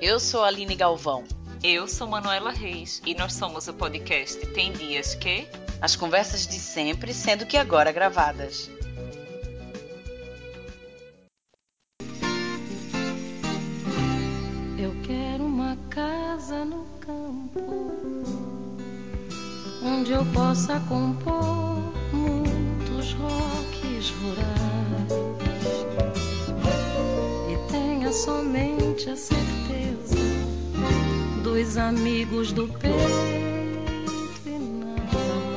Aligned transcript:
Eu 0.00 0.20
sou 0.20 0.44
a 0.44 0.46
Aline 0.46 0.76
Galvão. 0.76 1.24
Eu 1.60 1.88
sou 1.88 2.06
Manuela 2.06 2.52
Reis 2.52 3.02
e 3.04 3.16
nós 3.16 3.32
somos 3.32 3.66
o 3.66 3.74
podcast 3.74 4.38
Tem 4.48 4.70
Dias 4.70 5.16
Que. 5.16 5.48
As 5.80 5.96
conversas 5.96 6.46
de 6.46 6.54
sempre, 6.54 7.12
sendo 7.12 7.44
que 7.44 7.56
agora 7.56 7.90
gravadas. 7.90 8.70
Eu 14.78 14.94
quero 15.04 15.44
uma 15.44 15.76
casa 15.90 16.64
no 16.64 16.84
campo 17.00 17.58
onde 19.82 20.12
eu 20.12 20.24
possa 20.26 20.78
compor 20.88 21.27
amigos 31.88 32.52
do 32.52 32.68
peito 32.68 32.94
e 34.44 34.50
nada 34.50 35.02
mais. 35.08 35.48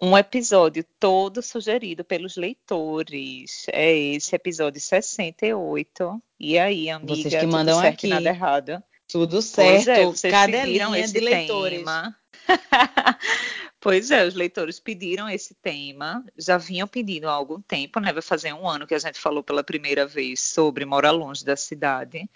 Um 0.00 0.16
episódio 0.16 0.84
todo 1.00 1.42
sugerido 1.42 2.04
pelos 2.04 2.36
leitores. 2.36 3.66
É 3.72 3.92
esse 3.92 4.36
episódio 4.36 4.80
68. 4.80 6.22
E 6.38 6.56
aí, 6.56 6.88
amiga? 6.88 7.12
Vocês 7.16 7.34
que 7.34 7.40
tudo 7.40 7.50
mandam 7.52 7.80
certo 7.80 7.94
aqui. 7.94 8.06
nada 8.06 8.28
errado. 8.28 8.82
Tudo 9.08 9.32
Pois 9.32 9.44
certo, 9.44 9.88
é, 9.88 10.04
vocês 10.04 10.32
cadelinha 10.32 11.08
de 11.08 11.20
leitores. 11.20 11.78
tema. 11.80 12.16
pois 13.86 14.10
é, 14.10 14.26
os 14.26 14.34
leitores 14.34 14.80
pediram 14.80 15.28
esse 15.28 15.54
tema, 15.54 16.24
já 16.36 16.58
vinham 16.58 16.88
pedindo 16.88 17.28
há 17.28 17.32
algum 17.32 17.60
tempo, 17.60 18.00
né? 18.00 18.12
Vai 18.12 18.20
fazer 18.20 18.52
um 18.52 18.68
ano 18.68 18.84
que 18.84 18.96
a 18.96 18.98
gente 18.98 19.16
falou 19.16 19.44
pela 19.44 19.62
primeira 19.62 20.04
vez 20.04 20.40
sobre 20.40 20.84
morar 20.84 21.12
longe 21.12 21.44
da 21.44 21.54
cidade, 21.54 22.28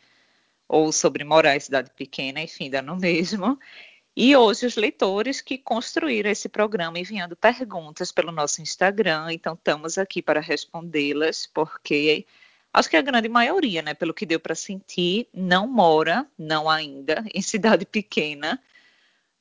ou 0.68 0.92
sobre 0.92 1.24
morar 1.24 1.56
em 1.56 1.58
cidade 1.58 1.90
pequena, 1.90 2.40
enfim, 2.40 2.70
dá 2.70 2.80
no 2.80 2.94
mesmo. 2.94 3.58
E 4.16 4.36
hoje 4.36 4.64
os 4.64 4.76
leitores 4.76 5.40
que 5.40 5.58
construíram 5.58 6.30
esse 6.30 6.48
programa 6.48 7.00
enviando 7.00 7.34
perguntas 7.34 8.12
pelo 8.12 8.30
nosso 8.30 8.62
Instagram, 8.62 9.32
então 9.32 9.54
estamos 9.54 9.98
aqui 9.98 10.22
para 10.22 10.38
respondê-las, 10.38 11.48
porque 11.52 12.26
acho 12.72 12.88
que 12.88 12.96
a 12.96 13.02
grande 13.02 13.28
maioria, 13.28 13.82
né, 13.82 13.92
pelo 13.92 14.14
que 14.14 14.24
deu 14.24 14.38
para 14.38 14.54
sentir, 14.54 15.26
não 15.34 15.66
mora, 15.66 16.24
não 16.38 16.70
ainda, 16.70 17.24
em 17.34 17.42
cidade 17.42 17.84
pequena, 17.84 18.62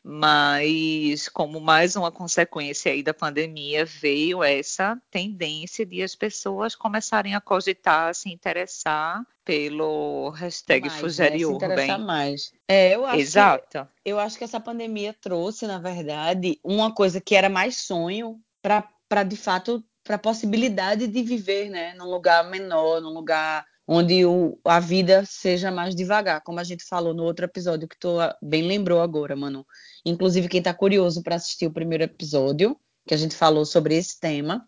mas 0.04 1.28
como 1.30 1.60
mais 1.60 1.96
uma 1.96 2.12
consequência 2.12 2.92
aí 2.92 3.04
da 3.04 3.14
pandemia, 3.14 3.86
veio 3.86 4.44
essa 4.44 5.00
tendência 5.12 5.86
de 5.86 6.02
as 6.02 6.16
pessoas 6.16 6.76
começarem 6.76 7.36
a 7.36 7.42
cogitar, 7.42 8.14
se 8.16 8.30
interessar 8.30 9.26
pelo 9.44 10.30
hashtag 10.30 10.88
Mais, 10.88 10.94
né? 10.94 11.00
Fugere 11.02 11.40
Se 11.40 11.52
interessar 11.52 12.00
mais. 12.00 12.52
É, 12.68 12.96
eu 12.96 13.06
acho 13.06 13.16
que 13.16 13.22
Exato. 13.22 13.88
eu 14.06 14.20
acho 14.20 14.38
que 14.38 14.44
essa 14.44 14.60
pandemia 14.60 15.14
trouxe, 15.20 15.68
na 15.68 15.80
verdade, 15.80 16.60
uma 16.64 16.94
coisa 16.94 17.20
que 17.20 17.36
era 17.36 17.50
mais 17.50 17.78
sonho 17.78 18.40
para 18.62 19.24
de 19.24 19.36
fato 19.36 19.84
para 20.04 20.16
a 20.16 20.20
possibilidade 20.20 21.08
de 21.08 21.22
viver, 21.22 21.70
né, 21.70 21.94
num 21.94 22.10
lugar 22.10 22.44
menor, 22.50 23.00
num 23.00 23.14
lugar 23.14 23.66
onde 23.92 24.24
o, 24.24 24.60
a 24.64 24.80
vida 24.80 25.26
seja 25.26 25.72
mais 25.72 25.96
devagar, 25.96 26.42
como 26.42 26.60
a 26.60 26.64
gente 26.64 26.84
falou 26.84 27.12
no 27.12 27.24
outro 27.24 27.46
episódio 27.46 27.88
que 27.88 27.98
tu 27.98 28.20
ah, 28.20 28.38
bem 28.40 28.62
lembrou 28.62 29.02
agora, 29.02 29.36
mano. 29.36 29.66
Inclusive 30.10 30.48
quem 30.48 30.60
está 30.60 30.74
curioso 30.74 31.24
para 31.24 31.36
assistir 31.36 31.66
o 31.68 31.72
primeiro 31.72 32.04
episódio, 32.04 32.76
que 33.08 33.14
a 33.14 33.18
gente 33.18 33.36
falou 33.36 33.66
sobre 33.66 33.96
esse 33.96 34.20
tema, 34.20 34.66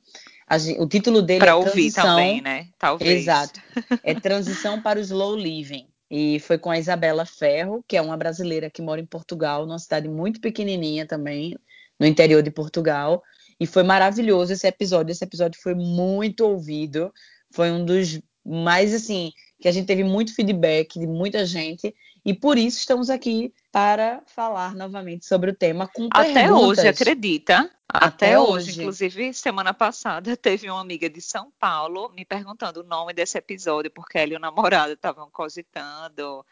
a 0.48 0.58
gen- 0.58 0.80
o 0.80 0.88
título 0.88 1.22
dele 1.22 1.40
Para 1.40 1.52
é 1.52 1.56
ouvir 1.56 1.72
Transição 1.72 2.04
também, 2.04 2.42
né? 2.42 2.68
Talvez. 2.78 3.22
Exato. 3.22 3.60
É 4.04 4.14
Transição 4.14 4.82
para 4.82 5.00
o 5.00 5.02
Slow 5.02 5.36
Living. 5.36 5.88
E 6.10 6.40
foi 6.40 6.58
com 6.58 6.70
a 6.70 6.78
Isabela 6.78 7.26
Ferro, 7.26 7.84
que 7.88 7.96
é 7.96 8.02
uma 8.02 8.18
brasileira 8.18 8.70
que 8.70 8.82
mora 8.82 9.00
em 9.00 9.06
Portugal, 9.06 9.66
numa 9.66 9.80
cidade 9.80 10.10
muito 10.10 10.42
pequenininha 10.42 11.06
também, 11.06 11.58
no 11.98 12.06
interior 12.06 12.44
de 12.44 12.52
Portugal. 12.52 13.24
E 13.58 13.66
foi 13.66 13.84
maravilhoso 13.84 14.52
esse 14.52 14.68
episódio. 14.68 15.12
Esse 15.14 15.24
episódio 15.24 15.62
foi 15.62 15.74
muito 15.74 16.42
ouvido. 16.46 17.14
Foi 17.52 17.72
um 17.72 17.86
dos 17.86 18.20
mais, 18.46 18.94
assim, 18.94 19.32
que 19.62 19.68
a 19.68 19.72
gente 19.72 19.86
teve 19.86 20.04
muito 20.04 20.36
feedback 20.36 21.00
de 21.00 21.08
muita 21.08 21.46
gente. 21.46 21.96
E 22.24 22.34
por 22.34 22.58
isso 22.58 22.78
estamos 22.80 23.10
aqui 23.10 23.52
para 23.72 24.22
falar 24.28 24.76
novamente 24.76 25.26
sobre 25.26 25.50
o 25.50 25.56
tema 25.56 25.88
com 25.88 26.08
Até 26.12 26.34
perguntas. 26.34 26.80
hoje, 26.80 26.88
acredita? 26.88 27.72
Até, 27.90 28.06
Até 28.28 28.40
hoje. 28.40 28.70
hoje. 28.70 28.80
Inclusive, 28.82 29.34
semana 29.34 29.74
passada, 29.74 30.36
teve 30.38 30.70
uma 30.70 30.80
amiga 30.80 31.10
de 31.10 31.20
São 31.20 31.52
Paulo 31.60 32.10
me 32.16 32.24
perguntando 32.24 32.82
o 32.82 32.84
nome 32.84 33.14
desse 33.14 33.38
episódio, 33.38 33.90
porque 33.92 34.20
ela 34.20 34.34
e 34.34 34.36
o 34.36 34.40
namorado 34.40 34.94
estavam 34.94 35.30
cogitando 35.32 36.46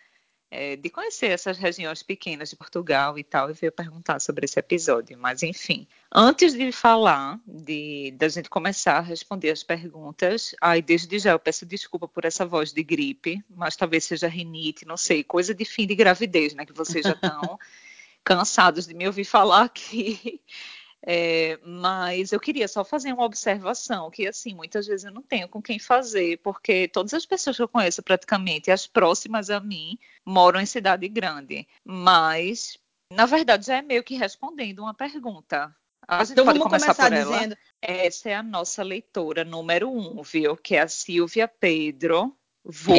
é, 0.51 0.75
de 0.75 0.89
conhecer 0.89 1.27
essas 1.27 1.57
regiões 1.57 2.01
pequenas 2.01 2.49
de 2.49 2.55
Portugal 2.55 3.17
e 3.19 3.23
tal, 3.23 3.49
e 3.49 3.53
veio 3.53 3.71
perguntar 3.71 4.19
sobre 4.19 4.45
esse 4.45 4.59
episódio. 4.59 5.17
Mas, 5.17 5.43
enfim, 5.43 5.87
antes 6.13 6.53
de 6.53 6.71
falar, 6.71 7.39
de 7.45 8.11
da 8.17 8.27
gente 8.27 8.49
começar 8.49 8.97
a 8.97 9.01
responder 9.01 9.51
as 9.51 9.63
perguntas, 9.63 10.55
ai, 10.59 10.81
desde 10.81 11.19
já 11.19 11.31
eu 11.31 11.39
peço 11.39 11.65
desculpa 11.65 12.07
por 12.07 12.25
essa 12.25 12.45
voz 12.45 12.73
de 12.73 12.83
gripe, 12.83 13.43
mas 13.49 13.75
talvez 13.75 14.05
seja 14.05 14.27
rinite, 14.27 14.85
não 14.85 14.97
sei, 14.97 15.23
coisa 15.23 15.53
de 15.53 15.65
fim 15.65 15.85
de 15.85 15.95
gravidez, 15.95 16.53
né? 16.53 16.65
Que 16.65 16.73
vocês 16.73 17.03
já 17.03 17.13
estão 17.13 17.59
cansados 18.23 18.87
de 18.87 18.93
me 18.93 19.05
ouvir 19.05 19.25
falar 19.25 19.63
aqui. 19.63 20.41
É, 21.05 21.57
mas 21.63 22.33
eu 22.33 22.39
queria 22.41 22.67
só 22.67 22.83
fazer 22.83 23.13
uma 23.13 23.23
observação 23.23 24.11
que 24.11 24.27
assim 24.27 24.53
muitas 24.53 24.85
vezes 24.85 25.05
eu 25.05 25.13
não 25.13 25.21
tenho 25.21 25.47
com 25.47 25.61
quem 25.61 25.79
fazer 25.79 26.37
porque 26.43 26.89
todas 26.89 27.13
as 27.13 27.25
pessoas 27.25 27.55
que 27.55 27.61
eu 27.63 27.69
conheço 27.69 28.03
praticamente 28.03 28.69
as 28.69 28.85
próximas 28.85 29.49
a 29.49 29.61
mim 29.61 29.97
moram 30.25 30.59
em 30.59 30.65
cidade 30.65 31.07
grande 31.07 31.65
mas 31.85 32.77
na 33.13 33.25
verdade 33.25 33.65
já 33.67 33.77
é 33.77 33.81
meio 33.81 34.03
que 34.03 34.15
respondendo 34.15 34.79
uma 34.79 34.93
pergunta 34.93 35.73
a 36.05 36.23
gente 36.25 36.33
Então 36.33 36.45
pode 36.45 36.59
vamos 36.59 36.69
começar, 36.69 36.93
começar 36.93 37.09
por 37.09 37.13
ela 37.15 37.37
dizendo. 37.37 37.57
essa 37.81 38.29
é 38.29 38.35
a 38.35 38.43
nossa 38.43 38.83
leitora 38.83 39.45
número 39.45 39.89
um 39.89 40.21
viu 40.21 40.57
que 40.57 40.75
é 40.75 40.81
a 40.81 40.87
Silvia 40.89 41.47
Pedro 41.47 42.35
vulgo 42.65 42.91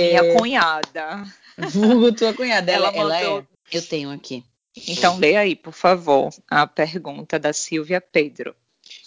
minha 0.00 0.34
cunhada 0.34 1.24
Vulgo 1.58 2.12
tua 2.12 2.32
cunhada. 2.32 2.70
Ela, 2.72 2.86
Ela 2.88 2.96
ela 2.96 3.14
mandou- 3.20 3.38
é. 3.72 3.76
Eu 3.76 3.82
tenho 3.86 4.10
aqui. 4.12 4.44
Então 4.86 5.18
lê 5.18 5.36
aí 5.36 5.56
por 5.56 5.72
favor 5.72 6.30
a 6.50 6.66
pergunta 6.66 7.38
da 7.38 7.52
Silvia 7.52 8.00
Pedro 8.00 8.54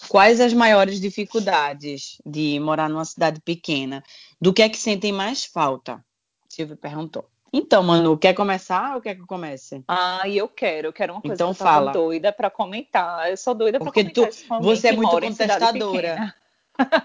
Quais 0.08 0.40
as 0.40 0.54
maiores 0.54 1.00
dificuldades 1.00 2.18
de 2.26 2.60
morar 2.60 2.90
numa 2.90 3.06
cidade 3.06 3.40
pequena? 3.42 4.04
Do 4.40 4.54
que 4.54 4.62
é 4.62 4.70
que 4.70 4.78
sentem 4.78 5.12
mais 5.12 5.46
falta? 5.46 6.04
Silvia 6.50 6.76
perguntou. 6.76 7.28
Então, 7.54 7.84
Manu, 7.84 8.18
quer 8.18 8.34
começar 8.34 8.96
ou 8.96 9.02
quer 9.02 9.16
que 9.16 9.22
eu 9.22 9.28
comece? 9.28 9.84
Ah, 9.88 10.24
eu 10.28 10.48
quero, 10.48 10.88
eu 10.88 10.94
quero 10.94 11.14
uma 11.14 11.22
coisa 11.22 11.36
Então 11.36 11.54
que 11.54 11.62
eu 11.62 11.66
fala. 11.66 11.92
doida 11.92 12.32
para 12.32 12.50
comentar. 12.50 13.30
Eu 13.30 13.36
sou 13.36 13.54
doida 13.54 13.78
para 13.78 13.86
Porque 13.86 14.04
comentar 14.04 14.30
com 14.48 14.54
alguém 14.56 14.76
você 14.76 14.88
é 14.88 14.92
muito 14.94 15.10
contestadora. 15.10 16.36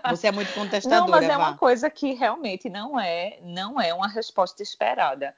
Você 0.08 0.28
é 0.28 0.32
muito 0.32 0.52
contestadora, 0.54 1.00
Não, 1.00 1.08
mas 1.08 1.24
é 1.24 1.36
vá. 1.36 1.38
uma 1.38 1.56
coisa 1.58 1.90
que 1.90 2.14
realmente 2.14 2.70
não 2.70 2.98
é, 2.98 3.38
não 3.42 3.80
é 3.80 3.92
uma 3.92 4.08
resposta 4.08 4.62
esperada. 4.62 5.34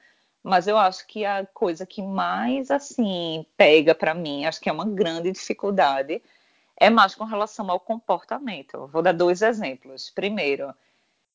Mas 0.48 0.66
eu 0.66 0.78
acho 0.78 1.06
que 1.06 1.26
a 1.26 1.44
coisa 1.44 1.84
que 1.84 2.02
mais 2.02 2.70
assim 2.70 3.44
pega 3.56 3.94
para 3.94 4.14
mim, 4.14 4.46
acho 4.46 4.60
que 4.60 4.70
é 4.70 4.72
uma 4.72 4.86
grande 4.86 5.30
dificuldade, 5.30 6.22
é 6.76 6.88
mais 6.88 7.14
com 7.14 7.24
relação 7.24 7.70
ao 7.70 7.78
comportamento. 7.78 8.86
Vou 8.86 9.02
dar 9.02 9.12
dois 9.12 9.42
exemplos. 9.42 10.08
Primeiro, 10.10 10.74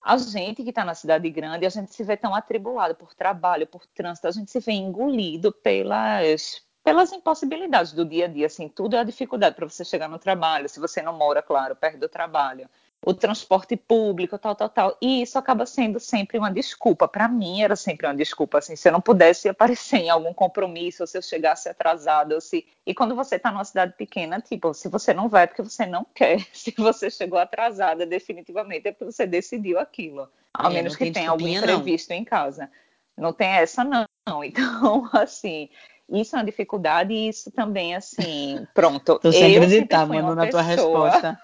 a 0.01 0.17
gente 0.17 0.63
que 0.63 0.69
está 0.69 0.83
na 0.83 0.95
cidade 0.95 1.29
grande, 1.29 1.65
a 1.65 1.69
gente 1.69 1.93
se 1.93 2.03
vê 2.03 2.17
tão 2.17 2.33
atribulado 2.33 2.95
por 2.95 3.13
trabalho, 3.13 3.67
por 3.67 3.85
trânsito, 3.85 4.27
a 4.27 4.31
gente 4.31 4.49
se 4.51 4.59
vê 4.59 4.71
engolido 4.71 5.51
pelas 5.51 6.63
pelas 6.83 7.13
impossibilidades 7.13 7.93
do 7.93 8.03
dia 8.03 8.25
a 8.25 8.27
dia, 8.27 8.47
assim, 8.47 8.67
tudo 8.67 8.97
é 8.97 8.99
a 8.99 9.03
dificuldade 9.05 9.55
para 9.55 9.69
você 9.69 9.85
chegar 9.85 10.09
no 10.09 10.19
trabalho, 10.19 10.67
se 10.67 10.81
você 10.81 11.01
não 11.01 11.17
mora, 11.17 11.41
claro, 11.41 11.77
perto 11.77 11.97
do 11.97 12.09
trabalho, 12.09 12.69
o 13.05 13.13
transporte 13.13 13.75
público, 13.75 14.37
tal, 14.37 14.55
tal, 14.55 14.69
tal, 14.69 14.97
e 15.01 15.21
isso 15.21 15.37
acaba 15.37 15.65
sendo 15.65 15.99
sempre 15.99 16.37
uma 16.37 16.49
desculpa, 16.49 17.07
para 17.07 17.27
mim 17.27 17.61
era 17.61 17.75
sempre 17.75 18.07
uma 18.07 18.15
desculpa, 18.15 18.59
assim, 18.59 18.75
se 18.75 18.87
eu 18.87 18.93
não 18.93 19.01
pudesse 19.01 19.49
aparecer 19.49 19.97
em 19.97 20.09
algum 20.09 20.33
compromisso, 20.33 21.03
ou 21.03 21.07
se 21.07 21.17
eu 21.17 21.21
chegasse 21.21 21.67
atrasada, 21.67 22.33
ou 22.35 22.41
se... 22.41 22.65
e 22.85 22.93
quando 22.93 23.13
você 23.15 23.35
está 23.35 23.51
numa 23.51 23.65
cidade 23.65 23.93
pequena, 23.97 24.39
tipo, 24.39 24.73
se 24.73 24.87
você 24.87 25.13
não 25.13 25.27
vai 25.27 25.43
é 25.43 25.47
porque 25.47 25.61
você 25.61 25.85
não 25.85 26.05
quer, 26.15 26.39
se 26.53 26.73
você 26.77 27.09
chegou 27.11 27.37
atrasada 27.37 28.05
definitivamente 28.05 28.87
é 28.87 28.91
porque 28.91 29.11
você 29.11 29.27
decidiu 29.27 29.79
aquilo, 29.79 30.29
a 30.53 30.69
É, 30.69 30.73
menos 30.73 30.95
que 30.95 31.03
tem 31.05 31.13
tenha 31.13 31.29
algum 31.29 31.43
desculpinha, 31.43 31.73
não. 31.73 31.81
imprevisto 31.81 32.11
em 32.11 32.23
casa. 32.23 32.71
Não 33.17 33.33
tem 33.33 33.49
essa, 33.49 33.83
não. 33.83 34.05
Então, 34.45 35.09
assim, 35.11 35.69
isso 36.09 36.35
é 36.35 36.39
uma 36.39 36.45
dificuldade 36.45 37.13
e 37.13 37.27
isso 37.27 37.51
também, 37.51 37.93
assim, 37.95 38.65
pronto. 38.73 39.19
Tô 39.19 39.31
sem 39.31 39.53
eu 39.53 39.63
acreditar, 39.63 40.07
na 40.07 40.47
tua 40.47 40.63
pessoa- 40.63 40.63
resposta. 40.63 41.39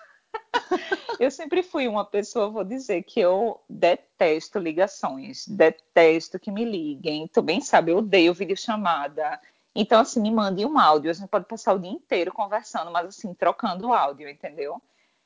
Eu 1.19 1.29
sempre 1.31 1.61
fui 1.61 1.87
uma 1.87 2.05
pessoa, 2.05 2.49
vou 2.49 2.63
dizer, 2.63 3.03
que 3.03 3.19
eu 3.19 3.59
detesto 3.69 4.57
ligações, 4.57 5.45
detesto 5.47 6.39
que 6.39 6.49
me 6.49 6.63
liguem. 6.63 7.27
Tu 7.27 7.41
bem 7.41 7.59
sabe, 7.59 7.91
eu 7.91 7.97
odeio 7.97 8.33
videochamada. 8.33 9.39
Então, 9.75 9.99
assim, 9.99 10.21
me 10.21 10.31
mande 10.31 10.65
um 10.65 10.79
áudio. 10.79 11.11
A 11.11 11.13
gente 11.13 11.27
pode 11.27 11.45
passar 11.45 11.73
o 11.73 11.79
dia 11.79 11.91
inteiro 11.91 12.31
conversando, 12.31 12.89
mas 12.91 13.07
assim, 13.07 13.33
trocando 13.33 13.93
áudio, 13.93 14.29
entendeu? 14.29 14.81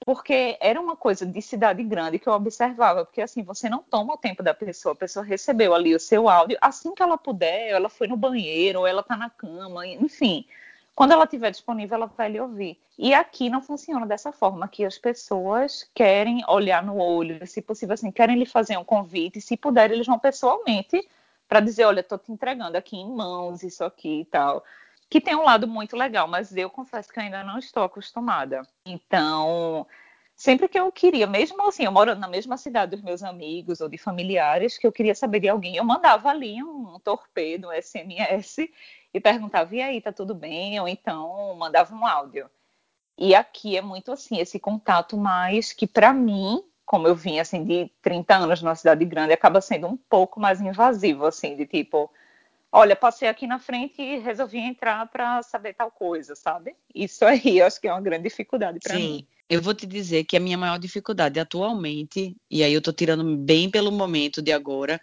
porque 0.05 0.57
era 0.59 0.79
uma 0.79 0.95
coisa 0.95 1.25
de 1.25 1.41
cidade 1.41 1.83
grande 1.83 2.19
que 2.19 2.27
eu 2.27 2.33
observava, 2.33 3.05
porque 3.05 3.21
assim, 3.21 3.41
você 3.41 3.69
não 3.69 3.81
toma 3.81 4.13
o 4.13 4.17
tempo 4.17 4.43
da 4.43 4.53
pessoa, 4.53 4.93
a 4.93 4.97
pessoa 4.97 5.23
recebeu 5.25 5.73
ali 5.73 5.95
o 5.95 5.99
seu 5.99 6.27
áudio, 6.27 6.57
assim 6.61 6.93
que 6.93 7.01
ela 7.01 7.17
puder, 7.17 7.69
ela 7.69 7.89
foi 7.89 8.07
no 8.07 8.17
banheiro, 8.17 8.79
ou 8.79 8.87
ela 8.87 9.01
está 9.01 9.15
na 9.15 9.29
cama, 9.29 9.87
enfim. 9.87 10.45
Quando 10.95 11.11
ela 11.11 11.23
estiver 11.23 11.49
disponível, 11.49 11.95
ela 11.95 12.05
vai 12.05 12.29
lhe 12.29 12.39
ouvir. 12.39 12.79
E 12.97 13.13
aqui 13.13 13.49
não 13.49 13.61
funciona 13.61 14.05
dessa 14.05 14.31
forma, 14.31 14.67
que 14.67 14.85
as 14.85 14.97
pessoas 14.97 15.89
querem 15.93 16.43
olhar 16.47 16.83
no 16.83 16.97
olho, 16.97 17.45
se 17.47 17.61
possível, 17.61 17.95
assim, 17.95 18.11
querem 18.11 18.37
lhe 18.37 18.45
fazer 18.45 18.77
um 18.77 18.83
convite, 18.83 19.41
se 19.41 19.57
puder, 19.57 19.91
eles 19.91 20.05
vão 20.05 20.19
pessoalmente 20.19 21.07
para 21.47 21.59
dizer, 21.59 21.85
olha, 21.85 22.01
estou 22.01 22.17
te 22.17 22.31
entregando 22.31 22.77
aqui 22.77 22.95
em 22.95 23.09
mãos 23.09 23.63
isso 23.63 23.83
aqui 23.83 24.21
e 24.21 24.25
tal. 24.25 24.63
Que 25.09 25.19
tem 25.19 25.35
um 25.35 25.43
lado 25.43 25.67
muito 25.67 25.95
legal, 25.95 26.27
mas 26.27 26.55
eu 26.55 26.69
confesso 26.69 27.11
que 27.11 27.19
ainda 27.19 27.43
não 27.43 27.57
estou 27.57 27.83
acostumada. 27.83 28.61
Então, 28.85 29.87
sempre 30.43 30.67
que 30.67 30.77
eu 30.77 30.91
queria, 30.91 31.25
mesmo 31.25 31.65
assim, 31.65 31.85
eu 31.85 31.91
morando 31.91 32.19
na 32.19 32.27
mesma 32.27 32.57
cidade 32.57 32.91
dos 32.91 33.01
meus 33.01 33.23
amigos 33.23 33.79
ou 33.79 33.87
de 33.87 33.97
familiares, 33.97 34.77
que 34.77 34.85
eu 34.85 34.91
queria 34.91 35.15
saber 35.15 35.39
de 35.39 35.47
alguém, 35.47 35.77
eu 35.77 35.85
mandava 35.85 36.27
ali 36.27 36.61
um, 36.61 36.95
um 36.95 36.99
torpedo, 36.99 37.69
um 37.69 37.71
SMS, 37.71 38.69
e 39.13 39.21
perguntava, 39.21 39.73
e 39.73 39.81
aí, 39.81 40.01
tá 40.01 40.11
tudo 40.11 40.35
bem? 40.35 40.77
Ou 40.81 40.87
então 40.89 41.55
mandava 41.55 41.95
um 41.95 42.05
áudio. 42.05 42.49
E 43.17 43.33
aqui 43.33 43.77
é 43.77 43.81
muito 43.81 44.11
assim, 44.11 44.37
esse 44.37 44.59
contato 44.59 45.15
mais 45.15 45.71
que 45.71 45.87
para 45.87 46.11
mim, 46.11 46.61
como 46.85 47.07
eu 47.07 47.15
vim 47.15 47.39
assim 47.39 47.63
de 47.63 47.89
30 48.01 48.35
anos 48.35 48.61
numa 48.61 48.75
cidade 48.75 49.05
grande, 49.05 49.31
acaba 49.31 49.61
sendo 49.61 49.87
um 49.87 49.95
pouco 49.95 50.41
mais 50.41 50.59
invasivo, 50.59 51.25
assim, 51.25 51.55
de 51.55 51.65
tipo, 51.65 52.11
olha, 52.69 52.97
passei 52.97 53.29
aqui 53.29 53.47
na 53.47 53.59
frente 53.59 54.01
e 54.01 54.17
resolvi 54.19 54.59
entrar 54.59 55.07
para 55.07 55.41
saber 55.41 55.73
tal 55.73 55.89
coisa, 55.89 56.35
sabe? 56.35 56.75
Isso 56.93 57.23
aí 57.23 57.59
eu 57.59 57.65
acho 57.65 57.79
que 57.79 57.87
é 57.87 57.93
uma 57.93 58.01
grande 58.01 58.23
dificuldade 58.23 58.79
para 58.81 58.95
mim. 58.95 59.25
Eu 59.53 59.61
vou 59.61 59.75
te 59.75 59.85
dizer 59.85 60.23
que 60.23 60.35
a 60.35 60.39
minha 60.39 60.57
maior 60.57 60.79
dificuldade 60.79 61.39
atualmente, 61.39 62.35
e 62.49 62.63
aí 62.63 62.73
eu 62.73 62.79
estou 62.79 62.91
tirando 62.91 63.37
bem 63.37 63.69
pelo 63.69 63.91
momento 63.91 64.41
de 64.41 64.51
agora, 64.51 64.99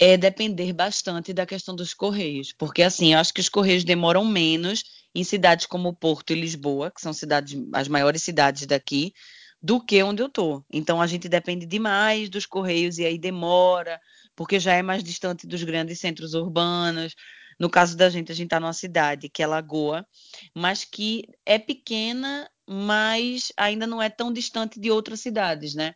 é 0.00 0.16
depender 0.16 0.72
bastante 0.72 1.32
da 1.32 1.46
questão 1.46 1.76
dos 1.76 1.94
correios, 1.94 2.52
porque 2.52 2.82
assim, 2.82 3.12
eu 3.12 3.20
acho 3.20 3.32
que 3.32 3.40
os 3.40 3.48
correios 3.48 3.84
demoram 3.84 4.24
menos 4.24 4.82
em 5.14 5.22
cidades 5.22 5.66
como 5.66 5.94
Porto 5.94 6.32
e 6.32 6.34
Lisboa, 6.34 6.90
que 6.90 7.00
são 7.00 7.12
cidades 7.12 7.56
as 7.72 7.86
maiores 7.86 8.20
cidades 8.20 8.66
daqui, 8.66 9.14
do 9.62 9.80
que 9.80 10.02
onde 10.02 10.20
eu 10.20 10.28
tô. 10.28 10.64
Então 10.72 11.00
a 11.00 11.06
gente 11.06 11.28
depende 11.28 11.64
demais 11.64 12.28
dos 12.28 12.46
correios 12.46 12.98
e 12.98 13.04
aí 13.04 13.16
demora, 13.16 14.00
porque 14.34 14.58
já 14.58 14.74
é 14.74 14.82
mais 14.82 15.04
distante 15.04 15.46
dos 15.46 15.62
grandes 15.62 16.00
centros 16.00 16.34
urbanos. 16.34 17.14
No 17.60 17.70
caso 17.70 17.96
da 17.96 18.10
gente, 18.10 18.32
a 18.32 18.34
gente 18.34 18.46
está 18.46 18.58
numa 18.58 18.72
cidade 18.72 19.28
que 19.28 19.40
é 19.40 19.46
Lagoa, 19.46 20.04
mas 20.52 20.84
que 20.84 21.28
é 21.46 21.60
pequena, 21.60 22.50
mas 22.66 23.52
ainda 23.56 23.86
não 23.86 24.00
é 24.00 24.08
tão 24.08 24.32
distante 24.32 24.80
de 24.80 24.90
outras 24.90 25.20
cidades, 25.20 25.74
né? 25.74 25.94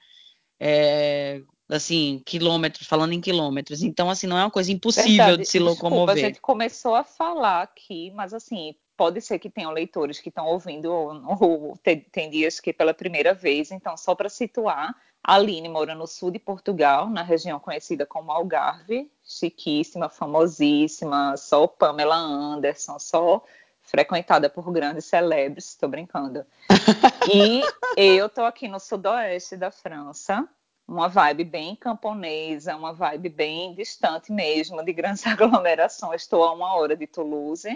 É, 0.61 1.41
assim, 1.69 2.23
quilômetros, 2.25 2.87
falando 2.87 3.13
em 3.13 3.21
quilômetros. 3.21 3.83
Então, 3.83 4.11
assim, 4.11 4.27
não 4.27 4.39
é 4.39 4.45
uma 4.45 4.51
coisa 4.51 4.73
impossível 4.73 5.17
Verdade. 5.17 5.43
de 5.43 5.49
se 5.49 5.59
Desculpa, 5.59 5.85
locomover. 5.85 6.17
a 6.17 6.19
gente 6.29 6.41
começou 6.41 6.95
a 6.95 7.05
falar 7.05 7.63
aqui, 7.63 8.11
mas 8.13 8.33
assim, 8.33 8.75
pode 8.97 9.21
ser 9.21 9.39
que 9.39 9.49
tenham 9.49 9.71
leitores 9.71 10.19
que 10.19 10.29
estão 10.29 10.47
ouvindo, 10.47 10.93
ou, 10.93 11.13
ou 11.41 11.77
tem, 11.83 12.01
tem, 12.01 12.31
dias 12.31 12.59
que 12.59 12.73
pela 12.73 12.93
primeira 12.93 13.33
vez, 13.33 13.71
então, 13.71 13.97
só 13.97 14.15
para 14.15 14.29
situar, 14.29 14.95
a 15.23 15.35
Aline 15.35 15.69
mora 15.69 15.95
no 15.95 16.07
sul 16.07 16.31
de 16.31 16.39
Portugal, 16.39 17.09
na 17.09 17.23
região 17.23 17.61
conhecida 17.61 18.07
como 18.07 18.33
Algarve, 18.33 19.11
chiquíssima, 19.23 20.09
famosíssima, 20.09 21.37
só 21.37 21.67
Pamela 21.67 22.17
Anderson, 22.17 22.99
só 22.99 23.45
frequentada 23.89 24.51
por 24.51 24.71
grandes 24.71 25.07
celebres, 25.07 25.71
estou 25.71 25.89
brincando. 25.89 26.45
e 27.33 27.63
eu 27.97 28.27
estou 28.27 28.45
aqui 28.45 28.69
no 28.69 28.79
sudoeste 28.79 29.57
da 29.57 29.71
França, 29.71 30.47
uma 30.87 31.09
vibe 31.09 31.45
bem 31.45 31.75
camponesa, 31.75 32.77
uma 32.77 32.93
vibe 32.93 33.31
bem 33.31 33.75
distante 33.75 34.31
mesmo 34.31 34.85
de 34.85 34.93
grandes 34.93 35.25
aglomerações. 35.27 36.23
Estou 36.23 36.45
a 36.45 36.53
uma 36.53 36.75
hora 36.75 36.95
de 36.95 37.07
Toulouse. 37.07 37.69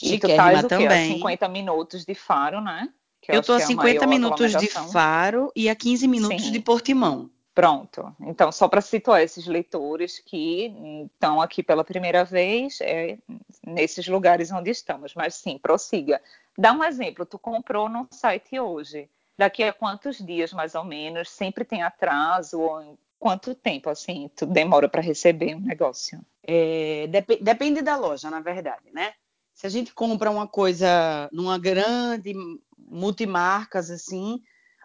E 0.00 0.18
tu 0.18 0.26
estás 0.26 0.64
o 0.64 0.68
quê? 0.68 0.86
A 0.86 1.06
50 1.06 1.48
minutos 1.48 2.04
de 2.04 2.14
Faro, 2.14 2.60
né? 2.60 2.88
Eu 3.28 3.40
estou 3.40 3.54
a 3.54 3.60
50 3.60 4.04
é 4.04 4.06
minutos 4.06 4.56
de 4.56 4.66
Faro 4.66 5.52
e 5.54 5.68
a 5.68 5.76
15 5.76 6.08
minutos 6.08 6.44
Sim. 6.44 6.50
de 6.50 6.60
Portimão. 6.60 7.30
Pronto. 7.54 8.14
Então, 8.20 8.50
só 8.50 8.66
para 8.66 8.80
situar 8.80 9.20
esses 9.20 9.46
leitores 9.46 10.18
que 10.18 10.72
estão 11.12 11.40
aqui 11.40 11.62
pela 11.62 11.84
primeira 11.84 12.24
vez, 12.24 12.80
é 12.80 13.18
nesses 13.66 14.08
lugares 14.08 14.50
onde 14.50 14.70
estamos. 14.70 15.14
Mas 15.14 15.34
sim, 15.34 15.58
prossiga. 15.58 16.20
Dá 16.56 16.72
um 16.72 16.82
exemplo. 16.82 17.26
Tu 17.26 17.38
comprou 17.38 17.88
no 17.88 18.08
site 18.10 18.58
hoje 18.58 19.08
daqui 19.36 19.62
a 19.62 19.72
quantos 19.72 20.18
dias, 20.18 20.52
mais 20.52 20.74
ou 20.74 20.84
menos? 20.84 21.28
Sempre 21.28 21.64
tem 21.64 21.82
atraso? 21.82 22.58
Ou 22.58 22.98
quanto 23.18 23.54
tempo, 23.54 23.90
assim, 23.90 24.30
tu 24.34 24.46
demora 24.46 24.88
para 24.88 25.02
receber 25.02 25.54
um 25.54 25.60
negócio? 25.60 26.20
É, 26.42 27.06
dep 27.08 27.38
depende 27.40 27.82
da 27.82 27.96
loja, 27.96 28.30
na 28.30 28.40
verdade, 28.40 28.90
né? 28.92 29.12
Se 29.54 29.66
a 29.66 29.70
gente 29.70 29.92
compra 29.92 30.30
uma 30.30 30.48
coisa 30.48 31.28
numa 31.30 31.58
grande 31.58 32.34
multimarcas, 32.78 33.90
assim, 33.90 34.42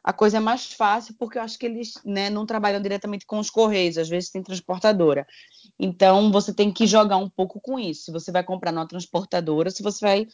a 0.08 0.14
coisa 0.14 0.38
é 0.38 0.40
mais 0.40 0.72
fácil, 0.72 1.16
porque 1.20 1.38
eu 1.38 1.42
acho 1.42 1.60
que 1.60 1.66
eles 1.66 1.96
né, 2.06 2.30
não 2.30 2.46
trabalham 2.46 2.82
diretamente 2.82 3.26
com 3.26 3.40
os 3.40 3.50
correios, 3.50 3.98
às 3.98 4.08
vezes 4.08 4.30
tem 4.30 4.42
transportadora. 4.42 5.28
Então, 5.78 6.32
você 6.32 6.54
tem 6.54 6.72
que 6.72 6.88
jogar 6.88 7.18
um 7.18 7.30
pouco 7.30 7.60
com 7.60 7.78
isso. 7.78 8.06
Se 8.06 8.12
você 8.12 8.32
vai 8.32 8.44
comprar 8.44 8.72
numa 8.72 8.88
transportadora, 8.88 9.70
se 9.70 9.84
você 9.84 10.06
vai 10.06 10.28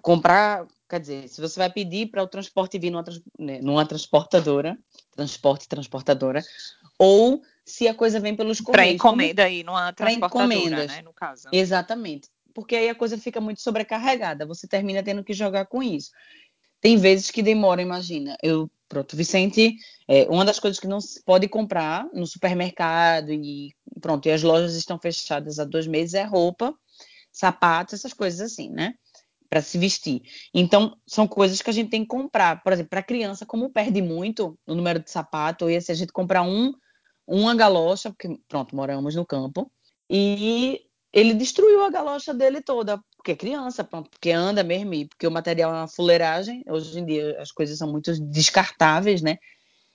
comprar 0.00 0.66
Quer 0.92 1.00
dizer, 1.00 1.28
se 1.28 1.40
você 1.40 1.58
vai 1.58 1.70
pedir 1.72 2.10
para 2.10 2.22
o 2.22 2.26
transporte 2.26 2.78
vir 2.78 2.90
numa, 2.90 3.02
né, 3.38 3.60
numa 3.62 3.86
transportadora, 3.86 4.76
transporte 5.16 5.66
transportadora, 5.66 6.42
ou 6.98 7.40
se 7.64 7.88
a 7.88 7.94
coisa 7.94 8.20
vem 8.20 8.36
pelos 8.36 8.60
correios. 8.60 8.88
Para 8.88 9.08
encomenda 9.08 9.44
aí 9.44 9.64
numa 9.64 9.90
transportadora, 9.94 10.86
né, 10.86 11.00
no 11.00 11.14
caso. 11.14 11.48
Exatamente. 11.50 12.28
Porque 12.52 12.76
aí 12.76 12.90
a 12.90 12.94
coisa 12.94 13.16
fica 13.16 13.40
muito 13.40 13.62
sobrecarregada, 13.62 14.44
você 14.44 14.68
termina 14.68 15.02
tendo 15.02 15.24
que 15.24 15.32
jogar 15.32 15.64
com 15.64 15.82
isso. 15.82 16.10
Tem 16.78 16.98
vezes 16.98 17.30
que 17.30 17.42
demora, 17.42 17.80
imagina. 17.80 18.36
Eu, 18.42 18.70
pronto, 18.92 19.16
Vicente, 19.16 19.74
é, 20.06 20.24
uma 20.28 20.44
das 20.44 20.60
coisas 20.60 20.78
que 20.78 20.86
não 20.86 21.00
se 21.00 21.24
pode 21.24 21.48
comprar 21.48 22.06
no 22.12 22.26
supermercado 22.26 23.32
e 23.32 23.74
pronto, 24.02 24.28
e 24.28 24.30
as 24.30 24.42
lojas 24.42 24.74
estão 24.74 24.98
fechadas 24.98 25.58
há 25.58 25.64
dois 25.64 25.86
meses 25.86 26.12
é 26.12 26.24
roupa, 26.24 26.74
sapatos, 27.32 27.94
essas 27.94 28.12
coisas 28.12 28.52
assim, 28.52 28.68
né? 28.68 28.92
para 29.48 29.62
se 29.62 29.78
vestir. 29.78 30.22
Então, 30.54 30.96
são 31.06 31.26
coisas 31.26 31.60
que 31.60 31.68
a 31.68 31.72
gente 31.72 31.90
tem 31.90 32.02
que 32.02 32.08
comprar. 32.08 32.62
Por 32.62 32.72
exemplo, 32.72 32.88
para 32.88 33.02
criança, 33.02 33.44
como 33.44 33.70
perde 33.70 34.00
muito 34.00 34.58
o 34.66 34.74
número 34.74 34.98
de 34.98 35.10
sapato, 35.10 35.68
ia 35.68 35.78
se 35.78 35.92
a 35.92 35.94
gente 35.94 36.10
comprar 36.10 36.42
um, 36.42 36.72
uma 37.26 37.54
galocha, 37.54 38.10
porque, 38.10 38.38
pronto, 38.48 38.74
moramos 38.74 39.14
no 39.14 39.26
campo, 39.26 39.70
e 40.08 40.80
ele 41.12 41.34
destruiu 41.34 41.82
a 41.84 41.90
galocha 41.90 42.32
dele 42.32 42.62
toda, 42.62 42.98
porque 43.22 43.32
é 43.32 43.36
criança, 43.36 43.84
porque 43.84 44.32
anda 44.32 44.64
mesmo, 44.64 44.92
e 44.94 45.06
porque 45.06 45.26
o 45.28 45.30
material 45.30 45.72
é 45.72 45.78
uma 45.78 45.88
fuleiragem. 45.88 46.64
Hoje 46.68 46.98
em 46.98 47.06
dia 47.06 47.40
as 47.40 47.52
coisas 47.52 47.78
são 47.78 47.90
muito 47.90 48.12
descartáveis, 48.20 49.22
né? 49.22 49.38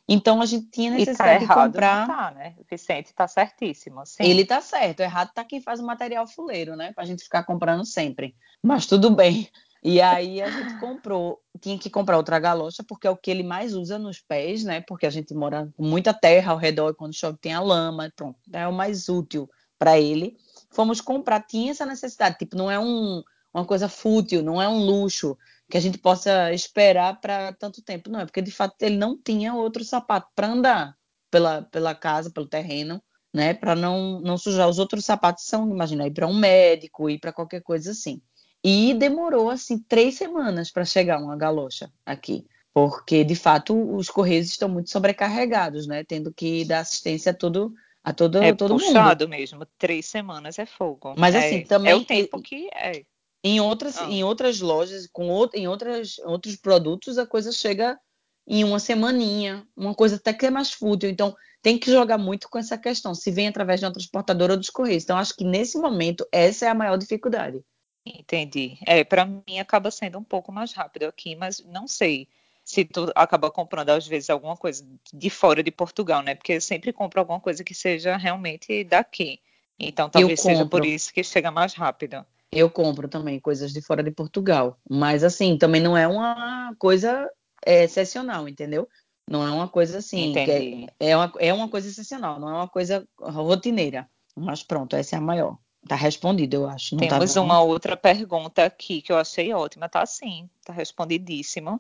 Então 0.07 0.41
a 0.41 0.45
gente 0.45 0.69
tinha 0.71 0.91
necessidade 0.91 1.45
tá 1.45 1.53
errado, 1.53 1.67
de 1.67 1.73
comprar. 1.73 2.07
Não 2.07 2.15
tá, 2.15 2.31
né? 2.31 2.55
O 2.57 2.63
Vicente 2.71 3.13
tá 3.13 3.27
certíssimo. 3.27 4.05
Sim. 4.05 4.23
Ele 4.23 4.45
tá 4.45 4.61
certo. 4.61 5.01
Errado 5.01 5.31
tá 5.33 5.43
quem 5.43 5.59
faz 5.59 5.81
o 5.81 5.85
material 5.85 6.25
fuleiro, 6.25 6.77
né? 6.77 6.93
Pra 6.93 7.03
gente 7.03 7.21
ficar 7.21 7.43
comprando 7.43 7.85
sempre. 7.85 8.33
Mas 8.63 8.85
tudo 8.85 9.09
bem. 9.09 9.49
E 9.83 9.99
aí 9.99 10.41
a 10.41 10.49
gente 10.49 10.79
comprou, 10.79 11.41
tinha 11.59 11.77
que 11.77 11.89
comprar 11.89 12.15
outra 12.15 12.39
galocha, 12.39 12.81
porque 12.87 13.05
é 13.05 13.09
o 13.09 13.17
que 13.17 13.29
ele 13.29 13.43
mais 13.43 13.75
usa 13.75 13.99
nos 13.99 14.21
pés, 14.21 14.63
né? 14.63 14.79
Porque 14.87 15.05
a 15.05 15.09
gente 15.09 15.33
mora 15.33 15.69
com 15.75 15.83
muita 15.83 16.13
terra 16.13 16.53
ao 16.53 16.57
redor 16.57 16.91
e 16.91 16.95
quando 16.95 17.13
chove 17.13 17.37
tem 17.39 17.53
a 17.53 17.59
lama, 17.59 18.09
pronto. 18.15 18.39
É 18.53 18.65
o 18.65 18.71
mais 18.71 19.09
útil 19.09 19.49
para 19.77 19.99
ele. 19.99 20.37
Fomos 20.77 21.01
comprar, 21.01 21.41
tinha 21.41 21.71
essa 21.71 21.87
necessidade, 21.87 22.37
tipo, 22.37 22.55
não 22.55 22.69
é 22.69 22.77
um, 22.77 23.23
uma 23.51 23.65
coisa 23.65 23.89
fútil, 23.89 24.43
não 24.43 24.61
é 24.61 24.69
um 24.69 24.77
luxo 24.77 25.35
que 25.67 25.75
a 25.75 25.79
gente 25.79 25.97
possa 25.97 26.53
esperar 26.53 27.19
para 27.19 27.51
tanto 27.53 27.81
tempo. 27.81 28.11
Não, 28.11 28.19
é 28.19 28.25
porque 28.25 28.43
de 28.43 28.51
fato 28.51 28.75
ele 28.83 28.95
não 28.95 29.17
tinha 29.17 29.55
outro 29.55 29.83
sapato 29.83 30.29
para 30.35 30.49
andar 30.49 30.95
pela, 31.31 31.63
pela 31.63 31.95
casa, 31.95 32.29
pelo 32.29 32.45
terreno, 32.45 33.01
né? 33.33 33.55
Para 33.55 33.75
não, 33.75 34.21
não 34.21 34.37
sujar. 34.37 34.69
Os 34.69 34.77
outros 34.77 35.03
sapatos 35.03 35.45
são, 35.45 35.67
imagina, 35.67 36.05
ir 36.05 36.11
para 36.11 36.27
um 36.27 36.37
médico, 36.37 37.09
ir 37.09 37.17
para 37.17 37.33
qualquer 37.33 37.63
coisa 37.63 37.89
assim. 37.89 38.21
E 38.63 38.93
demorou, 38.93 39.49
assim, 39.49 39.79
três 39.79 40.13
semanas 40.13 40.69
para 40.69 40.85
chegar 40.85 41.19
uma 41.19 41.35
galocha 41.35 41.91
aqui. 42.05 42.45
Porque, 42.71 43.23
de 43.23 43.35
fato, 43.35 43.75
os 43.95 44.11
correios 44.11 44.45
estão 44.45 44.69
muito 44.69 44.91
sobrecarregados, 44.91 45.87
né? 45.87 46.03
Tendo 46.03 46.31
que 46.31 46.63
dar 46.65 46.81
assistência 46.81 47.31
a 47.31 47.35
todo, 47.35 47.73
a 48.07 48.13
todo, 48.13 48.41
é 48.41 48.53
todo 48.53 48.77
puxado 48.77 49.25
mundo. 49.25 49.37
mesmo. 49.37 49.65
Três 49.77 50.05
semanas 50.05 50.57
é 50.57 50.65
fogo. 50.65 51.13
Mas, 51.17 51.35
assim, 51.35 51.57
é, 51.57 51.65
também... 51.65 51.91
É 51.91 51.95
o 51.95 52.05
tempo 52.05 52.41
que 52.41 52.69
é. 52.73 53.03
Em 53.43 53.59
outras, 53.59 53.97
ah. 53.97 54.05
em 54.09 54.23
outras 54.23 54.61
lojas, 54.61 55.09
com 55.11 55.27
outro, 55.27 55.59
em 55.59 55.67
outras, 55.67 56.17
outros 56.19 56.55
produtos, 56.55 57.17
a 57.17 57.27
coisa 57.27 57.51
chega 57.51 57.99
em 58.47 58.63
uma 58.63 58.79
semaninha, 58.79 59.67
uma 59.75 59.93
coisa 59.93 60.15
até 60.15 60.33
que 60.33 60.45
é 60.45 60.49
mais 60.49 60.71
fútil. 60.71 61.09
Então, 61.09 61.35
tem 61.61 61.77
que 61.77 61.91
jogar 61.91 62.17
muito 62.17 62.47
com 62.49 62.57
essa 62.57 62.77
questão, 62.77 63.13
se 63.13 63.29
vem 63.29 63.49
através 63.49 63.81
de 63.81 63.85
uma 63.85 63.91
transportadora 63.91 64.53
ou 64.53 64.57
dos 64.57 64.69
correios. 64.69 65.03
Então, 65.03 65.17
acho 65.17 65.35
que 65.35 65.43
nesse 65.43 65.77
momento, 65.77 66.25
essa 66.31 66.65
é 66.65 66.69
a 66.69 66.73
maior 66.73 66.95
dificuldade. 66.97 67.61
Entendi. 68.05 68.77
É, 68.87 69.03
para 69.03 69.25
mim 69.25 69.59
acaba 69.59 69.91
sendo 69.91 70.17
um 70.17 70.23
pouco 70.23 70.49
mais 70.49 70.71
rápido 70.71 71.03
aqui, 71.03 71.35
mas 71.35 71.61
não 71.65 71.89
sei. 71.89 72.29
Se 72.67 72.83
tu 72.83 73.09
acaba 73.15 73.49
comprando 73.49 73.91
às 73.91 74.05
vezes 74.05 74.29
alguma 74.29 74.57
coisa 74.57 74.85
de 75.13 75.29
fora 75.29 75.63
de 75.63 75.71
Portugal, 75.71 76.21
né? 76.21 76.35
Porque 76.35 76.51
eu 76.51 76.59
sempre 76.59 76.91
compro 76.91 77.21
alguma 77.21 77.39
coisa 77.39 77.63
que 77.63 77.73
seja 77.73 78.17
realmente 78.17 78.83
daqui. 78.83 79.39
Então 79.79 80.09
talvez 80.09 80.41
seja 80.41 80.65
por 80.65 80.85
isso 80.85 81.13
que 81.13 81.23
chega 81.23 81.49
mais 81.49 81.73
rápido. 81.73 82.25
Eu 82.51 82.69
compro 82.69 83.07
também 83.07 83.39
coisas 83.39 83.71
de 83.71 83.81
fora 83.81 84.03
de 84.03 84.11
Portugal, 84.11 84.77
mas 84.89 85.23
assim, 85.23 85.57
também 85.57 85.79
não 85.79 85.95
é 85.95 86.05
uma 86.09 86.75
coisa 86.77 87.29
é, 87.65 87.85
excepcional, 87.85 88.49
entendeu? 88.49 88.85
Não 89.29 89.47
é 89.47 89.51
uma 89.51 89.69
coisa 89.69 89.99
assim, 89.99 90.33
é, 90.37 90.87
é, 90.99 91.15
uma, 91.15 91.31
é 91.39 91.53
uma 91.53 91.69
coisa 91.69 91.87
excepcional, 91.87 92.37
não 92.37 92.49
é 92.49 92.53
uma 92.53 92.67
coisa 92.67 93.07
rotineira. 93.17 94.09
Mas 94.35 94.61
pronto, 94.61 94.93
essa 94.93 95.15
é 95.15 95.19
a 95.19 95.21
maior. 95.21 95.57
Tá 95.87 95.95
respondido, 95.95 96.57
eu 96.57 96.67
acho. 96.67 96.95
Não 96.95 97.07
tá 97.07 97.15
Temos 97.15 97.33
tá 97.33 97.41
uma 97.41 97.61
outra 97.61 97.95
pergunta 97.95 98.65
aqui 98.65 99.01
que 99.01 99.11
eu 99.11 99.17
achei 99.17 99.53
ótima, 99.53 99.87
tá 99.87 100.05
sim, 100.05 100.49
tá 100.65 100.73
respondidíssimo. 100.73 101.79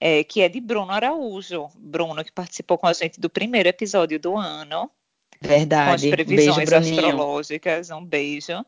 É, 0.00 0.24
que 0.24 0.40
é 0.40 0.48
de 0.48 0.60
Bruno 0.60 0.90
Araújo. 0.90 1.68
Bruno, 1.76 2.24
que 2.24 2.32
participou 2.32 2.78
com 2.78 2.86
a 2.86 2.92
gente 2.92 3.20
do 3.20 3.28
primeiro 3.28 3.68
episódio 3.68 4.18
do 4.18 4.36
ano. 4.36 4.90
Verdade. 5.40 5.88
Com 5.88 5.94
as 5.94 6.24
previsões 6.24 6.70
beijo, 6.70 6.74
astrológicas. 6.74 7.90
Um 7.90 8.04
beijo. 8.04 8.64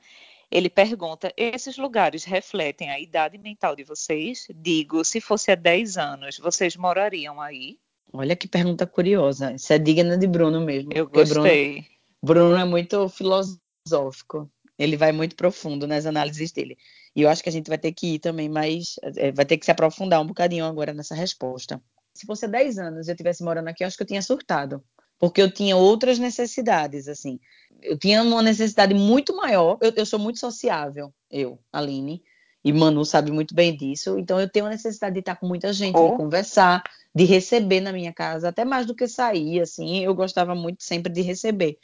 Ele 0.51 0.69
pergunta: 0.69 1.33
esses 1.37 1.79
lugares 1.79 2.25
refletem 2.25 2.91
a 2.91 3.01
idade 3.01 3.39
mental 3.39 3.75
de 3.75 3.85
vocês? 3.85 4.47
Digo, 4.55 5.03
se 5.05 5.21
fosse 5.21 5.51
há 5.51 5.55
10 5.55 5.97
anos, 5.97 6.39
vocês 6.39 6.77
morariam 6.77 7.41
aí? 7.41 7.79
Olha 8.13 8.37
que 8.37 8.47
pergunta 8.47 8.87
curiosa. 8.87 9.55
Isso 9.55 9.73
é 9.73 9.79
digna 9.79 10.19
de 10.19 10.27
Bruno 10.27 10.61
mesmo. 10.61 10.93
Eu 10.93 11.09
gostei. 11.09 11.87
Bruno, 12.23 12.51
Bruno 12.51 12.57
é 12.57 12.65
muito 12.67 13.09
filosófico. 13.09 14.51
Ele 14.79 14.97
vai 14.97 15.13
muito 15.13 15.35
profundo 15.35 15.87
nas 15.87 16.05
análises 16.05 16.53
dele. 16.53 16.77
E 17.15 17.23
eu 17.23 17.29
acho 17.29 17.43
que 17.43 17.49
a 17.49 17.53
gente 17.53 17.69
vai 17.69 17.79
ter 17.79 17.93
que 17.93 18.15
ir 18.15 18.19
também 18.19 18.49
mais. 18.49 18.97
É, 19.17 19.33
vai 19.33 19.45
ter 19.45 19.59
que 19.59 19.65
se 19.65 19.71
aprofundar 19.71 20.21
um 20.21 20.27
bocadinho 20.27 20.65
agora 20.65 20.93
nessa 20.95 21.15
resposta. 21.15 21.81
Se 22.15 22.27
fosse 22.27 22.45
há 22.45 22.49
10 22.49 22.79
anos 22.79 23.09
eu 23.09 23.13
estivesse 23.13 23.43
morando 23.43 23.69
aqui, 23.69 23.83
eu 23.83 23.87
acho 23.87 23.97
que 23.97 24.03
eu 24.03 24.07
tinha 24.07 24.23
surtado. 24.23 24.83
Porque 25.19 25.41
eu 25.41 25.53
tinha 25.53 25.77
outras 25.77 26.19
necessidades, 26.19 27.07
assim 27.09 27.39
eu 27.83 27.99
tinha 27.99 28.23
uma 28.23 28.43
necessidade 28.43 28.95
muito 28.95 29.37
maior. 29.37 29.79
Eu, 29.81 29.93
eu, 29.95 30.07
sou 30.07 30.19
muito 30.19 30.39
sociável, 30.39 31.13
eu, 31.31 31.59
Aline, 31.73 32.23
e 32.65 32.73
Manu 32.73 33.05
sabe 33.05 33.31
muito 33.31 33.55
bem 33.55 33.77
disso. 33.77 34.19
Então 34.19 34.41
eu 34.41 34.49
tenho 34.49 34.67
a 34.67 34.71
necessidade 34.71 35.15
de 35.15 35.21
estar 35.21 35.37
com 35.37 35.47
muita 35.47 35.73
gente, 35.73 35.97
oh. 35.97 36.11
de 36.11 36.17
conversar, 36.17 36.83
de 37.15 37.25
receber 37.25 37.81
na 37.81 37.93
minha 37.93 38.13
casa, 38.13 38.49
até 38.49 38.65
mais 38.65 38.87
do 38.87 38.95
que 38.95 39.09
sair, 39.09 39.61
assim. 39.61 40.05
Eu 40.05 40.15
gostava 40.15 40.55
muito 40.55 40.83
sempre 40.83 41.13
de 41.13 41.23
receber. 41.23 41.79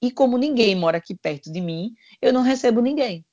E 0.00 0.10
como 0.10 0.36
ninguém 0.36 0.74
mora 0.74 0.98
aqui 0.98 1.14
perto 1.14 1.52
de 1.52 1.60
mim, 1.60 1.92
eu 2.20 2.32
não 2.32 2.42
recebo 2.42 2.80
ninguém. 2.80 3.24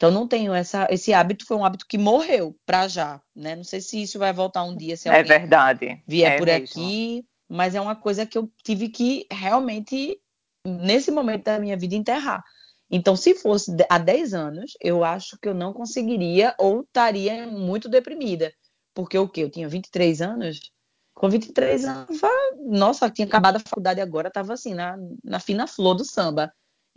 Então 0.00 0.10
não 0.10 0.26
tenho 0.26 0.54
essa, 0.54 0.88
esse 0.90 1.12
hábito, 1.12 1.44
foi 1.44 1.58
um 1.58 1.64
hábito 1.64 1.84
que 1.86 1.98
morreu 1.98 2.56
para 2.64 2.88
já, 2.88 3.20
né? 3.36 3.54
Não 3.54 3.62
sei 3.62 3.82
se 3.82 4.02
isso 4.02 4.18
vai 4.18 4.32
voltar 4.32 4.64
um 4.64 4.74
dia 4.74 4.96
se 4.96 5.10
é 5.10 5.22
verdade. 5.22 6.02
vier 6.06 6.32
é 6.32 6.38
por 6.38 6.46
mesmo. 6.46 6.64
aqui, 6.64 7.26
mas 7.46 7.74
é 7.74 7.80
uma 7.82 7.94
coisa 7.94 8.24
que 8.24 8.38
eu 8.38 8.50
tive 8.64 8.88
que 8.88 9.26
realmente 9.30 10.18
nesse 10.66 11.10
momento 11.10 11.44
da 11.44 11.58
minha 11.58 11.76
vida, 11.76 11.94
enterrar. 11.94 12.42
Então, 12.90 13.14
se 13.14 13.34
fosse 13.34 13.76
há 13.90 13.98
10 13.98 14.32
anos, 14.32 14.72
eu 14.80 15.04
acho 15.04 15.38
que 15.38 15.46
eu 15.46 15.54
não 15.54 15.74
conseguiria 15.74 16.54
ou 16.58 16.80
estaria 16.80 17.46
muito 17.46 17.86
deprimida. 17.86 18.50
Porque 18.94 19.18
o 19.18 19.28
quê? 19.28 19.42
Eu 19.42 19.50
tinha 19.50 19.68
23 19.68 20.22
anos. 20.22 20.72
Com 21.12 21.28
23 21.28 21.84
anos, 21.84 22.18
nossa, 22.66 23.10
tinha 23.10 23.26
acabado 23.26 23.56
a 23.56 23.60
faculdade 23.60 24.00
agora, 24.00 24.28
estava 24.28 24.54
assim, 24.54 24.72
na, 24.72 24.96
na 25.22 25.38
fina 25.38 25.66
flor 25.66 25.94
do 25.94 26.06
samba. 26.06 26.50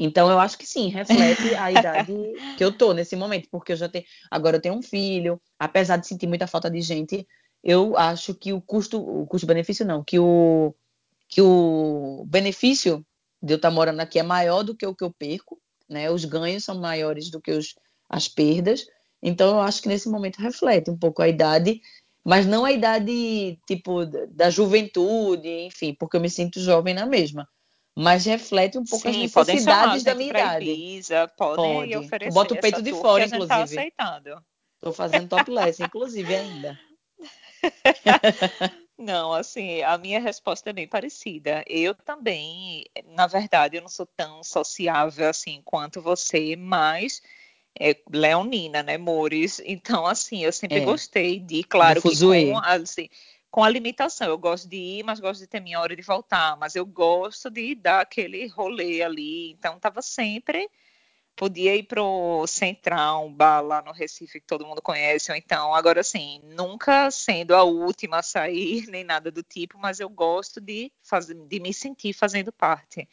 Então, 0.04 0.30
eu 0.30 0.38
acho 0.38 0.58
que 0.58 0.66
sim, 0.66 0.90
reflete 0.90 1.56
a 1.56 1.72
idade 1.72 2.14
que 2.58 2.64
eu 2.64 2.74
tô 2.74 2.92
nesse 2.94 3.16
momento, 3.16 3.48
porque 3.50 3.72
eu 3.72 3.78
já 3.78 3.88
tenho. 3.88 4.04
Agora 4.30 4.58
eu 4.58 4.62
tenho 4.62 4.76
um 4.76 4.82
filho, 4.82 5.42
apesar 5.58 5.96
de 5.96 6.06
sentir 6.08 6.28
muita 6.28 6.46
falta 6.46 6.70
de 6.70 6.82
gente, 6.82 7.26
eu 7.64 7.98
acho 7.98 8.36
que 8.36 8.52
o 8.52 8.60
custo, 8.60 9.00
o 9.00 9.26
custo-benefício 9.26 9.86
não, 9.86 10.04
que 10.04 10.20
o, 10.20 10.76
que 11.30 11.42
o 11.42 12.26
benefício 12.28 13.06
de 13.42 13.54
eu 13.54 13.56
estar 13.56 13.72
morando 13.72 14.02
aqui 14.02 14.20
é 14.20 14.24
maior 14.24 14.62
do 14.62 14.76
que 14.76 14.86
o 14.86 14.94
que 14.94 15.06
eu 15.06 15.14
perco, 15.14 15.58
né? 15.90 16.12
Os 16.12 16.26
ganhos 16.26 16.66
são 16.66 16.78
maiores 16.80 17.32
do 17.32 17.40
que 17.40 17.52
os, 17.52 17.74
as 18.10 18.28
perdas. 18.28 18.86
Então, 19.22 19.52
eu 19.52 19.60
acho 19.62 19.82
que 19.82 19.88
nesse 19.88 20.10
momento 20.10 20.42
reflete 20.42 20.92
um 20.92 20.98
pouco 20.98 21.22
a 21.22 21.30
idade, 21.30 21.80
mas 22.26 22.46
não 22.46 22.66
a 22.66 22.74
idade 22.74 23.58
tipo 23.66 24.06
da 24.06 24.50
juventude, 24.50 25.48
enfim, 25.48 25.96
porque 25.98 26.18
eu 26.18 26.22
me 26.22 26.30
sinto 26.30 26.60
jovem 26.60 26.94
na 26.94 27.06
mesma. 27.06 27.48
Mas 27.96 28.26
reflete 28.26 28.78
um 28.78 28.84
pouco 28.84 29.04
Sim, 29.04 29.26
as 29.26 29.36
necessidades 29.36 30.04
da 30.04 30.16
minha 30.16 30.30
idade. 30.30 31.02
Podem 31.38 31.74
Pode. 31.74 31.98
oferecer. 31.98 32.34
Bota 32.34 32.54
o 32.54 32.60
peito 32.60 32.82
de 32.82 32.92
fora, 32.92 33.30
tá 33.30 33.36
inclusive. 33.36 33.48
Tá 33.48 33.64
aceitando. 33.64 34.44
Estou 34.76 34.94
fazendo 34.94 35.30
topless, 35.30 35.82
inclusive, 35.82 36.36
ainda. 36.36 36.80
Não, 38.98 39.34
assim, 39.34 39.82
a 39.82 39.98
minha 39.98 40.20
resposta 40.20 40.70
é 40.70 40.74
bem 40.74 40.88
parecida. 40.88 41.64
Eu 41.68 41.94
também, 41.94 42.86
na 43.06 43.28
verdade, 43.28 43.76
eu 43.76 43.82
não 43.82 43.90
sou 43.90 44.06
tão 44.06 44.44
sociável 44.44 45.28
assim 45.28 45.62
quanto 45.66 46.02
você, 46.02 46.56
mas 46.56 47.22
é 47.80 47.96
leonina, 48.12 48.84
né, 48.84 48.98
Mores? 48.98 49.62
Então, 49.66 50.06
assim, 50.06 50.44
eu 50.44 50.54
sempre 50.54 50.78
é. 50.78 50.86
gostei 50.86 51.40
de, 51.40 51.64
claro, 51.64 52.02
que 52.02 52.16
com, 52.16 52.60
assim, 52.60 53.10
com 53.54 53.64
a 53.64 53.70
limitação. 53.70 54.30
Eu 54.30 54.38
gosto 54.40 54.68
de 54.68 54.78
ir, 54.78 55.04
mas 55.04 55.20
gosto 55.20 55.42
de 55.42 55.46
ter 55.46 55.60
minha 55.60 55.80
hora 55.80 55.96
de 55.96 56.02
voltar. 56.02 56.58
Mas 56.58 56.76
eu 56.76 56.84
gosto 56.84 57.52
de 57.52 57.76
dar 57.76 58.02
aquele 58.02 58.48
rolê 58.48 59.04
ali. 59.04 59.52
Então, 59.52 59.76
estava 59.76 60.02
sempre 60.02 60.68
podia 61.36 61.76
ir 61.76 61.84
pro 61.84 62.46
Central, 62.48 63.28
um 63.28 63.34
bar 63.34 63.62
lá 63.62 63.82
no 63.84 63.92
Recife 63.92 64.40
que 64.40 64.48
todo 64.48 64.66
mundo 64.66 64.82
conhece, 64.82 65.32
ou 65.32 65.38
então, 65.38 65.74
agora 65.74 66.02
assim, 66.02 66.40
nunca 66.44 67.10
sendo 67.10 67.56
a 67.56 67.64
última 67.64 68.20
a 68.20 68.24
sair, 68.24 68.86
nem 68.90 69.04
nada 69.04 69.32
do 69.32 69.42
tipo, 69.42 69.78
mas 69.80 70.00
eu 70.00 70.10
gosto 70.10 70.62
de, 70.62 70.92
fazer, 71.02 71.34
de 71.34 71.60
me 71.60 71.74
sentir 71.74 72.14
fazendo 72.14 72.52
parte. 72.52 73.10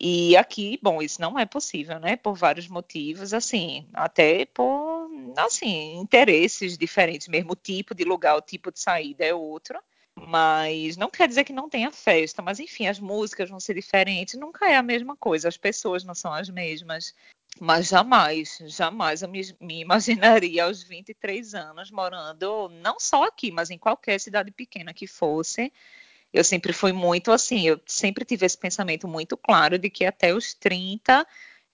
E 0.00 0.36
aqui, 0.36 0.78
bom, 0.82 1.00
isso 1.00 1.20
não 1.20 1.38
é 1.38 1.46
possível, 1.46 2.00
né? 2.00 2.16
Por 2.16 2.34
vários 2.34 2.68
motivos, 2.68 3.32
assim, 3.32 3.86
até 3.94 4.44
por, 4.44 5.08
assim, 5.36 5.96
interesses 5.98 6.76
diferentes, 6.76 7.28
mesmo 7.28 7.52
o 7.52 7.56
tipo 7.56 7.94
de 7.94 8.04
lugar, 8.04 8.36
o 8.36 8.42
tipo 8.42 8.72
de 8.72 8.80
saída 8.80 9.24
é 9.24 9.32
outro. 9.32 9.78
Mas 10.16 10.96
não 10.96 11.10
quer 11.10 11.26
dizer 11.26 11.42
que 11.44 11.52
não 11.52 11.68
tenha 11.68 11.90
festa, 11.90 12.40
mas 12.40 12.60
enfim, 12.60 12.86
as 12.86 13.00
músicas 13.00 13.50
vão 13.50 13.58
ser 13.58 13.74
diferentes, 13.74 14.38
nunca 14.38 14.70
é 14.70 14.76
a 14.76 14.82
mesma 14.82 15.16
coisa, 15.16 15.48
as 15.48 15.56
pessoas 15.56 16.04
não 16.04 16.14
são 16.14 16.32
as 16.32 16.48
mesmas. 16.48 17.12
Mas 17.60 17.88
jamais, 17.88 18.58
jamais 18.66 19.22
eu 19.22 19.28
me, 19.28 19.40
me 19.60 19.80
imaginaria 19.80 20.64
aos 20.64 20.82
23 20.82 21.54
anos 21.54 21.90
morando 21.90 22.68
não 22.82 22.98
só 22.98 23.24
aqui, 23.24 23.50
mas 23.50 23.70
em 23.70 23.78
qualquer 23.78 24.18
cidade 24.18 24.50
pequena 24.50 24.92
que 24.94 25.06
fosse. 25.06 25.72
Eu 26.34 26.44
sempre 26.44 26.72
fui 26.72 26.92
muito 26.92 27.30
assim, 27.32 27.66
eu 27.68 27.80
sempre 27.86 28.24
tive 28.24 28.44
esse 28.44 28.58
pensamento 28.58 29.06
muito 29.08 29.36
claro 29.36 29.78
de 29.78 29.88
que 29.88 30.04
até 30.04 30.34
os 30.34 30.52
30 30.52 31.24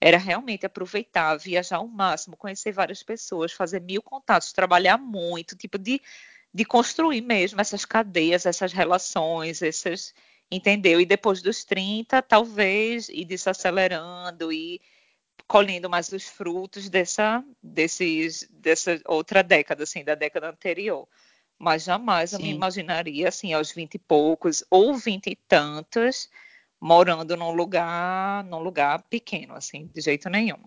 era 0.00 0.19
realmente 0.19 0.67
aproveitar, 0.67 1.37
viajar 1.38 1.79
ao 1.79 1.88
máximo, 1.88 2.37
conhecer 2.37 2.71
várias 2.73 3.02
pessoas, 3.02 3.52
fazer 3.52 3.81
mil 3.81 4.02
contatos, 4.02 4.52
trabalhar 4.52 4.99
muito, 4.99 5.57
tipo 5.57 5.79
de 5.79 6.00
de 6.52 6.64
construir 6.64 7.21
mesmo 7.21 7.61
essas 7.61 7.85
cadeias, 7.85 8.45
essas 8.47 8.73
relações, 8.73 9.62
esses, 9.62 10.14
entendeu? 10.50 11.00
E 11.00 11.07
depois 11.07 11.40
dos 11.43 11.64
30, 11.64 12.21
talvez 12.23 13.09
ir 13.09 13.25
desacelerando 13.25 14.52
e 14.52 14.81
colhendo 15.47 15.88
mais 15.88 16.11
os 16.12 16.26
frutos 16.29 16.88
dessa, 16.88 17.45
desses, 17.62 18.49
dessa 18.50 19.00
outra 19.07 19.43
década, 19.43 19.85
assim, 19.85 20.05
da 20.05 20.14
década 20.14 20.50
anterior. 20.50 21.09
Mas 21.61 21.85
jamais 21.85 22.31
Sim. 22.31 22.37
eu 22.37 22.43
me 22.43 22.50
imaginaria, 22.50 23.29
assim, 23.29 23.52
aos 23.52 23.71
vinte 23.71 23.95
e 23.97 23.99
poucos 23.99 24.64
ou 24.71 24.95
vinte 24.95 25.26
e 25.26 25.37
tantos, 25.37 26.31
morando 26.81 27.37
num 27.37 27.52
lugar, 27.52 28.43
num 28.45 28.61
lugar 28.61 29.02
pequeno, 29.11 29.55
assim, 29.55 29.87
de 29.95 30.00
jeito 30.00 30.29
nenhum. 30.31 30.59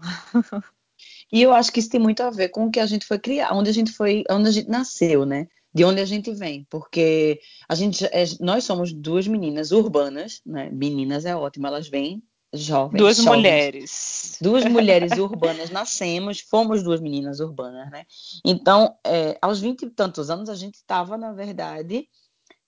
E 1.32 1.42
eu 1.42 1.52
acho 1.52 1.72
que 1.72 1.80
isso 1.80 1.90
tem 1.90 2.00
muito 2.00 2.22
a 2.22 2.30
ver 2.30 2.50
com 2.50 2.68
o 2.68 2.72
que 2.72 2.80
a 2.80 2.86
gente 2.86 3.08
foi 3.08 3.18
criar, 3.18 3.54
onde 3.54 3.68
a 3.68 3.74
gente 3.74 3.92
foi, 3.92 4.24
onde 4.30 4.50
a 4.50 4.52
gente 4.52 4.70
nasceu, 4.70 5.26
né? 5.26 5.48
de 5.74 5.84
onde 5.84 6.00
a 6.00 6.06
gente 6.06 6.32
vem, 6.32 6.66
porque 6.70 7.42
a 7.68 7.74
gente, 7.74 8.06
é, 8.06 8.24
nós 8.40 8.64
somos 8.64 8.94
duas 8.94 9.28
meninas 9.28 9.72
urbanas, 9.72 10.40
né? 10.46 10.70
Meninas 10.72 11.26
é 11.26 11.36
ótimo, 11.36 11.66
elas 11.66 11.90
vêm 11.90 12.22
jovens. 12.54 12.98
Duas 12.98 13.18
jovens, 13.18 13.36
mulheres. 13.36 14.38
Duas 14.42 14.66
mulheres 14.70 15.18
urbanas 15.18 15.70
nascemos, 15.70 16.40
fomos 16.40 16.84
duas 16.84 17.02
meninas 17.02 17.40
urbanas, 17.40 17.90
né? 17.92 18.06
Então, 18.46 18.96
é, 19.06 19.38
aos 19.42 19.60
vinte 19.60 19.84
e 19.84 19.90
tantos 19.90 20.30
anos, 20.30 20.50
a 20.50 20.56
gente 20.56 20.76
estava, 20.76 21.18
na 21.18 21.34
verdade, 21.34 22.08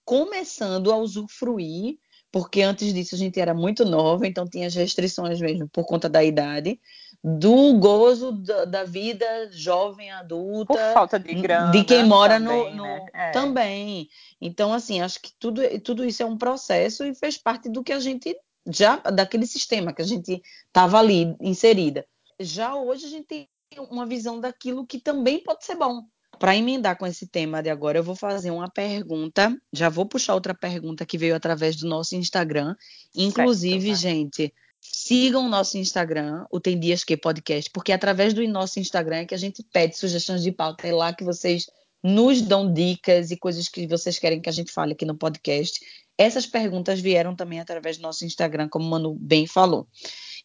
começando 0.04 0.92
a 0.92 0.98
usufruir, 0.98 1.98
porque 2.32 2.62
antes 2.62 2.94
disso 2.94 3.16
a 3.16 3.18
gente 3.18 3.40
era 3.40 3.54
muito 3.54 3.86
nova, 3.86 4.28
então 4.28 4.48
tinha 4.48 4.68
as 4.68 4.76
restrições 4.76 5.40
mesmo 5.40 5.68
por 5.70 5.86
conta 5.86 6.10
da 6.10 6.24
idade 6.24 6.80
do 7.28 7.74
gozo 7.80 8.34
da, 8.34 8.66
da, 8.66 8.84
vida 8.84 9.26
jovem 9.52 10.12
adulta 10.12 10.76
por 10.76 10.94
falta 10.94 11.20
de 11.20 11.34
grana 11.34 11.72
de 11.72 11.84
quem 11.84 12.06
mora 12.06 12.40
também, 12.40 12.76
no, 12.76 12.78
no 12.78 12.84
né? 12.84 13.06
é. 13.16 13.32
também 13.32 14.08
então 14.40 14.72
assim 14.72 15.02
acho 15.02 15.20
que 15.20 15.32
tudo 15.40 15.62
tudo 15.80 16.06
isso 16.06 16.22
é 16.22 16.26
um 16.26 16.38
processo 16.38 17.04
e 17.04 17.16
fez 17.16 17.36
parte 17.36 17.68
do 17.68 17.84
que 17.84 17.92
a 17.92 18.00
gente 18.00 18.38
já 18.68 18.98
daquele 18.98 19.46
sistema 19.46 19.94
que 19.94 20.02
a 20.02 20.06
gente 20.06 20.42
estava 20.68 21.00
ali 21.00 21.36
inserida 21.40 22.06
já 22.40 22.76
hoje 22.76 23.06
a 23.06 23.10
gente 23.10 23.28
tem 23.28 23.48
uma 23.90 24.06
visão 24.06 24.40
daquilo 24.40 24.86
que 24.86 25.00
também 25.00 25.42
pode 25.44 25.66
ser 25.66 25.76
bom 25.76 26.04
para 26.38 26.56
emendar 26.56 26.98
com 26.98 27.08
esse 27.08 27.28
tema 27.28 27.64
de 27.64 27.70
agora, 27.70 27.98
eu 27.98 28.04
vou 28.04 28.16
fazer 28.16 28.52
uma 28.52 28.70
pergunta. 28.70 29.56
Já 29.72 29.90
vou 29.90 30.06
puxar 30.06 30.34
outra 30.34 30.54
pergunta 30.54 31.06
que 31.06 31.18
veio 31.18 31.36
através 31.36 31.76
do 31.76 31.88
nosso 31.88 32.16
Instagram. 32.16 32.76
Inclusive, 33.16 33.88
certo, 33.88 34.00
gente, 34.02 34.54
sigam 34.82 35.46
o 35.46 35.50
nosso 35.50 35.78
Instagram, 35.78 36.46
o 36.52 36.60
Tem 36.60 36.80
Dias 36.80 37.04
Que 37.04 37.18
Podcast, 37.18 37.70
porque 37.72 37.92
é 37.92 37.96
através 37.96 38.34
do 38.34 38.46
nosso 38.48 38.80
Instagram 38.80 39.18
é 39.18 39.26
que 39.26 39.36
a 39.36 39.38
gente 39.38 39.64
pede 39.64 39.98
sugestões 39.98 40.44
de 40.44 40.52
pauta. 40.52 40.88
É 40.88 40.94
lá 40.94 41.14
que 41.14 41.24
vocês 41.24 41.68
nos 42.04 42.42
dão 42.42 42.72
dicas 42.72 43.32
e 43.32 43.38
coisas 43.38 43.68
que 43.68 43.88
vocês 43.88 44.20
querem 44.20 44.40
que 44.40 44.50
a 44.50 44.54
gente 44.54 44.72
fale 44.72 44.94
aqui 44.94 45.06
no 45.06 45.16
podcast. 45.16 45.80
Essas 46.18 46.46
perguntas 46.46 47.00
vieram 47.00 47.36
também 47.36 47.60
através 47.60 47.98
do 47.98 48.04
nosso 48.04 48.26
Instagram, 48.26 48.70
como 48.70 48.86
o 48.86 48.90
Manu 48.90 49.16
bem 49.16 49.46
falou. 49.46 49.88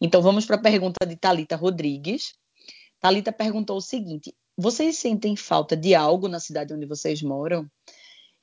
Então 0.01 0.21
vamos 0.21 0.45
para 0.45 0.57
a 0.57 0.63
pergunta 0.63 1.07
de 1.07 1.17
Talita 1.17 1.57
Rodrigues. 1.57 2.33
Talita 2.99 3.33
perguntou 3.33 3.77
o 3.77 3.81
seguinte: 3.81 4.35
vocês 4.57 4.99
sentem 4.99 5.37
falta 5.37 5.77
de 5.77 5.95
algo 5.95 6.29
na 6.29 6.41
cidade 6.41 6.75
onde 6.75 6.87
vocês 6.87 7.23
moram? 7.23 7.67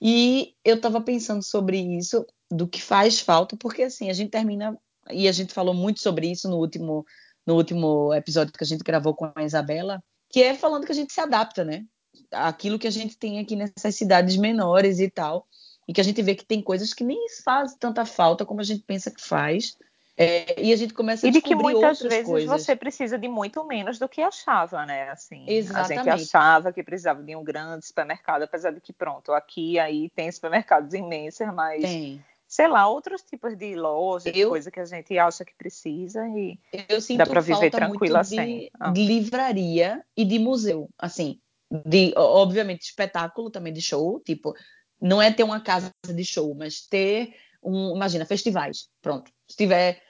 E 0.02 0.54
eu 0.64 0.76
estava 0.76 1.02
pensando 1.02 1.44
sobre 1.44 1.80
isso, 1.80 2.26
do 2.50 2.68
que 2.68 2.82
faz 2.82 3.20
falta, 3.20 3.58
porque 3.58 3.84
assim, 3.84 4.10
a 4.10 4.14
gente 4.14 4.30
termina, 4.30 4.78
e 5.12 5.28
a 5.28 5.32
gente 5.32 5.54
falou 5.54 5.74
muito 5.74 6.02
sobre 6.02 6.32
isso 6.32 6.50
no 6.50 6.58
último, 6.58 7.06
no 7.46 7.56
último 7.56 8.14
episódio 8.14 8.54
que 8.54 8.64
a 8.64 8.68
gente 8.68 8.84
gravou 8.84 9.14
com 9.14 9.32
a 9.36 9.44
Isabela, 9.44 10.02
que 10.30 10.42
é 10.42 10.54
falando 10.54 10.86
que 10.86 10.92
a 10.92 10.96
gente 10.96 11.14
se 11.14 11.20
adapta, 11.20 11.64
né? 11.64 11.84
Aquilo 12.32 12.80
que 12.80 12.88
a 12.88 12.92
gente 12.92 13.18
tem 13.18 13.40
aqui 13.40 13.56
nessas 13.56 13.96
cidades 13.96 14.38
menores 14.38 15.00
e 15.00 15.10
tal, 15.10 15.48
e 15.88 15.94
que 15.94 16.02
a 16.02 16.04
gente 16.04 16.22
vê 16.22 16.36
que 16.36 16.46
tem 16.46 16.62
coisas 16.62 16.94
que 16.94 17.04
nem 17.04 17.28
faz 17.44 17.74
tanta 17.76 18.06
falta 18.06 18.46
como 18.46 18.60
a 18.60 18.64
gente 18.64 18.84
pensa 18.84 19.10
que 19.10 19.22
faz, 19.22 19.78
é, 20.20 20.60
e 20.60 20.74
a 20.74 20.76
gente 20.76 20.96
começa 20.96 21.28
a 21.28 21.30
E 21.30 21.32
de 21.32 21.40
que 21.40 21.54
muitas 21.54 22.02
vezes 22.02 22.26
coisas. 22.26 22.50
você 22.50 22.76
precisa 22.76 23.20
de 23.20 23.28
muito 23.28 23.64
menos 23.64 24.00
do 24.00 24.10
que 24.10 24.20
achava, 24.20 24.84
né? 24.84 25.12
Assim, 25.12 25.46
Exatamente. 25.48 26.10
A 26.10 26.18
gente 26.18 26.26
achava 26.26 26.74
que 26.74 26.82
precisava 26.82 27.22
de 27.22 27.36
um 27.36 27.44
grande 27.44 27.86
supermercado, 27.86 28.42
apesar 28.42 28.72
de 28.72 28.82
que, 28.82 28.92
pronto, 28.92 29.32
aqui 29.32 29.78
aí 29.78 30.10
tem 30.10 30.32
supermercados 30.32 30.96
imensos, 30.96 31.48
mas. 31.54 31.84
Tem. 31.84 32.26
Sei 32.48 32.66
lá, 32.66 32.88
outros 32.88 33.22
tipos 33.24 33.58
de 33.58 33.76
lojas, 33.76 34.34
eu, 34.34 34.50
coisa 34.50 34.72
que 34.72 34.80
a 34.80 34.86
gente 34.86 35.20
acha 35.20 35.44
que 35.44 35.54
precisa 35.54 36.26
e 36.30 36.58
eu 36.88 37.02
sinto 37.02 37.18
dá 37.18 37.26
para 37.26 37.42
viver 37.42 37.70
tranquila 37.70 38.22
assim. 38.22 38.70
Ah. 38.80 38.90
De 38.90 39.04
livraria 39.04 40.02
e 40.16 40.24
de 40.24 40.40
museu, 40.40 40.90
assim, 40.98 41.42
de 41.70 42.14
obviamente 42.16 42.84
espetáculo 42.84 43.52
também 43.52 43.74
de 43.74 43.82
show, 43.82 44.22
tipo, 44.22 44.56
não 45.02 45.22
é 45.22 45.32
ter 45.32 45.44
uma 45.44 45.60
casa 45.60 45.92
de 46.08 46.26
show, 46.26 46.54
mas 46.56 46.82
ter 46.82 47.34
um, 47.64 47.96
imagina, 47.96 48.26
festivais, 48.26 48.88
pronto. 49.02 49.32
Se 49.48 49.58
tiver 49.58 50.02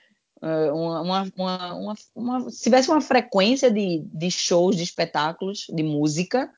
uh, 0.41 0.73
uma, 0.73 1.01
uma, 1.01 1.73
uma, 1.73 1.95
uma, 2.15 2.51
se 2.51 2.63
tivesse 2.63 2.89
uma 2.89 3.01
frequência 3.01 3.71
de, 3.71 4.03
de 4.05 4.31
shows, 4.31 4.75
de 4.75 4.83
espetáculos, 4.83 5.65
de 5.69 5.83
música, 5.83 6.51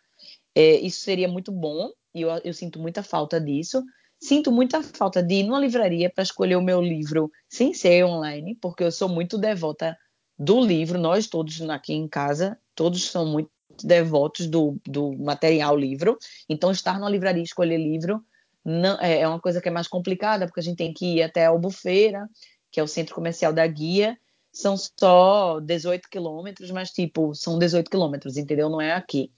é, 0.55 0.75
isso 0.75 1.01
seria 1.01 1.27
muito 1.27 1.51
bom, 1.51 1.91
e 2.13 2.21
eu, 2.21 2.29
eu 2.43 2.53
sinto 2.53 2.79
muita 2.79 3.03
falta 3.03 3.39
disso. 3.39 3.83
Sinto 4.21 4.51
muita 4.51 4.83
falta 4.83 5.23
de 5.23 5.35
ir 5.35 5.43
numa 5.43 5.59
livraria 5.59 6.09
para 6.09 6.23
escolher 6.23 6.57
o 6.57 6.61
meu 6.61 6.81
livro 6.81 7.31
sem 7.47 7.73
ser 7.73 8.03
online, 8.03 8.55
porque 8.55 8.83
eu 8.83 8.91
sou 8.91 9.07
muito 9.07 9.37
devota 9.37 9.97
do 10.37 10.59
livro, 10.59 10.99
nós 10.99 11.27
todos 11.27 11.61
aqui 11.69 11.93
em 11.93 12.07
casa, 12.07 12.57
todos 12.75 13.09
são 13.09 13.25
muito 13.25 13.49
devotos 13.85 14.47
do, 14.47 14.77
do 14.85 15.11
material 15.17 15.77
livro, 15.77 16.17
então 16.47 16.71
estar 16.71 16.99
numa 16.99 17.09
livraria 17.09 17.41
e 17.41 17.45
escolher 17.45 17.77
livro 17.77 18.23
não, 18.63 18.99
é, 18.99 19.21
é 19.21 19.27
uma 19.27 19.39
coisa 19.39 19.61
que 19.61 19.67
é 19.67 19.71
mais 19.71 19.87
complicada, 19.87 20.45
porque 20.45 20.59
a 20.59 20.63
gente 20.63 20.77
tem 20.77 20.93
que 20.93 21.17
ir 21.17 21.23
até 21.23 21.45
a 21.45 21.49
Albufeira, 21.49 22.29
que 22.71 22.79
é 22.79 22.83
o 22.83 22.87
centro 22.87 23.15
comercial 23.15 23.53
da 23.53 23.65
Guia, 23.65 24.17
são 24.51 24.75
só 24.77 25.59
18 25.59 26.09
quilômetros, 26.09 26.71
mas 26.71 26.91
tipo, 26.91 27.33
são 27.33 27.57
18 27.57 27.89
quilômetros, 27.89 28.37
entendeu? 28.37 28.69
Não 28.69 28.81
é 28.81 28.93
aqui. 28.93 29.31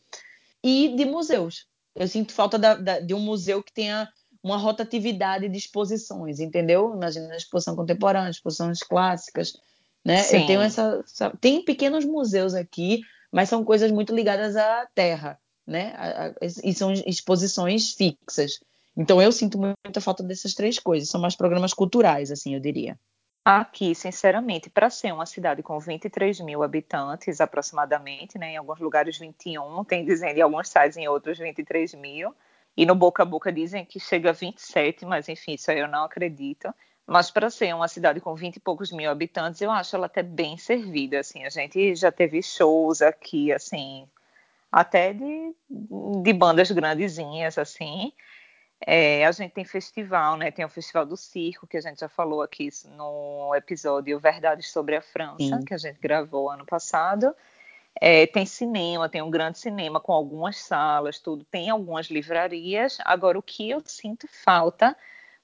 E 0.63 0.95
de 0.95 1.05
museus. 1.05 1.67
Eu 1.95 2.07
sinto 2.07 2.31
falta 2.31 2.57
da, 2.57 2.75
da, 2.75 2.99
de 2.99 3.13
um 3.13 3.19
museu 3.19 3.61
que 3.61 3.73
tenha 3.73 4.07
uma 4.43 4.57
rotatividade 4.57 5.47
de 5.47 5.57
exposições, 5.57 6.39
entendeu? 6.39 6.93
Imagina 6.95 7.33
a 7.33 7.37
exposição 7.37 7.75
contemporânea, 7.75 8.29
exposições 8.29 8.79
clássicas, 8.79 9.53
né? 10.03 10.17
Sim. 10.23 10.41
Eu 10.41 10.47
tenho 10.47 10.61
essa, 10.61 11.03
essa, 11.05 11.29
Tem 11.39 11.63
pequenos 11.63 12.05
museus 12.05 12.53
aqui, 12.53 13.01
mas 13.31 13.49
são 13.49 13.63
coisas 13.63 13.91
muito 13.91 14.13
ligadas 14.13 14.55
à 14.55 14.87
terra, 14.93 15.39
né? 15.65 15.93
E 16.63 16.73
são 16.73 16.91
exposições 16.91 17.93
fixas. 17.93 18.59
Então 18.95 19.21
eu 19.21 19.31
sinto 19.31 19.57
muita 19.57 20.01
falta 20.01 20.21
dessas 20.21 20.53
três 20.53 20.77
coisas. 20.77 21.09
São 21.09 21.21
mais 21.21 21.35
programas 21.35 21.73
culturais, 21.73 22.29
assim, 22.29 22.53
eu 22.53 22.59
diria. 22.59 22.99
Aqui, 23.43 23.95
sinceramente, 23.95 24.69
para 24.69 24.89
ser 24.89 25.11
uma 25.11 25.25
cidade 25.25 25.63
com 25.63 25.79
23 25.79 26.41
mil 26.41 26.61
habitantes 26.61 27.41
aproximadamente, 27.41 28.37
né, 28.37 28.51
em 28.51 28.57
alguns 28.57 28.79
lugares 28.79 29.17
21, 29.17 29.83
tem 29.83 30.05
dizendo 30.05 30.37
em 30.37 30.41
alguns 30.41 30.69
sites 30.69 30.95
em 30.95 31.07
outros 31.07 31.39
23 31.39 31.95
mil, 31.95 32.35
e 32.77 32.85
no 32.85 32.93
boca 32.93 33.23
a 33.23 33.25
boca 33.25 33.51
dizem 33.51 33.83
que 33.83 33.99
chega 33.99 34.29
a 34.29 34.33
27, 34.33 35.05
mas 35.05 35.27
enfim, 35.27 35.53
isso 35.53 35.71
aí 35.71 35.79
eu 35.79 35.87
não 35.87 36.03
acredito. 36.03 36.71
Mas 37.05 37.29
para 37.29 37.49
ser 37.49 37.73
uma 37.75 37.87
cidade 37.87 38.21
com 38.21 38.35
20 38.35 38.55
e 38.55 38.59
poucos 38.59 38.91
mil 38.91 39.09
habitantes, 39.09 39.61
eu 39.61 39.71
acho 39.71 39.95
ela 39.95 40.05
até 40.05 40.23
bem 40.23 40.57
servida, 40.57 41.19
assim, 41.19 41.43
a 41.43 41.49
gente 41.49 41.95
já 41.95 42.11
teve 42.11 42.41
shows 42.41 43.01
aqui, 43.01 43.51
assim, 43.51 44.07
até 44.71 45.11
de, 45.11 45.53
de 46.23 46.33
bandas 46.33 46.71
grandezinhas, 46.71 47.57
assim, 47.57 48.13
é, 48.85 49.25
a 49.25 49.31
gente 49.31 49.51
tem 49.51 49.63
festival, 49.63 50.37
né? 50.37 50.49
Tem 50.49 50.65
o 50.65 50.69
Festival 50.69 51.05
do 51.05 51.15
Circo, 51.15 51.67
que 51.67 51.77
a 51.77 51.81
gente 51.81 51.99
já 51.99 52.09
falou 52.09 52.41
aqui 52.41 52.69
no 52.97 53.53
episódio 53.55 54.19
Verdades 54.19 54.71
sobre 54.71 54.95
a 54.95 55.01
França, 55.01 55.37
Sim. 55.37 55.63
que 55.63 55.73
a 55.73 55.77
gente 55.77 55.99
gravou 55.99 56.49
ano 56.49 56.65
passado. 56.65 57.35
É, 57.99 58.25
tem 58.25 58.45
cinema, 58.45 59.07
tem 59.07 59.21
um 59.21 59.29
grande 59.29 59.59
cinema 59.59 59.99
com 59.99 60.13
algumas 60.13 60.57
salas, 60.57 61.19
tudo. 61.19 61.43
Tem 61.43 61.69
algumas 61.69 62.07
livrarias. 62.07 62.97
Agora, 63.05 63.37
o 63.37 63.43
que 63.43 63.69
eu 63.69 63.81
sinto 63.85 64.27
falta, 64.27 64.97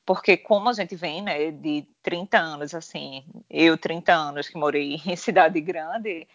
porque 0.08 0.38
como 0.38 0.70
a 0.70 0.74
gente 0.74 0.96
vem, 0.96 1.22
né, 1.22 1.52
de 1.52 1.86
30 2.02 2.40
anos, 2.40 2.74
assim, 2.74 3.26
eu 3.50 3.78
30 3.78 4.14
anos 4.14 4.48
que 4.48 4.58
morei 4.58 5.02
em 5.06 5.16
cidade 5.18 5.60
grande, 5.60 6.26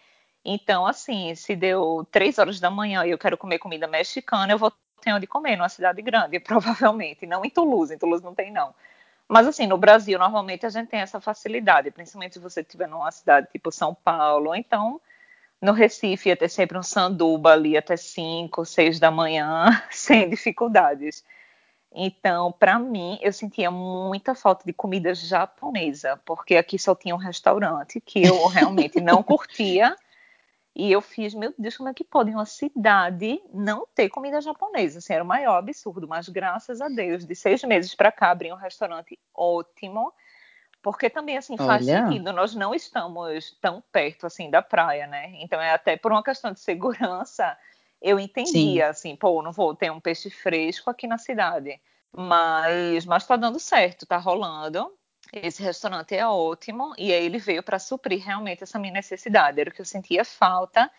então, 0.45 0.85
assim, 0.85 1.33
se 1.35 1.55
deu 1.55 2.07
três 2.11 2.37
horas 2.37 2.59
da 2.59 2.69
manhã 2.69 3.03
e 3.05 3.09
eu 3.11 3.17
quero 3.17 3.37
comer 3.37 3.57
comida 3.57 3.87
mexicana, 3.87 4.53
eu 4.53 4.59
vou 4.59 4.71
tem 5.01 5.13
onde 5.13 5.27
comer 5.27 5.57
numa 5.57 5.69
cidade 5.69 6.01
grande, 6.01 6.39
provavelmente. 6.41 7.25
Não 7.25 7.43
em 7.43 7.49
Toulouse, 7.49 7.93
em 7.93 7.97
Toulouse 7.97 8.23
não 8.23 8.35
tem, 8.35 8.51
não. 8.51 8.73
Mas, 9.27 9.47
assim, 9.47 9.65
no 9.67 9.77
Brasil, 9.77 10.19
normalmente 10.19 10.65
a 10.65 10.69
gente 10.69 10.89
tem 10.89 10.99
essa 11.01 11.19
facilidade, 11.19 11.89
principalmente 11.91 12.33
se 12.33 12.39
você 12.39 12.61
estiver 12.61 12.87
numa 12.87 13.11
cidade 13.11 13.47
tipo 13.51 13.71
São 13.71 13.95
Paulo, 13.95 14.49
ou 14.49 14.55
então 14.55 15.01
no 15.61 15.71
Recife 15.71 16.29
ia 16.29 16.37
ter 16.37 16.49
sempre 16.49 16.77
um 16.77 16.83
sanduba 16.83 17.53
ali 17.53 17.75
até 17.75 17.97
5, 17.97 18.65
6 18.65 18.99
da 18.99 19.09
manhã, 19.09 19.65
sem 19.89 20.29
dificuldades. 20.29 21.23
Então, 21.95 22.51
para 22.51 22.79
mim, 22.79 23.19
eu 23.21 23.31
sentia 23.31 23.69
muita 23.69 24.33
falta 24.33 24.65
de 24.65 24.73
comida 24.73 25.13
japonesa, 25.13 26.19
porque 26.25 26.55
aqui 26.55 26.79
só 26.79 26.95
tinha 26.95 27.13
um 27.13 27.19
restaurante 27.19 28.01
que 28.01 28.23
eu 28.23 28.47
realmente 28.47 28.99
não 28.99 29.21
curtia. 29.23 29.95
E 30.75 30.91
eu 30.91 31.01
fiz, 31.01 31.35
meu 31.35 31.53
Deus, 31.55 31.77
como 31.77 31.89
é 31.89 31.93
que 31.93 32.03
pode 32.03 32.31
uma 32.31 32.45
cidade 32.45 33.39
não 33.53 33.85
ter 33.93 34.09
comida 34.09 34.41
japonesa? 34.41 34.97
Assim, 34.97 35.13
era 35.13 35.23
o 35.23 35.27
maior 35.27 35.57
absurdo, 35.57 36.07
mas 36.07 36.27
graças 36.27 36.81
a 36.81 36.89
Deus, 36.89 37.25
de 37.25 37.35
seis 37.35 37.63
meses 37.63 37.93
para 37.93 38.11
cá, 38.11 38.31
abri 38.31 38.51
um 38.51 38.55
restaurante 38.55 39.19
ótimo, 39.35 40.11
porque 40.81 41.11
também, 41.11 41.37
assim, 41.37 41.55
faz 41.57 41.87
Olha. 41.87 42.07
sentido, 42.07 42.33
nós 42.33 42.55
não 42.55 42.73
estamos 42.73 43.55
tão 43.61 43.83
perto, 43.91 44.25
assim, 44.25 44.49
da 44.49 44.63
praia, 44.63 45.05
né? 45.05 45.31
Então, 45.35 45.61
é 45.61 45.71
até 45.71 45.95
por 45.95 46.11
uma 46.11 46.23
questão 46.23 46.51
de 46.51 46.59
segurança, 46.59 47.55
eu 48.03 48.19
entendia, 48.19 48.51
Sim. 48.51 48.81
assim, 48.81 49.15
pô, 49.15 49.41
não 49.41 49.53
vou 49.53 49.73
ter 49.73 49.89
um 49.89 49.99
peixe 49.99 50.29
fresco 50.29 50.89
aqui 50.89 51.07
na 51.07 51.17
cidade. 51.17 51.79
Mas, 52.11 53.05
mas 53.05 53.25
tá 53.25 53.37
dando 53.37 53.59
certo, 53.59 54.05
tá 54.05 54.17
rolando. 54.17 54.93
Esse 55.31 55.63
restaurante 55.63 56.13
é 56.13 56.27
ótimo 56.27 56.93
e 56.97 57.11
aí 57.11 57.25
ele 57.25 57.39
veio 57.39 57.63
para 57.63 57.79
suprir 57.79 58.23
realmente 58.23 58.61
essa 58.61 58.77
minha 58.77 58.93
necessidade. 58.93 59.59
Era 59.59 59.69
o 59.69 59.73
que 59.73 59.81
eu 59.81 59.85
sentia 59.85 60.25
falta, 60.25 60.91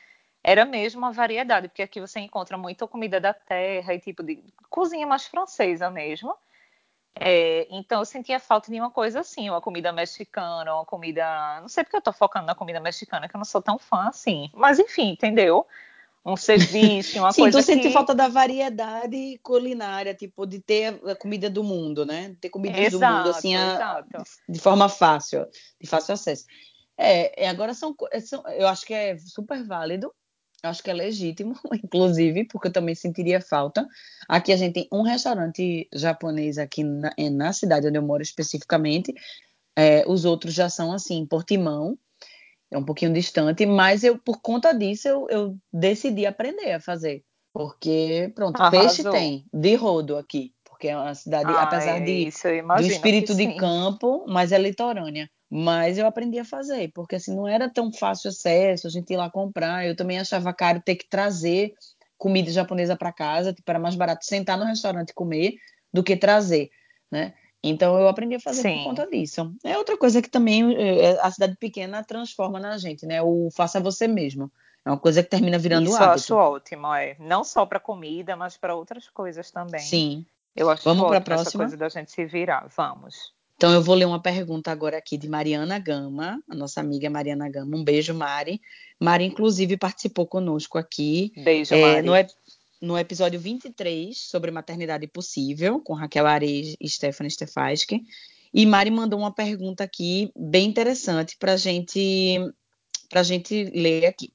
era 0.43 0.64
mesmo 0.64 1.05
a 1.05 1.11
variedade, 1.11 1.69
porque 1.69 1.83
aqui 1.83 2.01
você 2.01 2.21
encontra 2.21 2.57
muita 2.57 2.87
comida 2.88 3.21
da 3.21 3.35
terra 3.35 3.95
e 3.95 4.01
tipo 4.01 4.23
de 4.23 4.43
cozinha 4.71 5.07
mais 5.07 5.27
francesa 5.27 5.90
mesmo. 5.90 6.35
É, 7.14 7.69
então 7.71 8.01
eu 8.01 8.05
sentia 8.05 8.40
falta 8.40 8.73
de 8.73 8.81
uma 8.81 8.90
coisa 8.90 9.21
assim, 9.21 9.49
uma 9.49 9.61
comida 9.61 9.93
mexicana, 9.93 10.75
uma 10.75 10.85
comida. 10.87 11.61
Não 11.61 11.69
sei 11.69 11.85
porque 11.85 11.97
eu 11.97 12.03
tô 12.03 12.12
focando 12.12 12.47
na 12.47 12.55
comida 12.55 12.81
mexicana, 12.81 13.29
que 13.29 13.37
eu 13.37 13.38
não 13.38 13.45
sou 13.45 13.62
tão 13.62 13.79
fã 13.79 14.09
assim. 14.09 14.51
Mas 14.55 14.79
enfim, 14.79 15.11
entendeu? 15.11 15.67
Um 16.25 16.37
serviço, 16.37 17.19
uma 17.19 17.31
Sim, 17.33 17.43
coisa 17.43 17.59
tu 17.59 17.65
sente 17.65 17.89
que... 17.89 17.93
falta 17.93 18.15
da 18.15 18.29
variedade 18.29 19.39
culinária, 19.43 20.15
tipo, 20.15 20.47
de 20.47 20.61
ter 20.61 21.01
a 21.05 21.15
comida 21.15 21.51
do 21.51 21.63
mundo, 21.63 22.07
né? 22.07 22.35
Ter 22.41 22.49
comida 22.49 22.91
do 22.91 23.01
mundo, 23.01 23.31
assim, 23.31 23.55
a, 23.55 24.05
de 24.49 24.59
forma 24.59 24.89
fácil, 24.89 25.47
de 25.81 25.87
fácil 25.87 26.15
acesso. 26.15 26.45
É, 26.97 27.49
agora 27.49 27.75
são, 27.75 27.95
são, 28.25 28.47
eu 28.49 28.69
acho 28.69 28.87
que 28.87 28.95
é 28.95 29.19
super 29.19 29.67
válido, 29.67 30.13
eu 30.63 30.71
acho 30.71 30.83
que 30.83 30.91
é 30.91 30.95
legítimo, 30.95 31.55
inclusive, 31.85 32.47
porque 32.47 32.69
eu 32.69 32.73
também 32.73 32.95
sentiria 32.95 33.41
falta. 33.41 33.87
Aqui 34.29 34.53
a 34.53 34.57
gente 34.57 34.75
tem 34.75 34.89
um 34.91 35.03
restaurante 35.03 35.89
japonês 35.93 36.57
aqui 36.57 36.83
na, 36.83 37.13
na 37.33 37.53
cidade 37.53 37.87
onde 37.87 37.99
eu 37.99 38.03
moro 38.03 38.23
especificamente, 38.23 39.13
é, 39.77 40.05
os 40.07 40.25
outros 40.25 40.55
já 40.55 40.71
são, 40.71 40.93
assim, 40.93 41.27
Portimão, 41.27 41.99
é 42.75 42.79
um 42.79 42.85
pouquinho 42.85 43.13
distante, 43.13 43.65
mas 43.65 44.03
eu 44.03 44.19
por 44.19 44.41
conta 44.41 44.73
disso 44.73 45.07
eu, 45.07 45.27
eu 45.31 45.57
decidi 45.73 46.27
aprender 46.27 46.73
a 46.73 46.81
fazer. 46.81 47.23
Porque, 47.53 48.33
pronto, 48.35 48.61
Arrasou. 48.61 48.81
peixe 48.81 49.11
tem, 49.11 49.47
de 49.53 49.77
rodo 49.77 50.17
aqui. 50.17 50.53
Porque 50.65 50.89
é 50.89 50.97
uma 50.97 51.15
cidade, 51.15 51.53
Ah, 51.53 51.63
apesar 51.63 51.99
é, 51.99 52.01
de 52.01 52.27
isso 52.27 52.49
do 52.49 52.83
espírito 52.83 53.33
de 53.33 53.55
campo, 53.55 54.25
mas 54.27 54.51
é 54.51 54.59
litorânea. 54.59 55.31
Mas 55.49 55.99
eu 55.99 56.07
aprendi 56.07 56.37
a 56.41 56.45
fazer, 56.45 56.91
porque 56.93 57.15
assim 57.15 57.33
não 57.33 57.47
era 57.47 57.71
tão 57.71 57.93
fácil 57.93 58.31
acesso, 58.31 58.89
a 58.89 58.91
gente 58.91 59.13
ir 59.13 59.17
lá 59.17 59.31
comprar. 59.31 59.87
Eu 59.87 59.95
também 59.95 60.19
achava 60.19 60.53
caro 60.53 60.83
ter 60.85 60.97
que 60.97 61.09
trazer 61.09 61.73
comida 62.19 62.51
japonesa 62.51 62.97
para 62.97 63.13
casa, 63.13 63.53
tipo, 63.53 63.71
era 63.71 63.79
mais 63.79 63.95
barato 63.95 64.25
sentar 64.25 64.59
no 64.59 64.65
restaurante 64.65 65.11
e 65.11 65.15
comer 65.15 65.55
do 65.93 66.03
que 66.03 66.17
trazer, 66.17 66.71
né? 67.09 67.35
Então 67.70 67.98
eu 67.98 68.09
aprendi 68.09 68.35
a 68.35 68.40
fazer 68.40 68.62
por 68.62 68.68
Sim. 68.68 68.85
conta 68.85 69.07
disso. 69.07 69.55
É 69.64 69.79
outra 69.79 69.96
coisa 69.96 70.20
que 70.20 70.29
também 70.29 70.74
eh, 70.77 71.18
a 71.22 71.31
cidade 71.31 71.57
pequena 71.57 72.05
transforma 72.05 72.61
na 72.61 72.77
gente, 72.79 73.07
né? 73.07 73.22
O 73.22 73.48
faça 73.50 73.81
você 73.81 74.07
mesmo. 74.07 74.50
É 74.85 74.90
uma 74.90 74.98
coisa 74.98 75.22
que 75.22 75.31
termina 75.31 75.59
virando 75.59 75.88
Isso 75.88 75.96
eu 75.96 76.03
hábito. 76.05 76.18
acho 76.18 76.35
ótimo, 76.37 76.94
é. 76.94 77.16
Não 77.18 77.42
só 77.42 77.64
para 77.64 77.81
comida, 77.81 78.37
mas 78.37 78.57
para 78.57 78.74
outras 78.74 79.09
coisas 79.09 79.50
também. 79.50 79.81
Sim. 79.81 80.27
Eu 80.55 80.68
acho 80.68 80.85
Vamos 80.85 81.05
ótimo 81.05 81.16
essa 81.16 81.24
próxima? 81.24 81.64
coisa 81.64 81.77
da 81.77 81.88
gente 81.88 82.12
se 82.12 82.24
virar. 82.27 82.68
Vamos. 82.77 83.33
Então 83.57 83.72
eu 83.72 83.81
vou 83.81 83.94
ler 83.94 84.05
uma 84.05 84.20
pergunta 84.20 84.70
agora 84.70 84.98
aqui 84.98 85.16
de 85.16 85.29
Mariana 85.29 85.79
Gama, 85.79 86.42
a 86.50 86.55
nossa 86.55 86.81
amiga 86.81 87.09
Mariana 87.09 87.48
Gama. 87.48 87.77
Um 87.77 87.83
beijo, 87.85 88.12
Mari. 88.12 88.61
Mari, 89.00 89.24
inclusive, 89.24 89.77
participou 89.77 90.27
conosco 90.27 90.77
aqui 90.77 91.33
Beijo, 91.37 91.74
é, 91.74 91.81
Mari. 91.81 92.07
no, 92.07 92.14
ep- 92.14 92.31
no 92.85 92.99
episódio 92.99 93.40
23 93.40 94.16
sobre 94.16 94.51
maternidade 94.51 95.07
possível, 95.07 95.81
com 95.81 95.94
Raquel 95.94 96.27
Ares 96.27 96.77
e 96.79 96.88
Stephanie 96.88 97.31
Stefaski. 97.31 98.03
E 98.53 98.64
Mari 98.66 98.90
mandou 98.90 99.18
uma 99.18 99.35
pergunta 99.35 99.83
aqui 99.83 100.31
bem 100.37 100.68
interessante 100.68 101.37
para 101.38 101.57
gente, 101.57 102.38
a 103.12 103.23
gente 103.23 103.64
ler 103.75 104.07
aqui. 104.07 104.33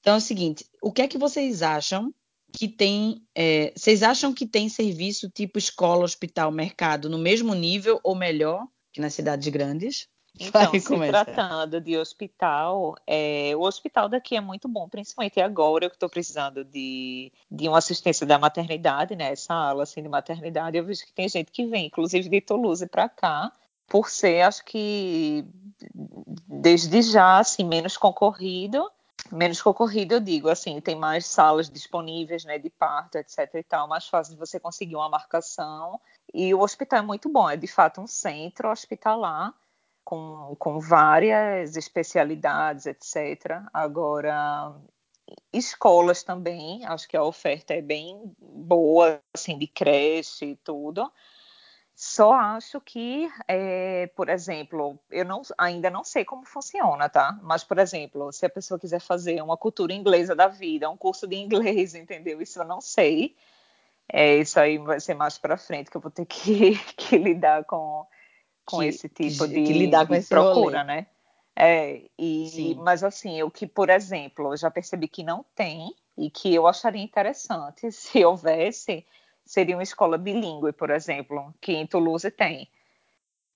Então 0.00 0.14
é 0.14 0.18
o 0.18 0.20
seguinte: 0.20 0.66
o 0.82 0.92
que 0.92 1.02
é 1.02 1.08
que 1.08 1.16
vocês 1.16 1.62
acham 1.62 2.12
que 2.52 2.68
tem. 2.68 3.24
é, 3.34 3.72
vocês 3.74 4.02
acham 4.02 4.34
que 4.34 4.46
tem 4.46 4.68
serviço 4.68 5.30
tipo 5.30 5.58
escola, 5.58 6.04
hospital, 6.04 6.52
mercado 6.52 7.08
no 7.08 7.18
mesmo 7.18 7.54
nível 7.54 7.98
ou 8.02 8.14
melhor 8.14 8.66
que 8.92 9.00
nas 9.00 9.14
cidades 9.14 9.48
grandes? 9.48 10.08
Então, 10.40 10.72
se 10.72 11.08
tratando 11.08 11.80
de 11.80 11.96
hospital, 11.96 12.96
é, 13.06 13.52
o 13.54 13.60
hospital 13.60 14.08
daqui 14.08 14.34
é 14.34 14.40
muito 14.40 14.66
bom, 14.66 14.88
principalmente 14.88 15.40
agora 15.40 15.84
eu 15.84 15.90
que 15.90 15.96
estou 15.96 16.08
precisando 16.08 16.64
de, 16.64 17.30
de 17.50 17.68
uma 17.68 17.78
assistência 17.78 18.26
da 18.26 18.38
maternidade, 18.38 19.14
né? 19.14 19.32
Essa 19.32 19.54
ala 19.54 19.82
assim, 19.82 20.02
de 20.02 20.08
maternidade, 20.08 20.76
eu 20.76 20.84
vejo 20.84 21.04
que 21.04 21.12
tem 21.12 21.28
gente 21.28 21.52
que 21.52 21.66
vem, 21.66 21.86
inclusive 21.86 22.28
de 22.28 22.40
Toulouse 22.40 22.86
para 22.86 23.08
cá, 23.08 23.52
por 23.86 24.08
ser, 24.08 24.42
acho 24.42 24.64
que 24.64 25.44
desde 26.48 27.02
já, 27.02 27.38
assim, 27.38 27.64
menos 27.64 27.96
concorrido. 27.96 28.90
Menos 29.30 29.62
concorrido, 29.62 30.14
eu 30.14 30.20
digo, 30.20 30.48
assim, 30.48 30.80
tem 30.80 30.96
mais 30.96 31.26
salas 31.26 31.70
disponíveis, 31.70 32.44
né, 32.44 32.58
de 32.58 32.68
parto, 32.68 33.16
etc 33.16 33.48
e 33.54 33.62
tal, 33.62 33.86
mais 33.86 34.06
fácil 34.06 34.34
de 34.34 34.38
você 34.38 34.58
conseguir 34.58 34.96
uma 34.96 35.08
marcação. 35.08 36.00
E 36.34 36.52
o 36.52 36.60
hospital 36.60 36.98
é 36.98 37.02
muito 37.02 37.28
bom, 37.28 37.48
é 37.48 37.56
de 37.56 37.66
fato 37.66 38.00
um 38.00 38.06
centro 38.06 38.70
hospitalar 38.70 39.54
com, 40.04 40.54
com 40.58 40.78
várias 40.78 41.76
especialidades, 41.76 42.86
etc. 42.86 43.62
Agora, 43.72 44.74
escolas 45.52 46.22
também, 46.22 46.84
acho 46.86 47.08
que 47.08 47.16
a 47.16 47.22
oferta 47.22 47.74
é 47.74 47.82
bem 47.82 48.34
boa, 48.38 49.20
assim, 49.34 49.58
de 49.58 49.66
creche 49.66 50.46
e 50.46 50.56
tudo. 50.56 51.10
Só 51.94 52.32
acho 52.32 52.80
que, 52.80 53.30
é, 53.46 54.08
por 54.16 54.28
exemplo, 54.28 54.98
eu 55.10 55.24
não, 55.24 55.42
ainda 55.58 55.90
não 55.90 56.02
sei 56.02 56.24
como 56.24 56.44
funciona, 56.44 57.08
tá? 57.08 57.38
Mas, 57.42 57.62
por 57.62 57.78
exemplo, 57.78 58.32
se 58.32 58.46
a 58.46 58.50
pessoa 58.50 58.80
quiser 58.80 59.00
fazer 59.00 59.40
uma 59.42 59.56
cultura 59.56 59.92
inglesa 59.92 60.34
da 60.34 60.48
vida, 60.48 60.90
um 60.90 60.96
curso 60.96 61.26
de 61.26 61.36
inglês, 61.36 61.94
entendeu? 61.94 62.40
Isso 62.40 62.58
eu 62.60 62.64
não 62.64 62.80
sei. 62.80 63.36
É, 64.08 64.36
isso 64.36 64.58
aí 64.58 64.78
vai 64.78 65.00
ser 65.00 65.14
mais 65.14 65.38
para 65.38 65.56
frente 65.56 65.90
que 65.90 65.96
eu 65.96 66.00
vou 66.00 66.10
ter 66.10 66.26
que, 66.26 66.76
que 66.96 67.16
lidar 67.18 67.64
com, 67.64 68.06
com 68.64 68.78
Que- 68.78 68.86
esse 68.86 69.08
tipo 69.08 69.46
de, 69.46 69.54
que 69.62 69.72
lidar 69.72 70.06
com 70.06 70.18
de 70.18 70.26
procura, 70.26 70.80
rolê. 70.82 70.84
né? 70.84 71.06
É, 71.54 72.02
e, 72.18 72.48
Sim. 72.48 72.74
mas 72.76 73.04
assim, 73.04 73.42
o 73.42 73.50
que, 73.50 73.66
por 73.66 73.90
exemplo, 73.90 74.52
eu 74.52 74.56
já 74.56 74.70
percebi 74.70 75.06
que 75.06 75.22
não 75.22 75.44
tem 75.54 75.94
e 76.16 76.30
que 76.30 76.54
eu 76.54 76.66
acharia 76.66 77.02
interessante 77.02 77.90
se 77.92 78.24
houvesse, 78.24 79.04
seria 79.44 79.76
uma 79.76 79.82
escola 79.82 80.16
bilíngue, 80.16 80.72
por 80.72 80.88
exemplo, 80.90 81.52
que 81.60 81.72
em 81.72 81.86
Toulouse 81.86 82.30
tem. 82.30 82.68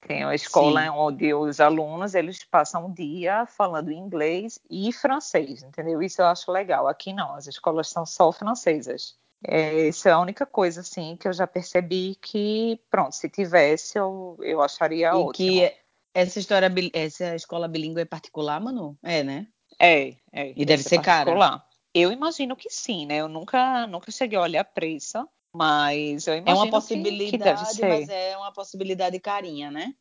Tem 0.07 0.25
uma 0.25 0.35
escola 0.35 0.83
Sim. 0.83 0.89
onde 0.91 1.35
os 1.35 1.59
alunos 1.59 2.15
eles 2.15 2.45
passam 2.45 2.87
um 2.87 2.93
dia 2.93 3.47
falando 3.47 3.91
inglês 3.91 4.61
e 4.71 4.93
francês, 4.93 5.63
entendeu? 5.63 6.01
Isso 6.03 6.21
eu 6.21 6.27
acho 6.27 6.53
legal. 6.53 6.87
Aqui 6.87 7.13
não, 7.13 7.35
as 7.35 7.47
escolas 7.47 7.89
são 7.89 8.05
só 8.07 8.31
francesas. 8.31 9.17
É, 9.45 9.89
isso 9.89 10.09
é 10.09 10.13
a 10.13 10.21
única 10.21 10.47
coisa 10.47 10.81
assim 10.81 11.17
que 11.17 11.29
eu 11.29 11.33
já 11.33 11.47
percebi 11.47 12.15
que, 12.17 12.81
pronto, 12.91 13.13
se 13.15 13.29
tivesse 13.29 13.99
eu, 13.99 14.37
eu 14.41 14.63
acharia 14.63 15.09
E 15.09 15.15
ótimo. 15.15 15.33
que 15.33 15.75
essa 16.15 16.39
história, 16.39 16.73
essa 16.93 17.35
escola 17.35 17.69
bilíngue 17.69 18.01
é 18.01 18.05
particular, 18.05 18.61
Manu? 18.61 18.99
É, 19.03 19.23
né? 19.23 19.47
É, 19.79 20.17
é. 20.33 20.53
E 20.57 20.65
deve 20.65 20.81
é 20.81 20.89
ser 20.89 21.01
cara. 21.01 21.25
particular. 21.31 21.67
Eu 21.93 22.11
imagino 22.13 22.57
que 22.57 22.69
sim, 22.71 23.07
né? 23.07 23.17
Eu 23.19 23.29
nunca, 23.29 23.87
nunca 23.87 24.11
cheguei 24.11 24.39
a 24.39 24.43
olhar 24.43 24.65
preço, 24.65 25.27
mas 25.55 26.27
eu 26.27 26.35
É 26.35 26.39
imagino 26.39 26.57
uma 26.57 26.83
que- 26.83 26.95
que, 26.95 27.39
deve 27.39 27.61
possibilidade, 27.61 27.75
ser. 27.77 27.89
mas 27.89 28.09
é 28.09 28.37
uma 28.37 28.53
possibilidade 28.53 29.19
carinha, 29.21 29.71
né? 29.71 29.95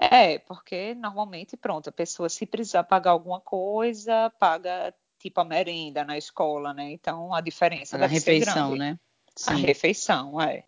É, 0.00 0.38
porque 0.38 0.94
normalmente, 0.94 1.56
pronto, 1.56 1.88
a 1.88 1.92
pessoa 1.92 2.28
se 2.28 2.46
precisar 2.46 2.84
pagar 2.84 3.10
alguma 3.10 3.40
coisa, 3.40 4.30
paga 4.38 4.94
tipo 5.18 5.40
a 5.40 5.44
merenda 5.44 6.04
na 6.04 6.16
escola, 6.16 6.72
né? 6.72 6.92
Então 6.92 7.34
a 7.34 7.40
diferença 7.40 7.96
A 7.96 8.00
deve 8.00 8.14
refeição, 8.14 8.76
né? 8.76 8.98
A 9.46 9.54
Sim. 9.54 9.62
refeição, 9.62 10.40
é. 10.40 10.64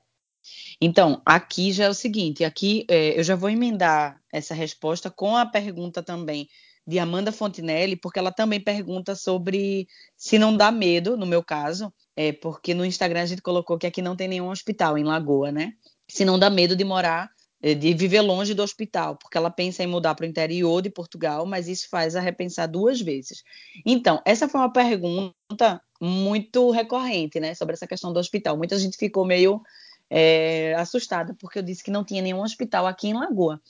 Então, 0.81 1.21
aqui 1.25 1.71
já 1.73 1.85
é 1.85 1.89
o 1.89 1.95
seguinte, 1.95 2.45
aqui 2.45 2.87
é, 2.89 3.19
eu 3.19 3.23
já 3.23 3.37
vou 3.37 3.51
emendar 3.51 4.21
essa 4.33 4.55
resposta 4.55 5.11
com 5.11 5.37
a 5.37 5.45
pergunta 5.45 6.03
também 6.03 6.49
de 6.87 6.99
Amanda 6.99 7.31
Fontinelli, 7.31 7.95
porque 7.95 8.19
ela 8.19 8.33
também 8.33 8.59
pergunta 8.59 9.15
sobre 9.15 9.87
se 10.17 10.39
não 10.39 10.57
dá 10.57 10.73
medo, 10.73 11.17
no 11.17 11.27
meu 11.27 11.43
caso, 11.43 11.93
é 12.17 12.33
porque 12.33 12.75
no 12.75 12.85
Instagram 12.85 13.23
a 13.23 13.27
gente 13.27 13.43
colocou 13.43 13.79
que 13.79 13.87
aqui 13.87 14.01
não 14.03 14.17
tem 14.17 14.29
nenhum 14.29 14.49
hospital 14.49 14.97
em 14.97 15.05
Lagoa, 15.05 15.53
né? 15.53 15.75
Se 16.09 16.25
não 16.25 16.39
dá 16.39 16.51
medo 16.51 16.75
de 16.75 16.83
morar, 16.83 17.31
de 17.63 17.93
viver 17.93 18.23
longe 18.23 18.55
do 18.55 18.63
hospital, 18.63 19.17
porque 19.17 19.37
ela 19.37 19.51
pensa 19.51 19.83
em 19.83 19.87
mudar 19.87 20.15
para 20.15 20.25
o 20.25 20.29
interior 20.29 20.81
de 20.81 20.89
Portugal, 20.89 21.45
mas 21.45 21.69
isso 21.69 21.89
faz 21.91 22.17
a 22.17 22.21
repensar 22.21 22.67
duas 22.67 23.01
vezes. 23.01 23.43
Então, 23.85 24.21
essa 24.25 24.49
foi 24.49 24.61
uma 24.61 24.73
pergunta 24.73 25.81
muito 26.01 26.71
recorrente, 26.71 27.39
né, 27.39 27.55
sobre 27.55 27.75
essa 27.75 27.87
questão 27.87 28.13
do 28.13 28.19
hospital. 28.19 28.57
Muita 28.57 28.79
gente 28.79 28.97
ficou 28.97 29.27
meio 29.27 29.61
é, 30.09 30.75
assustada 30.79 31.37
porque 31.39 31.59
eu 31.59 31.63
disse 31.63 31.85
que 31.85 31.91
não 31.91 32.03
tinha 32.03 32.23
nenhum 32.23 32.43
hospital 32.43 32.87
aqui 32.87 33.09
em 33.09 33.15
Lagoa. 33.15 33.61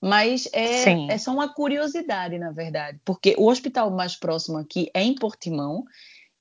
Mas 0.00 0.48
é, 0.52 0.82
Sim. 0.82 1.10
é 1.10 1.16
só 1.16 1.32
uma 1.32 1.52
curiosidade, 1.52 2.38
na 2.38 2.50
verdade, 2.50 3.00
porque 3.04 3.34
o 3.38 3.48
hospital 3.48 3.90
mais 3.90 4.14
próximo 4.14 4.58
aqui 4.58 4.90
é 4.92 5.02
em 5.02 5.14
Portimão 5.14 5.84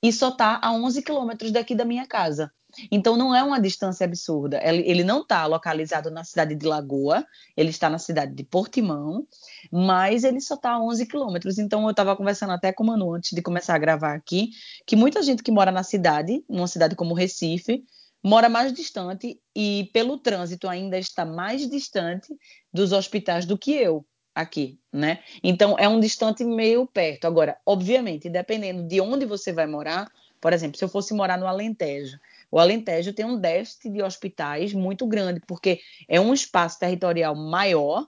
e 0.02 0.12
só 0.12 0.30
está 0.30 0.60
a 0.62 0.72
11 0.72 1.02
quilômetros 1.02 1.52
daqui 1.52 1.76
da 1.76 1.86
minha 1.86 2.06
casa. 2.06 2.52
Então 2.92 3.16
não 3.16 3.34
é 3.34 3.42
uma 3.42 3.60
distância 3.60 4.06
absurda. 4.06 4.60
Ele, 4.62 5.04
não 5.04 5.22
está 5.22 5.46
localizado 5.46 6.12
na 6.12 6.24
cidade 6.24 6.56
de 6.56 6.66
Lagoa, 6.66 7.26
ele 7.56 7.70
está 7.70 7.90
na 7.90 7.98
cidade 7.98 8.34
de 8.34 8.44
Portimão, 8.44 9.26
mas 9.72 10.24
ele 10.24 10.42
só 10.42 10.56
está 10.56 10.72
a 10.72 10.84
11 10.84 11.06
quilômetros. 11.06 11.58
Então 11.58 11.84
eu 11.84 11.92
estava 11.92 12.16
conversando 12.16 12.52
até 12.52 12.74
com 12.74 12.84
o 12.84 12.88
Manu 12.88 13.14
antes 13.14 13.32
de 13.32 13.42
começar 13.42 13.76
a 13.76 13.80
gravar 13.80 14.14
aqui, 14.14 14.50
que 14.86 14.96
muita 14.96 15.22
gente 15.24 15.44
que 15.44 15.52
mora 15.52 15.72
na 15.72 15.84
cidade, 15.84 16.44
numa 16.50 16.68
cidade 16.68 16.96
como 16.96 17.14
Recife, 17.14 17.84
mora 18.24 18.50
mais 18.50 18.74
distante 18.74 19.40
e 19.56 19.90
pelo 19.94 20.18
trânsito 20.18 20.68
ainda 20.68 20.98
está 20.98 21.26
mais 21.26 21.70
distante 21.70 22.34
dos 22.74 22.92
hospitais 22.92 23.46
do 23.46 23.58
que 23.58 23.72
eu 23.72 24.06
aqui, 24.36 24.78
né? 24.92 25.20
Então 25.42 25.76
é 25.80 25.88
um 25.88 26.00
distante 26.00 26.44
meio 26.44 26.86
perto. 26.86 27.26
Agora, 27.26 27.58
obviamente, 27.66 28.30
dependendo 28.30 28.84
de 28.84 29.00
onde 29.00 29.26
você 29.26 29.54
vai 29.54 29.66
morar, 29.66 30.12
por 30.42 30.52
exemplo, 30.52 30.78
se 30.78 30.84
eu 30.84 30.90
fosse 30.90 31.14
morar 31.14 31.38
no 31.38 31.48
Alentejo, 31.48 32.20
o 32.52 32.60
Alentejo 32.60 33.14
tem 33.14 33.26
um 33.26 33.40
déficit 33.40 33.90
de 33.90 34.04
hospitais 34.04 34.74
muito 34.74 35.08
grande, 35.08 35.42
porque 35.48 35.80
é 36.08 36.20
um 36.20 36.34
espaço 36.34 36.78
territorial 36.78 37.36
maior 37.36 38.06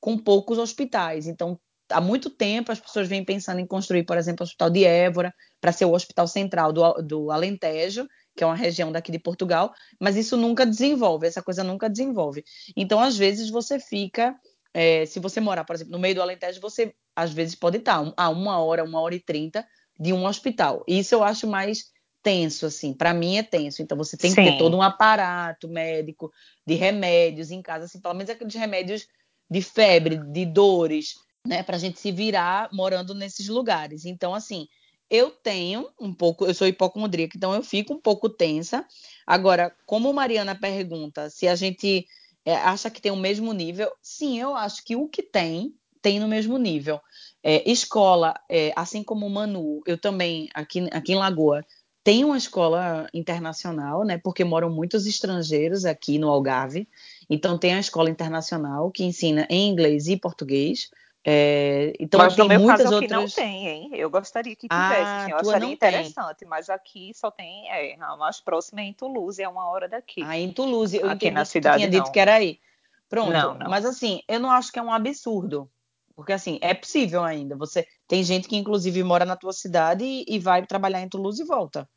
com 0.00 0.18
poucos 0.18 0.58
hospitais. 0.58 1.26
Então, 1.26 1.58
há 1.90 2.00
muito 2.00 2.30
tempo 2.30 2.72
as 2.72 2.80
pessoas 2.80 3.08
vêm 3.08 3.24
pensando 3.24 3.60
em 3.60 3.66
construir, 3.66 4.04
por 4.04 4.16
exemplo, 4.16 4.42
o 4.42 4.44
Hospital 4.44 4.70
de 4.70 4.84
Évora, 4.84 5.32
para 5.60 5.72
ser 5.72 5.84
o 5.84 5.92
hospital 5.92 6.26
central 6.26 6.72
do, 6.72 6.92
do 7.02 7.30
Alentejo, 7.30 8.06
que 8.36 8.44
é 8.44 8.46
uma 8.46 8.54
região 8.54 8.92
daqui 8.92 9.10
de 9.10 9.18
Portugal, 9.18 9.72
mas 9.98 10.16
isso 10.16 10.36
nunca 10.36 10.66
desenvolve, 10.66 11.26
essa 11.26 11.42
coisa 11.42 11.64
nunca 11.64 11.88
desenvolve. 11.88 12.44
Então, 12.76 13.00
às 13.00 13.16
vezes, 13.16 13.50
você 13.50 13.80
fica. 13.80 14.36
É, 14.78 15.06
se 15.06 15.18
você 15.18 15.40
morar, 15.40 15.64
por 15.64 15.74
exemplo, 15.74 15.90
no 15.92 15.98
meio 15.98 16.14
do 16.14 16.20
Alentejo, 16.20 16.60
você 16.60 16.94
às 17.16 17.32
vezes 17.32 17.54
pode 17.54 17.78
estar 17.78 18.12
a 18.14 18.28
uma 18.28 18.58
hora, 18.58 18.84
uma 18.84 19.00
hora 19.00 19.14
e 19.14 19.18
trinta 19.18 19.66
de 19.98 20.12
um 20.12 20.26
hospital. 20.26 20.84
Isso 20.86 21.14
eu 21.14 21.24
acho 21.24 21.46
mais 21.46 21.90
tenso, 22.22 22.66
assim. 22.66 22.92
Para 22.92 23.14
mim 23.14 23.38
é 23.38 23.42
tenso. 23.42 23.80
Então, 23.80 23.96
você 23.96 24.18
tem 24.18 24.34
que 24.34 24.36
ter 24.36 24.52
Sim. 24.52 24.58
todo 24.58 24.76
um 24.76 24.82
aparato 24.82 25.66
médico 25.66 26.30
de 26.66 26.74
remédios 26.74 27.50
em 27.50 27.62
casa, 27.62 27.86
assim, 27.86 27.98
pelo 27.98 28.12
menos 28.12 28.28
aqueles 28.28 28.54
remédios 28.54 29.08
de 29.50 29.62
febre, 29.62 30.18
de 30.18 30.44
dores, 30.44 31.14
né, 31.46 31.62
para 31.62 31.76
a 31.76 31.78
gente 31.78 31.98
se 31.98 32.12
virar 32.12 32.68
morando 32.70 33.14
nesses 33.14 33.48
lugares. 33.48 34.04
Então, 34.04 34.34
assim, 34.34 34.68
eu 35.08 35.30
tenho 35.30 35.88
um 35.98 36.12
pouco, 36.12 36.44
eu 36.44 36.52
sou 36.52 36.66
hipocondríaca, 36.66 37.34
então 37.34 37.54
eu 37.54 37.62
fico 37.62 37.94
um 37.94 38.00
pouco 38.00 38.28
tensa. 38.28 38.84
Agora, 39.26 39.74
como 39.86 40.12
Mariana 40.12 40.54
pergunta 40.54 41.30
se 41.30 41.48
a 41.48 41.54
gente 41.54 42.06
é, 42.46 42.54
acha 42.54 42.88
que 42.88 43.02
tem 43.02 43.10
o 43.10 43.16
mesmo 43.16 43.52
nível, 43.52 43.90
sim, 44.00 44.40
eu 44.40 44.54
acho 44.54 44.84
que 44.84 44.94
o 44.94 45.08
que 45.08 45.22
tem, 45.22 45.74
tem 46.00 46.20
no 46.20 46.28
mesmo 46.28 46.56
nível. 46.56 47.00
É, 47.42 47.68
escola, 47.68 48.34
é, 48.48 48.72
assim 48.76 49.02
como 49.02 49.26
o 49.26 49.30
Manu, 49.30 49.82
eu 49.84 49.98
também, 49.98 50.48
aqui, 50.54 50.88
aqui 50.92 51.12
em 51.12 51.16
Lagoa, 51.16 51.64
tem 52.04 52.24
uma 52.24 52.38
escola 52.38 53.08
internacional, 53.12 54.04
né? 54.04 54.16
Porque 54.16 54.44
moram 54.44 54.70
muitos 54.70 55.06
estrangeiros 55.06 55.84
aqui 55.84 56.20
no 56.20 56.28
Algarve. 56.28 56.88
Então 57.28 57.58
tem 57.58 57.74
a 57.74 57.80
escola 57.80 58.08
internacional 58.08 58.92
que 58.92 59.02
ensina 59.02 59.44
em 59.50 59.68
inglês 59.68 60.06
e 60.06 60.16
português. 60.16 60.88
É, 61.28 61.92
então 61.98 62.20
mas 62.20 62.36
tem 62.36 62.46
meu 62.46 62.60
muitas 62.60 62.84
caso 62.84 62.94
outras. 62.94 63.10
não 63.10 63.28
tem, 63.28 63.66
hein? 63.66 63.90
Eu 63.94 64.08
gostaria 64.08 64.54
que 64.54 64.68
Ah, 64.70 64.88
tivesse, 64.88 65.10
assim, 65.10 65.30
eu 65.32 65.36
acharia 65.38 65.58
não 65.58 65.66
tem. 65.66 65.74
interessante, 65.74 66.44
mas 66.44 66.70
aqui 66.70 67.10
só 67.12 67.32
tem, 67.32 67.68
é, 67.68 67.96
a 68.00 68.16
mais 68.16 68.40
próxima 68.40 68.80
é 68.80 68.84
em 68.84 68.92
Toulouse, 68.92 69.42
é 69.42 69.48
uma 69.48 69.68
hora 69.68 69.88
daqui. 69.88 70.22
Ah, 70.24 70.38
em 70.38 70.52
Toulouse, 70.52 70.96
eu 70.96 71.10
Aqui 71.10 71.32
na 71.32 71.40
tu 71.44 71.50
tinha 71.50 71.62
cidade, 71.62 71.88
dito 71.88 72.04
não. 72.04 72.12
que 72.12 72.20
era 72.20 72.34
aí. 72.34 72.60
Pronto, 73.08 73.32
Não, 73.32 73.54
não. 73.54 73.68
mas 73.68 73.84
assim, 73.84 74.22
eu 74.28 74.38
não 74.38 74.52
acho 74.52 74.70
que 74.70 74.78
é 74.78 74.82
um 74.82 74.92
absurdo. 74.92 75.68
Porque 76.14 76.32
assim, 76.32 76.60
é 76.62 76.72
possível 76.72 77.24
ainda. 77.24 77.56
Você 77.56 77.84
tem 78.06 78.22
gente 78.22 78.46
que 78.46 78.56
inclusive 78.56 79.02
mora 79.02 79.24
na 79.24 79.34
tua 79.34 79.52
cidade 79.52 80.04
e, 80.04 80.24
e 80.28 80.38
vai 80.38 80.64
trabalhar 80.64 81.00
em 81.02 81.08
Toulouse 81.08 81.42
e 81.42 81.44
volta, 81.44 81.88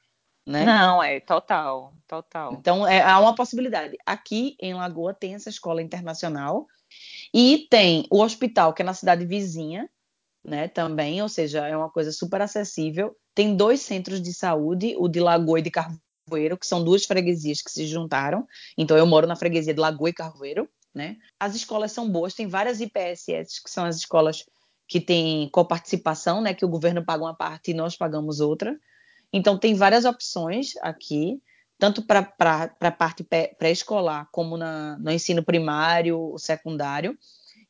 né? 0.46 0.66
Não, 0.66 1.04
é 1.04 1.20
total, 1.20 1.94
total. 2.08 2.54
Então, 2.54 2.86
é, 2.88 3.02
há 3.02 3.20
uma 3.20 3.36
possibilidade. 3.36 3.96
Aqui 4.08 4.56
em 4.60 4.74
Lagoa 4.74 5.14
tem 5.14 5.36
essa 5.36 5.50
escola 5.50 5.82
internacional 5.84 6.68
e 7.34 7.68
tem 7.70 8.06
o 8.10 8.22
hospital, 8.22 8.74
que 8.74 8.82
é 8.82 8.86
na 8.86 8.94
cidade 8.94 9.26
vizinha, 9.26 9.90
né? 10.44 10.68
Também, 10.68 11.22
ou 11.22 11.30
seja, 11.30 11.68
é 11.68 11.76
uma 11.76 11.90
coisa 11.90 12.12
super 12.12 12.42
acessível. 12.42 13.16
Tem 13.36 13.56
dois 13.56 13.82
centros 13.82 14.22
de 14.22 14.34
saúde, 14.34 14.96
o 14.98 15.08
de 15.08 15.20
Lagoa 15.20 15.60
e 15.60 15.62
de 15.62 15.72
Carvoeiro, 15.72 16.58
que 16.58 16.68
são 16.68 16.84
duas 16.84 17.06
freguesias 17.06 17.62
que 17.62 17.72
se 17.72 17.86
juntaram. 17.86 18.48
Então, 18.78 18.98
eu 18.98 19.06
moro 19.06 19.28
na 19.28 19.36
freguesia 19.36 19.74
de 19.74 19.80
Lagoa 19.80 20.10
e 20.10 20.14
Carvoeiro, 20.14 20.68
né? 20.94 21.18
As 21.40 21.56
escolas 21.56 21.92
são 21.92 22.10
boas, 22.10 22.34
tem 22.34 22.48
várias 22.48 22.82
IPSS, 22.82 23.62
que 23.64 23.70
são 23.70 23.86
as 23.86 23.98
escolas 23.98 24.46
que 24.88 25.00
têm 25.00 25.48
coparticipação, 25.50 26.42
né? 26.42 26.54
Que 26.54 26.66
o 26.66 26.70
governo 26.70 27.06
paga 27.06 27.24
uma 27.24 27.36
parte 27.36 27.72
e 27.72 27.74
nós 27.74 27.96
pagamos 27.96 28.40
outra. 28.40 28.78
Então, 29.32 29.58
tem 29.58 29.76
várias 29.76 30.06
opções 30.06 30.76
aqui, 30.82 31.40
tanto 31.80 32.06
para 32.06 32.34
a 32.82 32.92
parte 32.92 33.24
pré- 33.24 33.56
pré-escolar, 33.58 34.28
como 34.32 34.58
na, 34.58 34.98
no 35.00 35.12
ensino 35.12 35.44
primário, 35.44 36.36
secundário. 36.38 37.18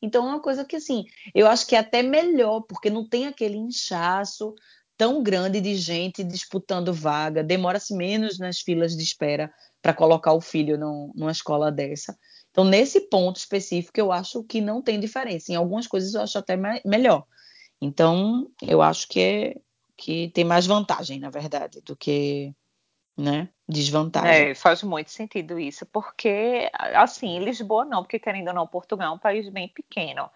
Então, 0.02 0.26
é 0.26 0.30
uma 0.30 0.42
coisa 0.42 0.66
que, 0.66 0.76
assim, 0.78 1.06
eu 1.36 1.48
acho 1.48 1.68
que 1.68 1.76
é 1.76 1.80
até 1.80 2.02
melhor, 2.02 2.62
porque 2.62 2.90
não 2.90 3.08
tem 3.08 3.28
aquele 3.28 3.58
inchaço 3.58 4.56
tão 4.98 5.24
grande 5.24 5.62
de 5.62 5.76
gente 5.76 6.24
disputando 6.24 6.94
vaga, 6.94 7.44
demora-se 7.44 7.96
menos 7.96 8.38
nas 8.40 8.60
filas 8.60 8.96
de 8.96 9.04
espera 9.04 9.52
para 9.82 9.94
colocar 9.94 10.34
o 10.34 10.42
filho 10.42 10.78
num- 10.78 11.12
numa 11.16 11.32
escola 11.32 11.72
dessa. 11.72 12.18
Então, 12.52 12.66
nesse 12.66 13.02
ponto 13.10 13.38
específico, 13.38 14.00
eu 14.00 14.12
acho 14.12 14.44
que 14.44 14.60
não 14.60 14.82
tem 14.82 15.00
diferença. 15.00 15.52
Em 15.52 15.56
algumas 15.56 15.88
coisas, 15.88 16.14
eu 16.14 16.22
acho 16.22 16.38
até 16.38 16.58
me- 16.58 16.82
melhor. 16.86 17.26
Então, 17.82 18.50
eu 18.62 18.82
acho 18.82 19.08
que, 19.08 19.20
é, 19.22 19.56
que 19.98 20.30
tem 20.34 20.44
mais 20.46 20.66
vantagem, 20.68 21.20
na 21.20 21.30
verdade, 21.30 21.82
do 21.86 21.96
que 21.96 22.54
né, 23.20 23.50
desvantagem. 23.68 24.52
É, 24.52 24.56
faz 24.56 24.82
muito 24.82 25.12
sentido 25.12 25.60
isso, 25.60 25.86
porque, 25.86 26.70
assim, 26.74 27.40
Lisboa 27.40 27.86
não, 27.86 28.02
porque 28.02 28.18
querendo 28.18 28.48
ou 28.48 28.54
não, 28.54 28.66
Portugal 28.66 29.12
é 29.12 29.16
um 29.16 29.20
país 29.20 29.50
bem 29.50 29.68
pequeno. 29.68 30.30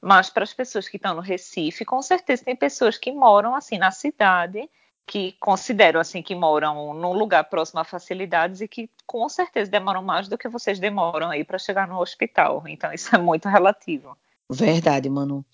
Mas 0.00 0.28
para 0.28 0.42
as 0.42 0.52
pessoas 0.52 0.88
que 0.88 0.96
estão 0.96 1.14
no 1.14 1.20
Recife, 1.20 1.84
com 1.84 2.02
certeza 2.02 2.44
tem 2.44 2.56
pessoas 2.56 2.98
que 2.98 3.12
moram, 3.12 3.54
assim, 3.54 3.78
na 3.78 3.92
cidade, 3.92 4.68
que 5.06 5.32
consideram, 5.38 6.00
assim, 6.00 6.22
que 6.22 6.34
moram 6.34 6.94
num 6.94 7.12
lugar 7.12 7.44
próximo 7.44 7.80
a 7.80 7.84
facilidades 7.84 8.60
e 8.60 8.66
que, 8.66 8.90
com 9.06 9.28
certeza, 9.28 9.70
demoram 9.70 10.02
mais 10.02 10.26
do 10.26 10.38
que 10.38 10.48
vocês 10.48 10.80
demoram 10.80 11.30
aí 11.30 11.44
para 11.44 11.58
chegar 11.58 11.86
no 11.86 12.00
hospital. 12.00 12.64
Então, 12.66 12.92
isso 12.92 13.14
é 13.14 13.18
muito 13.18 13.48
relativo. 13.48 14.16
Verdade, 14.50 15.08
Manu. 15.08 15.44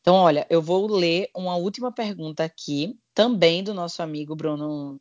Então, 0.00 0.16
olha, 0.16 0.46
eu 0.50 0.60
vou 0.60 0.90
ler 0.90 1.30
uma 1.32 1.54
última 1.54 1.92
pergunta 1.92 2.42
aqui, 2.42 2.98
também 3.14 3.62
do 3.62 3.72
nosso 3.72 4.02
amigo 4.02 4.34
Bruno, 4.34 5.00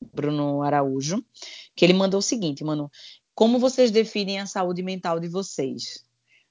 Bruno 0.00 0.62
Araújo, 0.62 1.24
que 1.74 1.84
ele 1.84 1.92
mandou 1.94 2.18
o 2.18 2.22
seguinte, 2.22 2.62
Manu. 2.64 2.90
Como 3.34 3.58
vocês 3.58 3.90
definem 3.90 4.40
a 4.40 4.46
saúde 4.46 4.82
mental 4.82 5.20
de 5.20 5.28
vocês? 5.28 6.04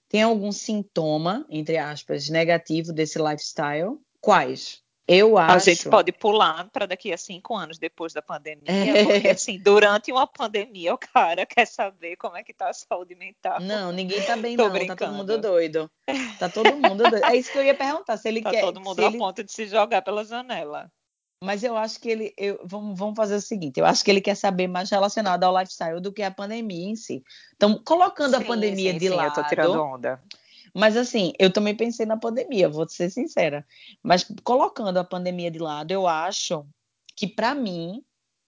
Tem 0.08 0.22
algum 0.22 0.52
sintoma, 0.52 1.46
entre 1.50 1.78
aspas, 1.78 2.30
negativo 2.30 2.94
desse 2.94 3.18
lifestyle? 3.20 3.98
Quais? 4.22 4.84
Eu 5.08 5.38
A 5.38 5.54
acho. 5.54 5.66
gente 5.66 5.88
pode 5.88 6.12
pular 6.12 6.68
para 6.72 6.88
daqui 6.88 7.14
a 7.14 7.18
cinco 7.18 7.56
anos 7.56 7.78
depois 7.78 8.12
da 8.12 8.24
pandemia, 8.24 8.64
É. 8.72 9.04
porque 9.04 9.28
assim, 9.30 9.60
durante 9.60 10.12
uma 10.12 10.26
pandemia 10.26 10.96
o 10.96 10.98
cara 10.98 11.46
quer 11.46 11.66
saber 11.68 12.16
como 12.18 12.36
é 12.38 12.44
que 12.44 12.52
tá 12.54 12.70
a 12.70 12.74
saúde 12.74 13.14
mental. 13.14 13.60
Não, 13.62 13.92
ninguém 13.92 14.20
tá 14.24 14.36
bem, 14.36 14.58
Tô 14.58 14.64
não. 14.64 14.70
Tá 14.72 14.78
todo 14.80 14.86
brincando. 14.88 15.14
mundo 15.14 15.38
doido. 15.40 15.92
Tá 16.40 16.50
todo 16.50 16.76
mundo 16.76 17.04
doido. 17.08 17.24
É 17.24 17.36
isso 17.36 17.52
que 17.52 17.58
eu 17.60 17.64
ia 17.64 17.76
perguntar. 17.76 18.18
Se 18.18 18.28
ele 18.28 18.42
Tá 18.42 18.50
quer. 18.50 18.62
todo 18.62 18.82
mundo 18.82 19.00
a 19.00 19.06
ele... 19.06 19.18
ponto 19.20 19.44
de 19.44 19.52
se 19.52 19.68
jogar 19.68 20.02
pela 20.02 20.24
janela. 20.24 20.92
Mas 21.42 21.64
eu 21.64 21.76
acho 21.76 22.00
que 22.00 22.10
ele. 22.10 22.34
Eu, 22.38 22.60
vamos, 22.64 22.98
vamos 22.98 23.16
fazer 23.16 23.36
o 23.36 23.42
seguinte: 23.42 23.80
eu 23.80 23.86
acho 23.86 24.04
que 24.04 24.10
ele 24.10 24.22
quer 24.22 24.36
saber 24.36 24.68
mais 24.68 24.90
relacionado 24.90 25.44
ao 25.44 25.58
lifestyle 25.58 26.02
do 26.02 26.12
que 26.14 26.24
a 26.24 26.32
pandemia 26.32 26.90
em 26.90 26.96
si. 26.96 27.24
Então, 27.56 27.82
colocando 27.84 28.36
a 28.36 28.40
Sim, 28.40 28.48
pandemia 28.48 28.94
sim, 28.94 28.98
de 28.98 29.10
sim, 29.10 29.16
lado. 29.16 29.38
eu 29.38 29.44
tô 29.44 29.50
tirando 29.50 29.82
onda. 29.82 30.22
Mas 30.74 30.98
assim, 30.98 31.32
eu 31.40 31.52
também 31.52 31.76
pensei 31.76 32.06
na 32.06 32.18
pandemia, 32.18 32.68
vou 32.68 32.88
ser 32.88 33.10
sincera. 33.10 33.66
Mas 34.04 34.26
colocando 34.44 34.98
a 34.98 35.04
pandemia 35.06 35.50
de 35.50 35.60
lado, 35.60 35.92
eu 35.92 36.06
acho 36.06 36.66
que 37.16 37.28
para 37.28 37.56
mim 37.56 38.04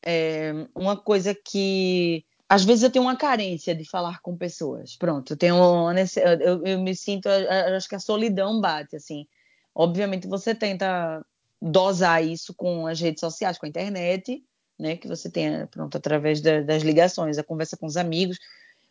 é 0.05 0.51
uma 0.75 0.97
coisa 0.97 1.33
que 1.33 2.25
às 2.49 2.63
vezes 2.63 2.83
eu 2.83 2.91
tenho 2.91 3.05
uma 3.05 3.15
carência 3.15 3.73
de 3.73 3.89
falar 3.89 4.21
com 4.21 4.37
pessoas. 4.37 4.97
Pronto, 4.97 5.33
eu 5.33 5.37
tenho 5.37 5.55
eu, 5.55 6.65
eu 6.65 6.79
me 6.79 6.95
sinto, 6.95 7.27
eu 7.29 7.75
acho 7.75 7.87
que 7.87 7.95
a 7.95 7.99
solidão 7.99 8.59
bate 8.59 8.95
assim. 8.95 9.25
Obviamente 9.73 10.27
você 10.27 10.53
tenta 10.53 11.25
dosar 11.61 12.23
isso 12.23 12.53
com 12.53 12.87
as 12.87 12.99
redes 12.99 13.19
sociais, 13.21 13.57
com 13.57 13.65
a 13.65 13.69
internet, 13.69 14.43
né, 14.79 14.95
que 14.95 15.07
você 15.07 15.29
tem, 15.29 15.65
pronto, 15.67 15.97
através 15.97 16.39
da- 16.41 16.61
das 16.61 16.83
ligações, 16.83 17.37
a 17.37 17.43
conversa 17.43 17.75
com 17.77 17.85
os 17.87 17.97
amigos, 17.97 18.37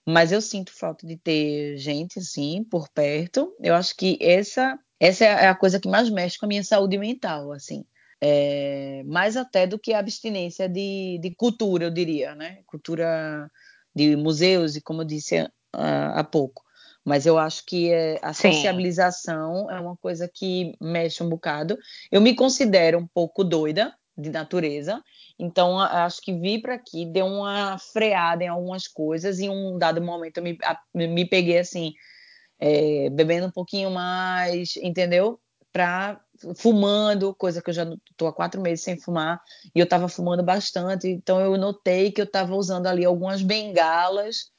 mas 0.06 0.32
eu 0.32 0.40
sinto 0.40 0.72
falta 0.72 1.06
de 1.06 1.16
ter 1.16 1.76
gente 1.78 2.18
assim 2.18 2.64
por 2.64 2.88
perto. 2.88 3.54
Eu 3.60 3.74
acho 3.74 3.94
que 3.96 4.18
essa 4.20 4.78
essa 4.98 5.24
é 5.26 5.48
a 5.48 5.54
coisa 5.54 5.78
que 5.78 5.88
mais 5.88 6.08
mexe 6.10 6.38
com 6.38 6.46
a 6.46 6.48
minha 6.48 6.64
saúde 6.64 6.96
mental, 6.96 7.52
assim. 7.52 7.84
É, 8.20 9.02
mais 9.04 9.36
até 9.36 9.66
do 9.66 9.78
que 9.78 9.92
a 9.92 9.98
abstinência 9.98 10.66
de, 10.68 11.18
de 11.20 11.34
cultura, 11.34 11.84
eu 11.84 11.90
diria, 11.90 12.34
né? 12.34 12.62
Cultura 12.66 13.50
de 13.94 14.16
museus 14.16 14.74
e 14.76 14.80
como 14.80 15.02
eu 15.02 15.06
disse 15.06 15.36
há, 15.72 16.20
há 16.20 16.24
pouco. 16.24 16.64
Mas 17.06 17.24
eu 17.24 17.38
acho 17.38 17.64
que 17.64 17.92
é, 17.92 18.18
a 18.20 18.32
Sim. 18.34 18.50
sociabilização 18.50 19.70
é 19.70 19.78
uma 19.78 19.96
coisa 19.96 20.28
que 20.28 20.74
mexe 20.80 21.22
um 21.22 21.28
bocado. 21.28 21.78
Eu 22.10 22.20
me 22.20 22.34
considero 22.34 22.98
um 22.98 23.06
pouco 23.06 23.44
doida 23.44 23.94
de 24.18 24.28
natureza, 24.28 25.00
então 25.38 25.78
acho 25.78 26.20
que 26.20 26.32
vir 26.32 26.60
para 26.62 26.74
aqui 26.74 27.06
deu 27.06 27.26
uma 27.26 27.78
freada 27.78 28.42
em 28.42 28.48
algumas 28.48 28.88
coisas. 28.88 29.38
E 29.38 29.44
em 29.44 29.50
um 29.50 29.78
dado 29.78 30.02
momento 30.02 30.38
eu 30.38 30.42
me, 30.42 30.58
me 30.92 31.24
peguei 31.24 31.58
assim, 31.58 31.94
é, 32.58 33.08
bebendo 33.10 33.46
um 33.46 33.52
pouquinho 33.52 33.92
mais, 33.92 34.76
entendeu? 34.78 35.38
Pra, 35.72 36.20
fumando, 36.56 37.36
coisa 37.36 37.62
que 37.62 37.70
eu 37.70 37.74
já 37.74 37.84
estou 38.10 38.26
há 38.26 38.32
quatro 38.32 38.60
meses 38.60 38.82
sem 38.82 38.98
fumar, 38.98 39.40
e 39.72 39.78
eu 39.78 39.84
estava 39.84 40.08
fumando 40.08 40.42
bastante, 40.42 41.06
então 41.06 41.38
eu 41.38 41.56
notei 41.56 42.10
que 42.10 42.20
eu 42.20 42.24
estava 42.24 42.56
usando 42.56 42.88
ali 42.88 43.04
algumas 43.04 43.42
bengalas 43.42 44.55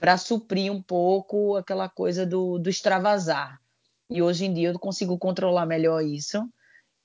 para 0.00 0.16
suprir 0.16 0.72
um 0.72 0.80
pouco 0.80 1.56
aquela 1.56 1.88
coisa 1.88 2.24
do, 2.24 2.58
do 2.58 2.70
extravasar. 2.70 3.60
E 4.08 4.22
hoje 4.22 4.46
em 4.46 4.54
dia 4.54 4.70
eu 4.70 4.78
consigo 4.78 5.16
controlar 5.18 5.66
melhor 5.66 6.02
isso 6.02 6.48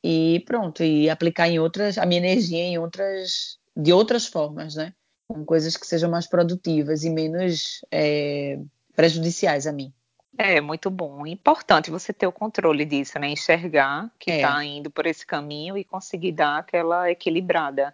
e 0.03 0.43
pronto, 0.45 0.83
e 0.83 1.09
aplicar 1.09 1.49
em 1.49 1.59
outras, 1.59 1.97
a 1.97 2.05
minha 2.05 2.21
energia 2.21 2.63
em 2.63 2.77
outras, 2.77 3.59
de 3.75 3.91
outras 3.91 4.25
formas, 4.25 4.75
né? 4.75 4.93
Com 5.27 5.43
coisas 5.43 5.75
que 5.75 5.85
sejam 5.85 6.09
mais 6.09 6.27
produtivas 6.27 7.03
e 7.03 7.09
menos 7.09 7.83
é, 7.91 8.59
prejudiciais 8.95 9.67
a 9.67 9.73
mim. 9.73 9.91
É 10.37 10.61
muito 10.61 10.89
bom. 10.89 11.25
Importante 11.25 11.89
você 11.89 12.13
ter 12.13 12.27
o 12.27 12.31
controle 12.31 12.85
disso, 12.85 13.17
né? 13.19 13.29
Enxergar 13.29 14.11
que 14.19 14.31
É. 14.31 14.35
está 14.37 14.63
indo 14.63 14.91
por 14.91 15.05
esse 15.05 15.25
caminho 15.25 15.77
e 15.77 15.83
conseguir 15.83 16.33
dar 16.33 16.59
aquela 16.59 17.09
equilibrada. 17.09 17.93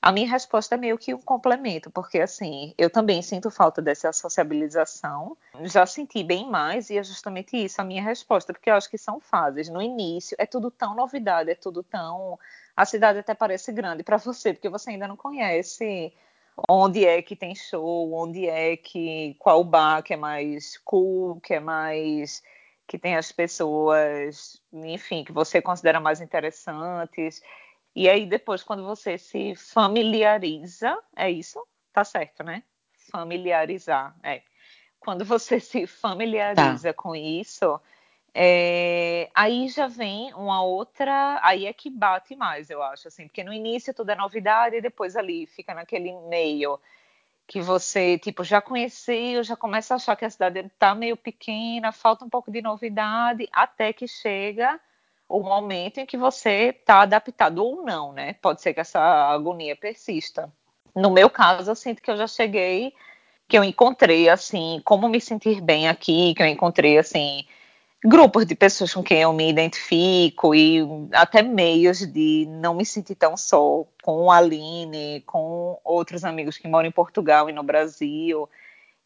A 0.00 0.12
minha 0.12 0.30
resposta 0.30 0.76
é 0.76 0.78
meio 0.78 0.96
que 0.96 1.12
um 1.12 1.20
complemento, 1.20 1.90
porque 1.90 2.20
assim, 2.20 2.72
eu 2.78 2.88
também 2.88 3.20
sinto 3.20 3.50
falta 3.50 3.82
dessa 3.82 4.12
sociabilização. 4.12 5.36
Já 5.62 5.84
senti 5.86 6.22
bem 6.22 6.48
mais, 6.48 6.88
e 6.88 6.96
é 6.96 7.02
justamente 7.02 7.56
isso 7.56 7.80
a 7.80 7.84
minha 7.84 8.02
resposta, 8.02 8.52
porque 8.52 8.70
eu 8.70 8.74
acho 8.74 8.88
que 8.88 8.96
são 8.96 9.18
fases. 9.18 9.68
No 9.68 9.82
início 9.82 10.36
é 10.38 10.46
tudo 10.46 10.70
tão 10.70 10.94
novidade, 10.94 11.50
é 11.50 11.54
tudo 11.56 11.82
tão. 11.82 12.38
A 12.76 12.84
cidade 12.84 13.18
até 13.18 13.34
parece 13.34 13.72
grande 13.72 14.04
para 14.04 14.18
você, 14.18 14.54
porque 14.54 14.68
você 14.68 14.90
ainda 14.90 15.08
não 15.08 15.16
conhece 15.16 16.12
onde 16.68 17.04
é 17.04 17.20
que 17.20 17.36
tem 17.36 17.54
show, 17.54 18.12
onde 18.14 18.46
é 18.48 18.76
que. 18.76 19.34
qual 19.38 19.64
bar 19.64 20.02
que 20.02 20.14
é 20.14 20.16
mais 20.16 20.78
cool, 20.78 21.40
que 21.40 21.54
é 21.54 21.60
mais. 21.60 22.42
que 22.86 22.98
tem 22.98 23.16
as 23.16 23.32
pessoas, 23.32 24.62
enfim, 24.72 25.24
que 25.24 25.32
você 25.32 25.60
considera 25.60 26.00
mais 26.00 26.20
interessantes. 26.20 27.42
E 27.98 28.08
aí 28.08 28.26
depois, 28.26 28.62
quando 28.62 28.84
você 28.84 29.18
se 29.18 29.56
familiariza, 29.56 30.96
é 31.16 31.28
isso? 31.28 31.60
Tá 31.92 32.04
certo, 32.04 32.44
né? 32.44 32.62
Familiarizar, 33.10 34.14
é. 34.22 34.40
Quando 35.00 35.24
você 35.24 35.58
se 35.58 35.84
familiariza 35.84 36.90
tá. 36.90 36.94
com 36.94 37.16
isso, 37.16 37.80
é, 38.32 39.28
aí 39.34 39.66
já 39.68 39.88
vem 39.88 40.32
uma 40.34 40.62
outra, 40.62 41.40
aí 41.42 41.66
é 41.66 41.72
que 41.72 41.90
bate 41.90 42.36
mais, 42.36 42.70
eu 42.70 42.80
acho, 42.84 43.08
assim, 43.08 43.26
porque 43.26 43.42
no 43.42 43.52
início 43.52 43.92
tudo 43.92 44.10
é 44.10 44.14
novidade 44.14 44.76
e 44.76 44.80
depois 44.80 45.16
ali 45.16 45.46
fica 45.48 45.74
naquele 45.74 46.12
meio 46.28 46.78
que 47.48 47.60
você, 47.60 48.16
tipo, 48.16 48.44
já 48.44 48.60
conheceu, 48.60 49.42
já 49.42 49.56
começa 49.56 49.94
a 49.94 49.96
achar 49.96 50.14
que 50.14 50.24
a 50.24 50.30
cidade 50.30 50.60
está 50.60 50.94
meio 50.94 51.16
pequena, 51.16 51.90
falta 51.90 52.24
um 52.24 52.30
pouco 52.30 52.48
de 52.48 52.62
novidade, 52.62 53.48
até 53.50 53.92
que 53.92 54.06
chega 54.06 54.78
o 55.28 55.40
momento 55.40 55.98
em 55.98 56.06
que 56.06 56.16
você 56.16 56.74
está 56.78 57.02
adaptado 57.02 57.58
ou 57.58 57.82
não, 57.84 58.12
né? 58.12 58.34
Pode 58.34 58.62
ser 58.62 58.72
que 58.72 58.80
essa 58.80 59.00
agonia 59.00 59.76
persista. 59.76 60.50
No 60.94 61.10
meu 61.10 61.28
caso, 61.28 61.70
eu 61.70 61.74
sinto 61.74 62.02
que 62.02 62.10
eu 62.10 62.16
já 62.16 62.26
cheguei, 62.26 62.94
que 63.46 63.58
eu 63.58 63.62
encontrei, 63.62 64.28
assim, 64.28 64.80
como 64.84 65.08
me 65.08 65.20
sentir 65.20 65.60
bem 65.60 65.88
aqui, 65.88 66.34
que 66.34 66.42
eu 66.42 66.46
encontrei, 66.46 66.98
assim, 66.98 67.44
grupos 68.04 68.46
de 68.46 68.54
pessoas 68.54 68.94
com 68.94 69.02
quem 69.02 69.22
eu 69.22 69.32
me 69.32 69.50
identifico 69.50 70.54
e 70.54 70.80
até 71.12 71.42
meios 71.42 71.98
de 72.06 72.46
não 72.48 72.74
me 72.74 72.86
sentir 72.86 73.14
tão 73.14 73.36
só 73.36 73.84
com 74.02 74.30
a 74.30 74.38
Aline, 74.38 75.22
com 75.26 75.78
outros 75.84 76.24
amigos 76.24 76.56
que 76.56 76.68
moram 76.68 76.88
em 76.88 76.92
Portugal 76.92 77.50
e 77.50 77.52
no 77.52 77.62
Brasil, 77.62 78.48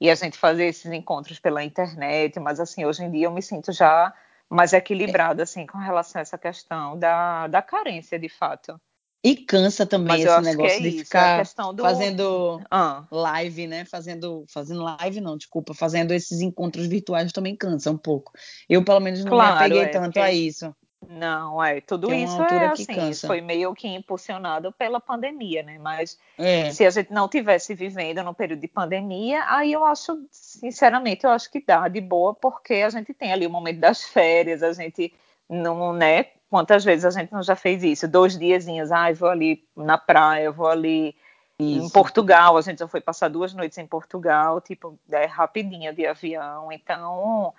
e 0.00 0.10
a 0.10 0.14
gente 0.14 0.38
fazer 0.38 0.66
esses 0.66 0.90
encontros 0.92 1.38
pela 1.38 1.64
internet, 1.64 2.38
mas 2.38 2.60
assim, 2.60 2.84
hoje 2.84 3.04
em 3.04 3.10
dia 3.10 3.26
eu 3.26 3.32
me 3.32 3.42
sinto 3.42 3.72
já 3.72 4.12
mais 4.52 4.72
equilibrada 4.72 5.42
assim 5.42 5.66
com 5.66 5.78
relação 5.78 6.20
a 6.20 6.22
essa 6.22 6.38
questão 6.38 6.98
da, 6.98 7.46
da 7.48 7.62
carência 7.62 8.18
de 8.18 8.28
fato. 8.28 8.78
E 9.24 9.36
cansa 9.36 9.86
também 9.86 10.08
Mas 10.08 10.24
esse 10.24 10.40
negócio 10.40 10.76
é 10.76 10.80
de 10.80 10.88
isso, 10.88 11.04
ficar 11.04 11.44
do... 11.72 11.82
fazendo 11.82 12.60
ah. 12.68 13.04
live, 13.08 13.68
né? 13.68 13.84
Fazendo, 13.84 14.44
fazendo 14.48 14.82
live, 14.82 15.20
não, 15.20 15.36
desculpa, 15.36 15.72
fazendo 15.72 16.12
esses 16.12 16.40
encontros 16.40 16.86
virtuais 16.86 17.30
também 17.30 17.54
cansa 17.54 17.92
um 17.92 17.96
pouco. 17.96 18.32
Eu, 18.68 18.84
pelo 18.84 18.98
menos, 18.98 19.24
não 19.24 19.30
claro, 19.30 19.52
me 19.52 19.60
apeguei 19.60 19.82
é, 19.82 19.88
tanto 19.88 20.18
a 20.18 20.32
isso. 20.32 20.74
Não, 21.08 21.62
é, 21.62 21.80
tudo 21.80 22.08
Tem 22.08 22.24
isso 22.24 22.40
é 22.42 22.66
assim, 22.66 22.86
cansa. 22.86 23.26
foi 23.26 23.40
meio 23.40 23.74
que 23.74 23.88
impulsionado 23.88 24.72
pela 24.72 25.00
pandemia, 25.00 25.62
né? 25.62 25.78
Mas 25.78 26.18
é. 26.38 26.70
se 26.70 26.84
a 26.86 26.90
gente 26.90 27.12
não 27.12 27.28
tivesse 27.28 27.74
vivendo 27.74 28.22
no 28.22 28.32
período 28.32 28.60
de 28.60 28.68
pandemia, 28.68 29.44
aí 29.48 29.72
eu 29.72 29.84
acho, 29.84 30.24
sinceramente, 30.30 31.24
eu 31.24 31.30
acho 31.30 31.50
que 31.50 31.64
dá 31.64 31.88
de 31.88 32.00
boa, 32.00 32.34
porque 32.34 32.74
a 32.74 32.90
gente 32.90 33.12
tem 33.12 33.32
ali 33.32 33.46
o 33.46 33.50
momento 33.50 33.80
das 33.80 34.04
férias, 34.04 34.62
a 34.62 34.72
gente 34.72 35.12
não, 35.48 35.92
né, 35.92 36.26
Quantas 36.52 36.84
vezes 36.84 37.06
a 37.06 37.10
gente 37.10 37.32
não 37.32 37.42
já 37.42 37.56
fez 37.56 37.82
isso? 37.82 38.06
Dois 38.06 38.38
diazinhos, 38.38 38.92
ai, 38.92 39.12
ah, 39.12 39.14
vou 39.14 39.30
ali 39.30 39.64
na 39.74 39.96
praia, 39.96 40.52
vou 40.52 40.66
ali 40.66 41.16
isso. 41.58 41.86
em 41.86 41.88
Portugal, 41.88 42.58
a 42.58 42.60
gente 42.60 42.80
já 42.80 42.86
foi 42.86 43.00
passar 43.00 43.28
duas 43.28 43.54
noites 43.54 43.78
em 43.78 43.86
Portugal, 43.86 44.60
tipo, 44.60 44.98
é 45.10 45.24
rapidinha 45.24 45.94
de 45.94 46.06
avião, 46.06 46.70
então 46.70 47.54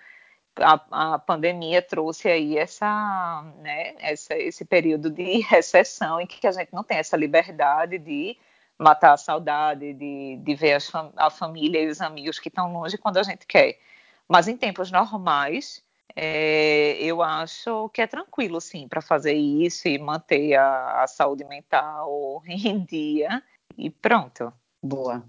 a, 0.58 1.14
a 1.16 1.20
pandemia 1.20 1.82
trouxe 1.82 2.28
aí 2.28 2.58
essa, 2.58 3.44
né, 3.60 3.96
essa, 4.00 4.36
esse 4.36 4.66
período 4.66 5.10
de 5.10 5.42
recessão 5.50 6.20
em 6.20 6.28
que 6.28 6.46
a 6.46 6.52
gente 6.52 6.74
não 6.74 6.84
tem 6.84 6.98
essa 6.98 7.18
liberdade 7.18 7.98
de 7.98 8.38
matar 8.78 9.14
a 9.14 9.18
saudade, 9.18 9.94
de, 9.94 10.38
de 10.38 10.56
ver 10.56 10.74
as, 10.74 10.92
a 11.18 11.30
família 11.30 11.82
e 11.82 11.88
os 11.88 12.02
amigos 12.02 12.40
que 12.40 12.50
estão 12.50 12.72
longe 12.72 12.98
quando 12.98 13.18
a 13.18 13.24
gente 13.24 13.46
quer. 13.46 13.80
Mas 14.28 14.48
em 14.48 14.58
tempos 14.58 14.92
normais, 14.92 15.84
é, 16.16 16.98
eu 17.00 17.22
acho 17.22 17.90
que 17.90 18.02
é 18.02 18.08
tranquilo, 18.08 18.62
sim, 18.62 18.88
para 18.88 19.02
fazer 19.02 19.34
isso 19.34 19.88
e 19.88 19.98
manter 19.98 20.56
a, 20.56 21.04
a, 21.04 21.08
saúde 21.08 21.44
mental 21.46 22.42
em 22.48 22.84
dia 22.84 23.42
e 23.78 23.90
pronto. 23.90 24.54
Boa. 24.82 25.24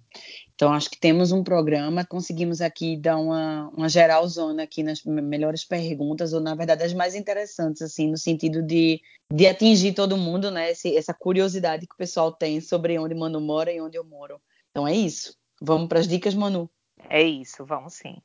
Então, 0.55 0.73
acho 0.73 0.89
que 0.89 0.99
temos 0.99 1.33
um 1.33 1.43
programa, 1.43 2.05
conseguimos 2.05 2.61
aqui 2.61 2.97
dar 2.97 3.17
uma, 3.17 3.69
uma 3.77 3.89
geralzona 3.89 4.63
aqui 4.63 4.85
nas 4.85 5.03
melhores 5.03 5.65
perguntas, 5.65 6.33
ou 6.33 6.41
na 6.41 6.55
verdade 6.55 6.85
as 6.85 6.95
mais 6.95 7.17
interessantes, 7.17 7.83
assim, 7.83 8.09
no 8.09 8.17
sentido 8.17 8.63
de, 8.63 9.01
de 9.33 9.49
atingir 9.49 9.95
todo 9.95 10.17
mundo, 10.17 10.53
né? 10.53 10.71
Esse, 10.71 10.97
essa 10.97 11.13
curiosidade 11.13 11.89
que 11.89 11.95
o 11.95 11.99
pessoal 11.99 12.31
tem 12.31 12.61
sobre 12.61 12.97
onde 12.99 13.17
Manu 13.17 13.41
mora 13.41 13.73
e 13.73 13.81
onde 13.81 13.99
eu 13.99 14.05
moro. 14.05 14.41
Então 14.71 14.87
é 14.87 14.95
isso. 14.95 15.37
Vamos 15.61 15.89
para 15.89 15.99
as 15.99 16.07
dicas, 16.07 16.35
Manu. 16.35 16.71
É 17.09 17.23
isso, 17.23 17.65
vamos 17.65 17.95
sim. 17.95 18.23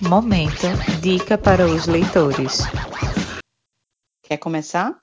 Momento 0.00 0.66
Dica 1.00 1.36
para 1.36 1.66
os 1.66 1.86
leitores. 1.86 2.60
Quer 4.22 4.36
começar? 4.36 5.00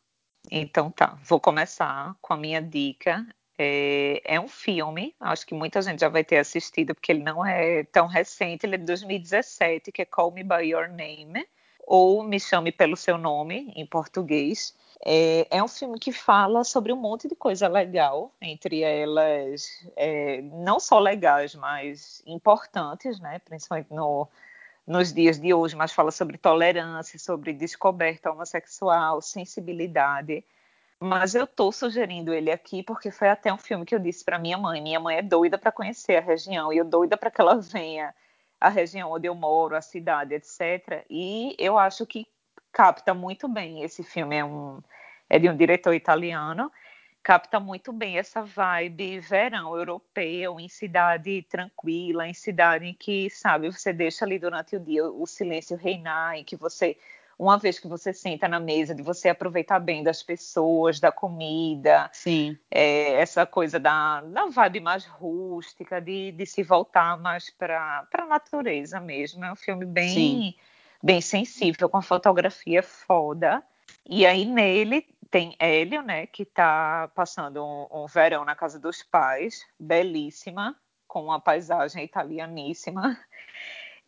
Então 0.50 0.92
tá, 0.92 1.20
vou 1.24 1.40
começar 1.40 2.16
com 2.22 2.34
a 2.34 2.38
minha 2.38 2.62
dica. 2.62 3.26
É, 3.63 4.21
é, 4.26 4.39
um 4.39 4.47
filme, 4.47 5.13
acho 5.19 5.45
que 5.45 5.54
muita 5.54 5.84
gente 5.84 6.00
já 6.00 6.10
vai 6.10 6.24
ter 6.24 6.38
assistido, 6.39 6.95
porque 6.95 7.12
ele 7.12 7.21
não 7.21 7.45
é 7.45 7.84
tão 7.84 8.08
recente, 8.08 8.65
ele 8.65 8.74
é 8.74 8.78
de 8.80 8.86
2017, 8.86 9.91
que 9.91 10.02
é 10.02 10.06
Call 10.06 10.32
Me 10.32 10.43
By 10.43 10.65
Your 10.71 10.89
Name, 10.89 11.47
ou 11.86 12.24
Me 12.24 12.39
Chame 12.39 12.71
Pelo 12.71 12.97
Seu 12.97 13.19
Nome, 13.19 13.71
em 13.76 13.86
português. 13.86 14.76
É, 15.06 15.45
é 15.52 15.63
um 15.63 15.67
filme 15.67 16.00
que 16.00 16.12
fala 16.12 16.63
sobre 16.63 16.91
um 16.91 16.95
monte 16.95 17.28
de 17.28 17.36
coisa 17.36 17.67
legal, 17.67 18.34
entre 18.41 18.82
elas, 18.82 19.67
é, 19.95 20.41
não 20.41 20.80
só 20.80 20.97
legais, 20.97 21.54
mas 21.54 22.24
importantes, 22.26 23.19
né, 23.19 23.39
principalmente 23.45 23.93
no 23.93 24.28
nos 24.88 25.13
dias 25.13 25.39
de 25.39 25.54
hoje, 25.54 25.76
mas 25.76 25.91
fala 25.93 26.12
sobre 26.12 26.38
tolerância, 26.39 27.17
sobre 27.19 27.54
descoberta 27.54 28.32
homossexual, 28.32 29.21
sensibilidade. 29.21 30.43
Mas 31.04 31.34
eu 31.34 31.46
estou 31.46 31.72
sugerindo 31.72 32.32
ele 32.32 32.52
aqui 32.52 32.84
porque 32.84 33.10
foi 33.10 33.28
até 33.30 33.52
um 33.52 33.58
filme 33.58 33.86
que 33.86 33.96
eu 33.96 34.00
disse 34.00 34.24
para 34.24 34.38
minha 34.38 34.58
mãe. 34.58 34.80
Minha 34.80 35.00
mãe 35.00 35.18
é 35.18 35.22
doida 35.24 35.58
para 35.58 35.72
conhecer 35.72 36.18
a 36.18 36.22
região 36.22 36.72
e 36.72 36.78
eu 36.78 36.86
doida 36.86 37.18
para 37.18 37.32
que 37.32 37.42
ela 37.42 37.56
venha 37.60 38.14
à 38.60 38.70
região 38.70 39.12
onde 39.12 39.28
eu 39.28 39.34
moro, 39.34 39.76
a 39.76 39.82
cidade, 39.82 40.36
etc. 40.36 41.04
E 41.10 41.56
eu 41.58 41.78
acho 41.78 42.06
que 42.06 42.28
capta 42.72 43.14
muito 43.16 43.48
bem. 43.48 43.82
Esse 43.82 44.04
filme 44.04 44.36
é, 44.38 44.46
um, 44.46 44.80
é 45.28 45.40
de 45.40 45.50
um 45.50 45.58
diretor 45.58 45.94
italiano 45.96 46.72
capta 47.24 47.60
muito 47.60 47.94
bem 47.94 48.18
essa 48.18 48.42
vibe 48.44 49.20
verão 49.20 49.76
europeu, 49.76 50.60
em 50.60 50.68
cidade 50.68 51.44
tranquila, 51.44 52.28
em 52.28 52.34
cidade 52.34 52.86
em 52.86 52.94
que, 52.94 53.30
sabe, 53.30 53.72
você 53.72 53.94
deixa 53.94 54.26
ali 54.26 54.40
durante 54.40 54.76
o 54.76 54.80
dia 54.80 55.06
o 55.06 55.26
silêncio 55.28 55.78
reinar, 55.78 56.36
em 56.36 56.44
que 56.44 56.56
você, 56.56 56.98
uma 57.42 57.58
vez 57.58 57.80
que 57.80 57.88
você 57.88 58.14
senta 58.14 58.48
na 58.48 58.60
mesa, 58.60 58.94
de 58.94 59.02
você 59.02 59.28
aproveitar 59.28 59.80
bem 59.80 60.04
das 60.04 60.22
pessoas, 60.22 61.00
da 61.00 61.12
comida. 61.12 62.08
Sim. 62.14 62.56
É, 62.70 63.14
essa 63.14 63.48
coisa 63.48 63.80
da, 63.80 64.22
da 64.22 64.46
vibe 64.46 64.80
mais 64.80 65.08
rústica, 65.08 66.00
de, 66.00 66.32
de 66.34 66.46
se 66.46 66.62
voltar 66.62 67.18
mais 67.18 67.50
para 67.50 68.06
a 68.14 68.26
natureza 68.28 69.00
mesmo. 69.00 69.44
É 69.44 69.52
um 69.52 69.56
filme 69.56 69.88
bem, 69.88 70.56
bem 71.02 71.20
sensível, 71.20 71.90
com 71.90 71.98
a 71.98 72.04
fotografia 72.04 72.84
foda. 72.84 73.64
E 74.08 74.24
aí 74.24 74.46
nele 74.46 75.04
tem 75.32 75.56
Hélio, 75.58 76.04
né, 76.04 76.28
que 76.28 76.44
está 76.44 77.10
passando 77.16 77.66
um, 77.66 78.04
um, 78.04 78.06
verão 78.06 78.46
na 78.46 78.56
casa 78.56 78.78
dos 78.78 79.02
pais, 79.02 79.66
belíssima, 79.80 80.76
com 81.08 81.24
uma 81.24 81.40
paisagem 81.40 82.04
italianíssima. 82.04 83.18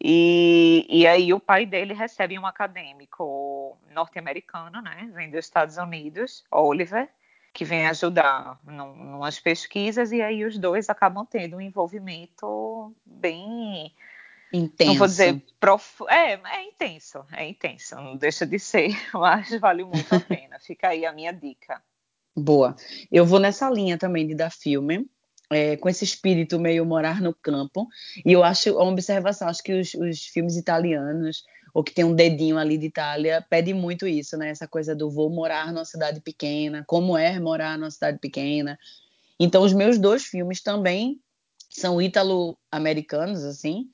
E, 0.02 0.86
e 0.90 1.08
aí 1.08 1.34
o 1.34 1.40
pai 1.40 1.66
dele 1.66 1.94
recebe 1.94 2.38
um 2.38 2.46
acadêmico 2.46 3.78
norte-americano, 3.92 4.82
né, 4.82 5.10
vem 5.14 5.30
dos 5.30 5.46
Estados 5.46 5.78
Unidos, 5.78 6.44
Oliver, 6.52 7.10
que 7.54 7.64
vem 7.64 7.88
ajudar 7.88 8.60
num, 8.66 9.18
umas 9.18 9.40
pesquisas, 9.40 10.12
e 10.12 10.22
aí 10.22 10.44
os 10.44 10.58
dois 10.58 10.90
acabam 10.90 11.26
tendo 11.26 11.58
um 11.58 11.62
envolvimento 11.62 12.94
bem 13.06 13.94
Intenso. 14.54 14.92
Não 14.92 14.98
vou 15.00 15.08
dizer 15.08 15.44
prof... 15.60 16.04
é, 16.08 16.34
é 16.34 16.64
intenso, 16.64 17.26
é 17.32 17.50
intenso, 17.50 17.96
não 17.96 18.16
deixa 18.16 18.46
de 18.46 18.60
ser, 18.60 18.92
mas 19.12 19.50
vale 19.60 19.84
muito 19.84 20.14
a 20.14 20.20
pena. 20.20 20.60
Fica 20.60 20.90
aí 20.90 21.08
a 21.08 21.12
minha 21.12 21.32
dica. 21.32 21.82
Boa. 22.36 22.76
Eu 23.12 23.26
vou 23.26 23.40
nessa 23.40 23.68
linha 23.68 23.98
também 23.98 24.28
de 24.28 24.36
dar 24.36 24.52
filme, 24.52 25.10
é, 25.54 25.78
com 25.78 25.90
esse 25.90 26.04
espírito 26.04 26.60
meio 26.60 26.86
morar 26.86 27.22
no 27.22 27.34
campo. 27.34 27.88
E 28.26 28.32
eu 28.32 28.44
acho, 28.44 28.74
uma 28.76 28.92
observação, 28.92 29.48
acho 29.48 29.64
que 29.64 29.74
os, 29.74 29.94
os, 29.94 30.26
filmes 30.26 30.58
italianos, 30.58 31.44
ou 31.74 31.84
que 31.84 31.94
tem 31.94 32.04
um 32.04 32.16
dedinho 32.16 32.58
ali 32.58 32.78
de 32.78 32.88
Itália, 32.88 33.46
pedem 33.50 33.74
muito 33.74 34.08
isso, 34.08 34.38
né? 34.38 34.50
Essa 34.50 34.68
coisa 34.68 34.96
do 34.96 35.10
vou 35.10 35.30
morar 35.30 35.72
numa 35.72 35.86
cidade 35.86 36.22
pequena, 36.22 36.84
como 36.88 37.18
é 37.18 37.40
morar 37.40 37.78
numa 37.78 37.92
cidade 37.92 38.20
pequena. 38.20 38.78
Então, 39.40 39.64
os 39.64 39.74
meus 39.74 39.98
dois 39.98 40.24
filmes 40.24 40.62
também 40.62 41.20
são 41.70 42.02
ítalo-americanos, 42.02 43.44
assim, 43.44 43.90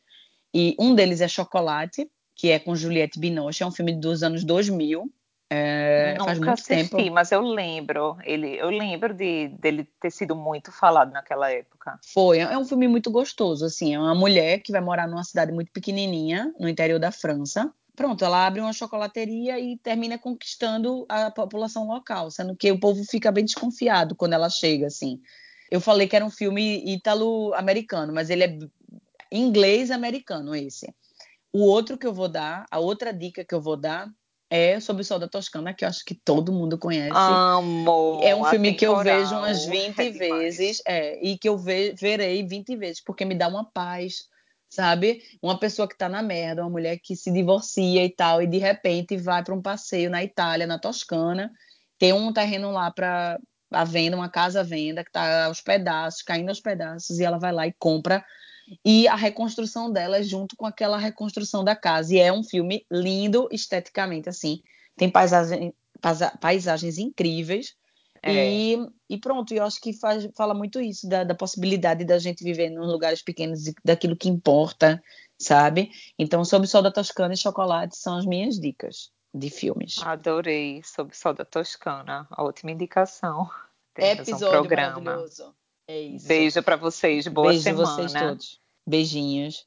e 0.54 0.76
um 0.80 0.96
deles 0.96 1.22
é 1.22 1.28
Chocolate, 1.28 2.10
que 2.36 2.50
é 2.50 2.60
com 2.60 2.76
Juliette 2.76 3.20
Binoche, 3.20 3.64
é 3.64 3.66
um 3.66 3.72
filme 3.72 3.94
dos 3.94 4.24
anos 4.24 4.44
2000. 4.44 5.12
É, 5.52 6.12
Nunca 6.12 6.26
faz 6.26 6.38
muito 6.38 6.50
assisti, 6.52 6.90
tempo. 6.90 7.12
mas 7.12 7.32
eu 7.32 7.42
lembro, 7.42 8.18
ele, 8.24 8.56
eu 8.58 8.70
lembro 8.70 9.16
de, 9.16 9.48
dele 9.60 9.90
ter 10.00 10.12
sido 10.12 10.36
muito 10.36 10.72
falado 10.72 11.12
naquela 11.12 11.52
época. 11.52 12.00
Foi, 12.14 12.38
é 12.38 12.58
um 12.58 12.66
filme 12.66 12.88
muito 12.88 13.10
gostoso, 13.10 13.66
assim, 13.66 13.96
é 13.96 14.00
uma 14.00 14.14
mulher 14.14 14.60
que 14.60 14.72
vai 14.72 14.80
morar 14.80 15.08
numa 15.08 15.24
cidade 15.24 15.52
muito 15.52 15.72
pequenininha, 15.72 16.54
no 16.60 16.70
interior 16.70 17.00
da 17.00 17.12
França, 17.12 17.74
pronto, 17.96 18.24
ela 18.24 18.46
abre 18.46 18.62
uma 18.62 18.72
chocolateria 18.72 19.60
e 19.60 19.76
termina 19.78 20.18
conquistando 20.18 21.06
a 21.10 21.30
população 21.32 21.86
local, 21.86 22.32
sendo 22.32 22.56
que 22.56 22.72
o 22.72 22.80
povo 22.80 23.04
fica 23.04 23.30
bem 23.30 23.44
desconfiado 23.44 24.16
quando 24.16 24.34
ela 24.34 24.50
chega, 24.50 24.88
assim. 24.88 25.20
Eu 25.70 25.82
falei 25.82 26.08
que 26.08 26.16
era 26.16 26.24
um 26.24 26.30
filme 26.30 26.82
ítalo-americano, 26.94 28.14
mas 28.14 28.30
ele 28.30 28.44
é 28.46 28.58
inglês-americano, 29.32 30.56
esse. 30.56 30.94
O 31.52 31.66
outro 31.66 31.98
que 31.98 32.08
eu 32.08 32.14
vou 32.14 32.30
dar, 32.30 32.66
a 32.72 32.80
outra 32.80 33.12
dica 33.12 33.44
que 33.44 33.54
eu 33.54 33.60
vou 33.60 33.76
dar 33.76 34.10
é 34.50 34.80
Sob 34.80 35.02
o 35.02 35.04
Sol 35.04 35.20
da 35.20 35.28
Toscana, 35.28 35.74
que 35.74 35.86
eu 35.86 35.90
acho 35.90 36.04
que 36.04 36.16
todo 36.16 36.52
mundo 36.52 36.78
conhece. 36.78 37.16
Amo! 37.16 38.20
É 38.24 38.36
um 38.36 38.44
filme 38.46 38.74
que 38.74 38.86
eu 38.86 38.98
vejo 38.98 39.36
umas 39.36 39.66
20 39.66 40.00
é 40.00 40.10
vezes, 40.10 40.82
é, 40.88 41.24
e 41.24 41.38
que 41.38 41.48
eu 41.48 41.58
ve 41.58 41.94
verei 41.94 42.46
20 42.46 42.76
vezes, 42.76 43.04
porque 43.04 43.26
me 43.26 43.36
dá 43.36 43.48
uma 43.48 43.70
paz, 43.72 44.28
sabe? 44.68 45.22
Uma 45.42 45.60
pessoa 45.60 45.88
que 45.88 45.98
tá 45.98 46.10
na 46.10 46.24
merda, 46.24 46.64
uma 46.64 46.70
mulher 46.70 46.98
que 46.98 47.16
se 47.16 47.32
divorcia 47.32 48.04
e 48.04 48.10
tal, 48.10 48.42
e 48.42 48.48
de 48.48 48.58
repente 48.58 49.16
vai 49.18 49.44
para 49.44 49.54
um 49.54 49.62
passeio 49.62 50.10
na 50.10 50.24
Itália, 50.24 50.66
na 50.66 50.80
Toscana, 50.80 51.52
tem 52.00 52.12
um 52.12 52.34
terreno 52.34 52.72
lá 52.72 52.90
para 52.90 53.40
a 53.72 53.84
venda, 53.84 54.16
uma 54.16 54.30
casa 54.30 54.62
à 54.62 54.64
venda, 54.64 55.04
que 55.04 55.12
tá 55.12 55.46
aos 55.46 55.62
pedaços, 55.62 56.24
caindo 56.24 56.50
aos 56.50 56.60
pedaços, 56.60 57.20
e 57.20 57.24
ela 57.24 57.38
vai 57.38 57.52
lá 57.52 57.68
e 57.68 57.74
compra 57.78 58.26
e 58.84 59.08
a 59.08 59.16
reconstrução 59.16 59.92
dela 59.92 60.18
é 60.18 60.24
junto 60.24 60.56
com 60.56 60.66
aquela 60.66 60.98
reconstrução 60.98 61.64
da 61.64 61.76
casa. 61.76 62.14
E 62.14 62.20
é 62.20 62.32
um 62.32 62.44
filme 62.44 62.86
lindo 62.92 63.48
esteticamente, 63.52 64.30
assim. 64.30 64.62
Tem 64.96 65.10
paisagem, 65.10 65.74
paisagens 66.40 66.98
incríveis. 66.98 67.76
É. 68.22 68.52
E, 68.52 68.88
e, 69.10 69.18
pronto, 69.18 69.54
eu 69.54 69.64
acho 69.64 69.80
que 69.80 69.94
faz, 69.94 70.28
fala 70.36 70.54
muito 70.54 70.80
isso, 70.82 71.08
da, 71.08 71.24
da, 71.24 71.34
possibilidade 71.34 72.04
da 72.04 72.20
gente 72.20 72.44
viver 72.44 72.70
em 72.70 72.78
lugares 72.78 73.22
pequenos 73.22 73.66
e 73.68 73.74
daquilo 73.84 74.16
que 74.16 74.28
importa, 74.28 75.02
sabe? 75.38 75.90
Então, 76.18 76.44
Sob 76.44 76.66
o 76.66 76.68
Sol 76.68 76.82
da 76.82 76.92
Toscana 76.92 77.34
e 77.34 77.38
Chocolate 77.38 77.98
são 77.98 78.18
as 78.18 78.26
minhas 78.26 78.60
dicas 78.60 79.10
de 79.34 79.50
filmes. 79.50 80.00
Adorei 80.04 80.82
Sob 80.84 81.14
o 81.14 81.16
Sol 81.16 81.34
da 81.34 81.46
Toscana, 81.46 82.28
a 82.30 82.44
última 82.44 82.72
indicação. 82.72 83.50
Temos 83.94 84.28
Episódio 84.28 84.48
um 84.48 84.52
programa. 84.52 85.00
maravilhoso. 85.00 85.56
É 85.90 86.00
isso. 86.02 86.28
Beijo 86.28 86.62
para 86.62 86.76
vocês, 86.76 87.28
boa 87.28 87.48
Beijo 87.50 87.64
semana. 87.64 87.88
vocês 87.88 88.14
todos. 88.14 88.60
Beijinhos. 88.86 89.66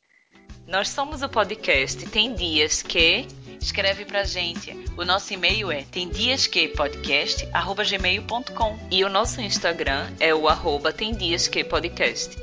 Nós 0.68 0.89
somos 0.89 1.20
o 1.20 1.29
podcast 1.29 2.07
Tem 2.07 2.33
Dias 2.33 2.81
Que. 2.81 3.27
Escreve 3.61 4.05
pra 4.05 4.23
gente. 4.23 4.70
O 4.97 5.05
nosso 5.05 5.35
e-mail 5.35 5.73
é 5.73 5.83
temdiasquepodcast.gmail.com 5.83 8.79
E 8.89 9.05
o 9.05 9.09
nosso 9.09 9.41
Instagram 9.41 10.12
é 10.20 10.33
o 10.33 10.49
arroba 10.49 10.93
Tem 10.93 11.12
Dias 11.12 11.49
Que 11.49 11.64
Podcast. 11.64 12.37